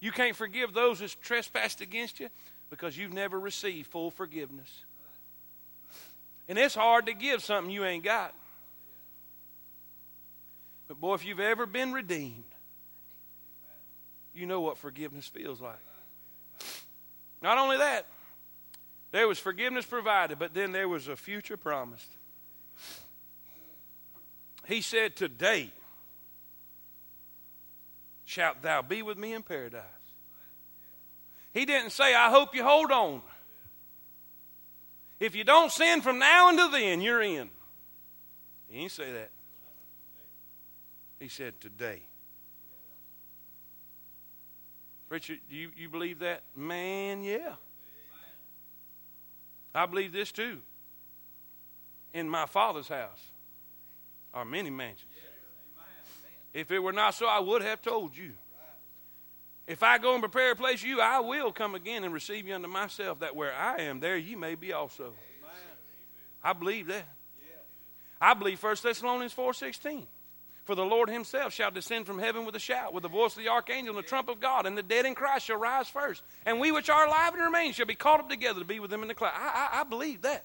You 0.00 0.10
can't 0.10 0.34
forgive 0.34 0.72
those 0.72 1.00
who's 1.00 1.14
trespassed 1.14 1.80
against 1.80 2.18
you 2.18 2.28
because 2.70 2.96
you've 2.96 3.12
never 3.12 3.38
received 3.38 3.88
full 3.88 4.10
forgiveness. 4.10 4.84
And 6.48 6.58
it's 6.58 6.74
hard 6.74 7.06
to 7.06 7.14
give 7.14 7.42
something 7.42 7.72
you 7.72 7.84
ain't 7.84 8.04
got. 8.04 8.34
But 10.88 11.00
boy, 11.00 11.14
if 11.14 11.24
you've 11.24 11.40
ever 11.40 11.66
been 11.66 11.92
redeemed, 11.92 12.53
you 14.34 14.46
know 14.46 14.60
what 14.60 14.78
forgiveness 14.78 15.26
feels 15.26 15.60
like. 15.60 15.78
Not 17.42 17.58
only 17.58 17.78
that, 17.78 18.06
there 19.12 19.28
was 19.28 19.38
forgiveness 19.38 19.86
provided, 19.86 20.38
but 20.38 20.54
then 20.54 20.72
there 20.72 20.88
was 20.88 21.08
a 21.08 21.16
future 21.16 21.56
promised. 21.56 22.10
He 24.66 24.80
said, 24.80 25.14
Today 25.14 25.70
shalt 28.24 28.62
thou 28.62 28.82
be 28.82 29.02
with 29.02 29.18
me 29.18 29.34
in 29.34 29.42
paradise. 29.42 29.82
He 31.52 31.66
didn't 31.66 31.90
say, 31.90 32.14
I 32.14 32.30
hope 32.30 32.54
you 32.54 32.64
hold 32.64 32.90
on. 32.90 33.20
If 35.20 35.36
you 35.36 35.44
don't 35.44 35.70
sin 35.70 36.00
from 36.00 36.18
now 36.18 36.48
until 36.48 36.70
then, 36.70 37.00
you're 37.00 37.22
in. 37.22 37.48
He 38.68 38.80
didn't 38.80 38.92
say 38.92 39.12
that. 39.12 39.30
He 41.20 41.28
said, 41.28 41.60
Today. 41.60 42.02
Richard, 45.14 45.38
you, 45.48 45.70
you 45.76 45.88
believe 45.88 46.18
that? 46.18 46.42
Man, 46.56 47.22
yeah. 47.22 47.52
I 49.72 49.86
believe 49.86 50.12
this 50.12 50.32
too. 50.32 50.58
In 52.12 52.28
my 52.28 52.46
father's 52.46 52.88
house 52.88 53.20
are 54.32 54.44
many 54.44 54.70
mansions. 54.70 55.12
If 56.52 56.72
it 56.72 56.80
were 56.80 56.92
not 56.92 57.14
so, 57.14 57.26
I 57.26 57.38
would 57.38 57.62
have 57.62 57.80
told 57.80 58.16
you. 58.16 58.32
If 59.68 59.84
I 59.84 59.98
go 59.98 60.14
and 60.14 60.20
prepare 60.20 60.50
a 60.50 60.56
place 60.56 60.80
for 60.80 60.88
you, 60.88 61.00
I 61.00 61.20
will 61.20 61.52
come 61.52 61.76
again 61.76 62.02
and 62.02 62.12
receive 62.12 62.48
you 62.48 62.54
unto 62.56 62.66
myself, 62.66 63.20
that 63.20 63.36
where 63.36 63.54
I 63.54 63.82
am, 63.82 64.00
there 64.00 64.16
you 64.16 64.36
may 64.36 64.56
be 64.56 64.72
also. 64.72 65.12
I 66.42 66.54
believe 66.54 66.88
that. 66.88 67.06
I 68.20 68.34
believe 68.34 68.60
1 68.60 68.76
Thessalonians 68.82 69.32
4.16. 69.32 70.06
For 70.64 70.74
the 70.74 70.84
Lord 70.84 71.10
himself 71.10 71.52
shall 71.52 71.70
descend 71.70 72.06
from 72.06 72.18
heaven 72.18 72.46
with 72.46 72.56
a 72.56 72.60
shout, 72.60 72.94
with 72.94 73.02
the 73.02 73.08
voice 73.08 73.36
of 73.36 73.42
the 73.42 73.50
archangel 73.50 73.94
and 73.94 74.02
the 74.02 74.08
trump 74.08 74.28
of 74.28 74.40
God, 74.40 74.66
and 74.66 74.76
the 74.76 74.82
dead 74.82 75.04
in 75.04 75.14
Christ 75.14 75.46
shall 75.46 75.58
rise 75.58 75.88
first. 75.88 76.22
And 76.46 76.58
we 76.58 76.72
which 76.72 76.88
are 76.88 77.06
alive 77.06 77.34
and 77.34 77.42
remain 77.42 77.72
shall 77.72 77.86
be 77.86 77.94
caught 77.94 78.20
up 78.20 78.30
together 78.30 78.60
to 78.60 78.64
be 78.64 78.80
with 78.80 78.90
them 78.90 79.02
in 79.02 79.08
the 79.08 79.14
cloud. 79.14 79.32
I, 79.34 79.70
I, 79.72 79.80
I 79.80 79.84
believe 79.84 80.22
that. 80.22 80.44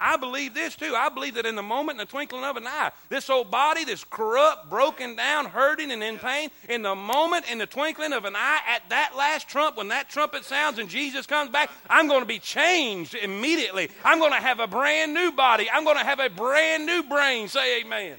I 0.00 0.16
believe 0.16 0.54
this 0.54 0.76
too. 0.76 0.94
I 0.96 1.08
believe 1.08 1.34
that 1.34 1.46
in 1.46 1.56
the 1.56 1.62
moment, 1.62 2.00
in 2.00 2.06
the 2.06 2.10
twinkling 2.10 2.44
of 2.44 2.56
an 2.56 2.66
eye, 2.66 2.92
this 3.08 3.28
old 3.28 3.50
body, 3.50 3.84
this 3.84 4.04
corrupt, 4.04 4.70
broken 4.70 5.16
down, 5.16 5.46
hurting, 5.46 5.90
and 5.90 6.02
in 6.02 6.18
pain, 6.18 6.50
in 6.68 6.82
the 6.82 6.94
moment, 6.94 7.50
in 7.50 7.58
the 7.58 7.66
twinkling 7.66 8.12
of 8.12 8.24
an 8.24 8.36
eye, 8.36 8.60
at 8.68 8.88
that 8.90 9.16
last 9.16 9.48
trump, 9.48 9.76
when 9.76 9.88
that 9.88 10.08
trumpet 10.08 10.44
sounds 10.44 10.78
and 10.78 10.88
Jesus 10.88 11.26
comes 11.26 11.50
back, 11.50 11.70
I'm 11.90 12.06
going 12.06 12.20
to 12.20 12.26
be 12.26 12.38
changed 12.38 13.16
immediately. 13.16 13.90
I'm 14.04 14.20
going 14.20 14.30
to 14.30 14.38
have 14.38 14.60
a 14.60 14.68
brand 14.68 15.14
new 15.14 15.32
body. 15.32 15.68
I'm 15.68 15.82
going 15.82 15.98
to 15.98 16.04
have 16.04 16.20
a 16.20 16.30
brand 16.30 16.86
new 16.86 17.02
brain. 17.02 17.48
Say 17.48 17.80
amen. 17.80 18.18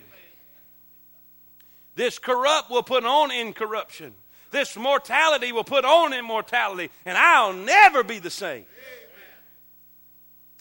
This 1.99 2.17
corrupt 2.17 2.69
will 2.69 2.81
put 2.81 3.03
on 3.03 3.29
incorruption. 3.29 4.13
This 4.51 4.77
mortality 4.77 5.51
will 5.51 5.65
put 5.65 5.83
on 5.83 6.13
immortality, 6.13 6.91
and 7.05 7.17
I'll 7.17 7.51
never 7.51 8.05
be 8.05 8.19
the 8.19 8.29
same. 8.29 8.63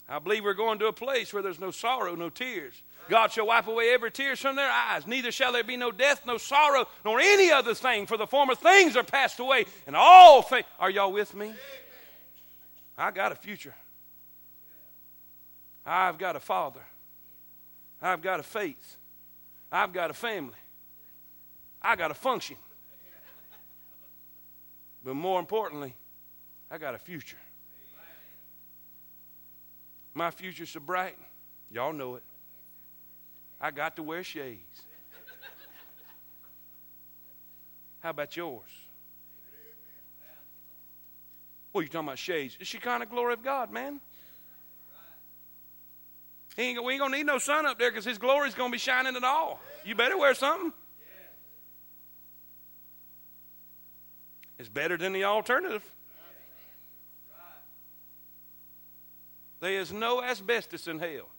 I 0.09 0.19
believe 0.19 0.43
we're 0.43 0.53
going 0.53 0.79
to 0.79 0.87
a 0.87 0.91
place 0.91 1.33
where 1.33 1.41
there's 1.41 1.61
no 1.61 1.71
sorrow, 1.71 2.13
no 2.13 2.29
tears. 2.29 2.73
God 3.07 3.31
shall 3.31 3.47
wipe 3.47 3.67
away 3.67 3.93
every 3.93 4.11
tear 4.11 4.35
from 4.35 4.57
their 4.57 4.69
eyes. 4.69 5.07
Neither 5.07 5.31
shall 5.31 5.53
there 5.53 5.63
be 5.63 5.77
no 5.77 5.93
death, 5.93 6.25
no 6.25 6.37
sorrow, 6.37 6.89
nor 7.05 7.21
any 7.21 7.53
other 7.53 7.73
thing, 7.73 8.05
for 8.05 8.17
the 8.17 8.27
former 8.27 8.53
things 8.53 8.97
are 8.97 9.03
passed 9.05 9.39
away, 9.39 9.63
and 9.87 9.95
all 9.95 10.41
things. 10.41 10.65
Are 10.77 10.89
y'all 10.89 11.13
with 11.13 11.33
me? 11.33 11.53
I 12.97 13.11
got 13.11 13.31
a 13.31 13.35
future. 13.35 13.75
I've 15.85 16.17
got 16.17 16.35
a 16.35 16.41
father. 16.41 16.83
I've 18.01 18.21
got 18.21 18.41
a 18.41 18.43
faith. 18.43 18.97
I've 19.71 19.93
got 19.93 20.11
a 20.11 20.13
family. 20.13 20.58
I 21.81 21.95
got 21.95 22.11
a 22.11 22.13
function. 22.13 22.57
But 25.03 25.15
more 25.15 25.39
importantly, 25.39 25.93
I 26.69 26.77
got 26.77 26.93
a 26.93 26.99
future. 26.99 27.37
My 30.13 30.31
future's 30.31 30.69
so 30.69 30.79
bright, 30.79 31.15
y'all 31.71 31.93
know 31.93 32.15
it. 32.15 32.23
I 33.61 33.71
got 33.71 33.95
to 33.95 34.03
wear 34.03 34.23
shades. 34.23 34.81
How 38.01 38.11
about 38.11 38.35
yours? 38.35 38.61
What 41.71 41.81
are 41.81 41.83
you 41.83 41.89
talking 41.89 42.07
about 42.07 42.17
shades? 42.17 42.57
It's 42.59 42.71
the 42.71 42.79
kind 42.79 43.03
of 43.03 43.09
glory 43.09 43.33
of 43.33 43.43
God, 43.43 43.71
man. 43.71 43.99
He 46.55 46.63
ain't, 46.63 46.83
we 46.83 46.93
ain't 46.93 46.99
going 46.99 47.11
to 47.11 47.17
need 47.17 47.25
no 47.25 47.37
sun 47.37 47.65
up 47.65 47.77
there 47.77 47.91
because 47.91 48.05
His 48.05 48.17
glory's 48.17 48.53
going 48.53 48.69
to 48.69 48.73
be 48.73 48.79
shining 48.79 49.15
at 49.15 49.23
all. 49.23 49.59
You 49.85 49.95
better 49.95 50.17
wear 50.17 50.33
something. 50.33 50.73
It's 54.59 54.67
better 54.67 54.97
than 54.97 55.13
the 55.13 55.23
alternative. 55.23 55.83
There 59.61 59.79
is 59.79 59.91
no 59.91 60.21
asbestos 60.21 60.87
in 60.87 60.99
hell. 60.99 61.29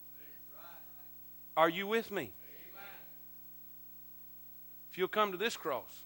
Are 1.55 1.69
you 1.69 1.85
with 1.85 2.11
me? 2.11 2.33
If 4.91 4.97
you'll 4.97 5.07
come 5.07 5.31
to 5.31 5.37
this 5.37 5.55
cross, 5.55 6.03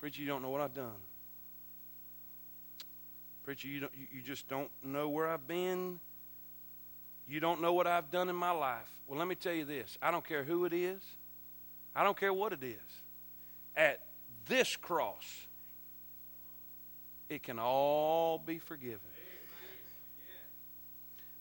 preacher, 0.00 0.20
you 0.20 0.28
don't 0.28 0.42
know 0.42 0.50
what 0.50 0.60
I've 0.60 0.74
done. 0.74 0.90
Preacher, 3.44 3.68
you, 3.68 3.80
don't, 3.80 3.92
you 4.12 4.22
just 4.22 4.48
don't 4.48 4.70
know 4.84 5.08
where 5.08 5.28
I've 5.28 5.48
been. 5.48 5.98
You 7.28 7.40
don't 7.40 7.62
know 7.62 7.72
what 7.72 7.86
I've 7.86 8.10
done 8.10 8.28
in 8.28 8.36
my 8.36 8.50
life. 8.50 8.90
Well, 9.08 9.18
let 9.18 9.26
me 9.26 9.34
tell 9.34 9.54
you 9.54 9.64
this 9.64 9.96
I 10.02 10.10
don't 10.10 10.26
care 10.26 10.44
who 10.44 10.64
it 10.64 10.72
is, 10.72 11.00
I 11.94 12.02
don't 12.02 12.18
care 12.18 12.32
what 12.32 12.52
it 12.52 12.62
is. 12.62 12.76
At 13.74 14.00
this 14.46 14.76
cross, 14.76 15.24
it 17.28 17.42
can 17.42 17.58
all 17.58 18.38
be 18.38 18.58
forgiven. 18.58 19.00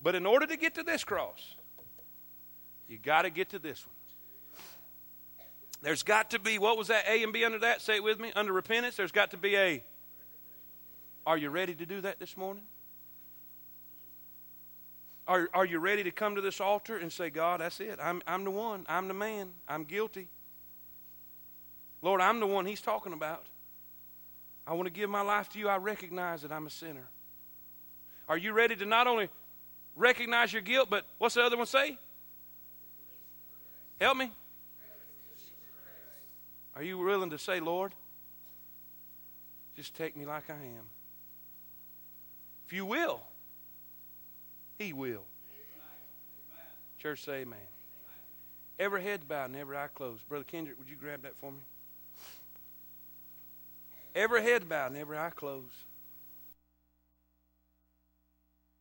But 0.03 0.15
in 0.15 0.25
order 0.25 0.47
to 0.47 0.57
get 0.57 0.75
to 0.75 0.83
this 0.83 1.03
cross, 1.03 1.55
you 2.87 2.97
got 2.97 3.23
to 3.23 3.29
get 3.29 3.49
to 3.49 3.59
this 3.59 3.85
one. 3.85 3.95
There's 5.81 6.03
got 6.03 6.31
to 6.31 6.39
be, 6.39 6.59
what 6.59 6.77
was 6.77 6.87
that 6.87 7.05
A 7.07 7.23
and 7.23 7.33
B 7.33 7.43
under 7.43 7.59
that? 7.59 7.81
Say 7.81 7.95
it 7.95 8.03
with 8.03 8.19
me. 8.19 8.31
Under 8.35 8.53
repentance, 8.53 8.95
there's 8.95 9.11
got 9.11 9.31
to 9.31 9.37
be 9.37 9.55
a. 9.55 9.83
Are 11.25 11.37
you 11.37 11.49
ready 11.49 11.73
to 11.75 11.85
do 11.85 12.01
that 12.01 12.19
this 12.19 12.35
morning? 12.35 12.63
Are, 15.27 15.49
are 15.53 15.65
you 15.65 15.79
ready 15.79 16.03
to 16.03 16.11
come 16.11 16.35
to 16.35 16.41
this 16.41 16.59
altar 16.59 16.97
and 16.97 17.11
say, 17.11 17.29
God, 17.29 17.61
that's 17.61 17.79
it. 17.79 17.99
I'm, 18.01 18.21
I'm 18.27 18.43
the 18.43 18.51
one. 18.51 18.85
I'm 18.89 19.07
the 19.07 19.13
man. 19.13 19.49
I'm 19.67 19.83
guilty. 19.83 20.29
Lord, 22.01 22.21
I'm 22.21 22.39
the 22.39 22.47
one 22.47 22.65
he's 22.65 22.81
talking 22.81 23.13
about. 23.13 23.45
I 24.65 24.73
want 24.73 24.87
to 24.87 24.93
give 24.93 25.09
my 25.09 25.21
life 25.21 25.49
to 25.49 25.59
you. 25.59 25.67
I 25.67 25.77
recognize 25.77 26.41
that 26.41 26.51
I'm 26.51 26.65
a 26.65 26.69
sinner. 26.69 27.07
Are 28.27 28.37
you 28.37 28.53
ready 28.53 28.75
to 28.75 28.85
not 28.85 29.07
only 29.07 29.29
recognize 29.95 30.53
your 30.53 30.61
guilt, 30.61 30.89
but 30.89 31.05
what's 31.17 31.35
the 31.35 31.41
other 31.41 31.57
one 31.57 31.65
say? 31.65 31.97
Help 33.99 34.17
me. 34.17 34.31
Are 36.75 36.83
you 36.83 36.97
willing 36.97 37.31
to 37.31 37.37
say, 37.37 37.59
Lord, 37.59 37.93
just 39.75 39.93
take 39.95 40.15
me 40.15 40.25
like 40.25 40.49
I 40.49 40.53
am? 40.53 40.85
If 42.65 42.73
you 42.73 42.85
will, 42.85 43.21
He 44.79 44.93
will. 44.93 45.23
Church, 46.99 47.25
say 47.25 47.41
amen. 47.41 47.59
Every 48.79 49.03
head 49.03 49.27
bowed 49.27 49.49
and 49.49 49.55
every 49.55 49.75
eye 49.75 49.89
closed. 49.93 50.27
Brother 50.29 50.45
Kendrick, 50.45 50.77
would 50.79 50.89
you 50.89 50.95
grab 50.95 51.23
that 51.23 51.35
for 51.35 51.51
me? 51.51 51.59
Every 54.13 54.43
head 54.43 54.67
bowed 54.67 54.91
and 54.91 54.97
every 54.97 55.17
eye 55.17 55.31
closed. 55.33 55.85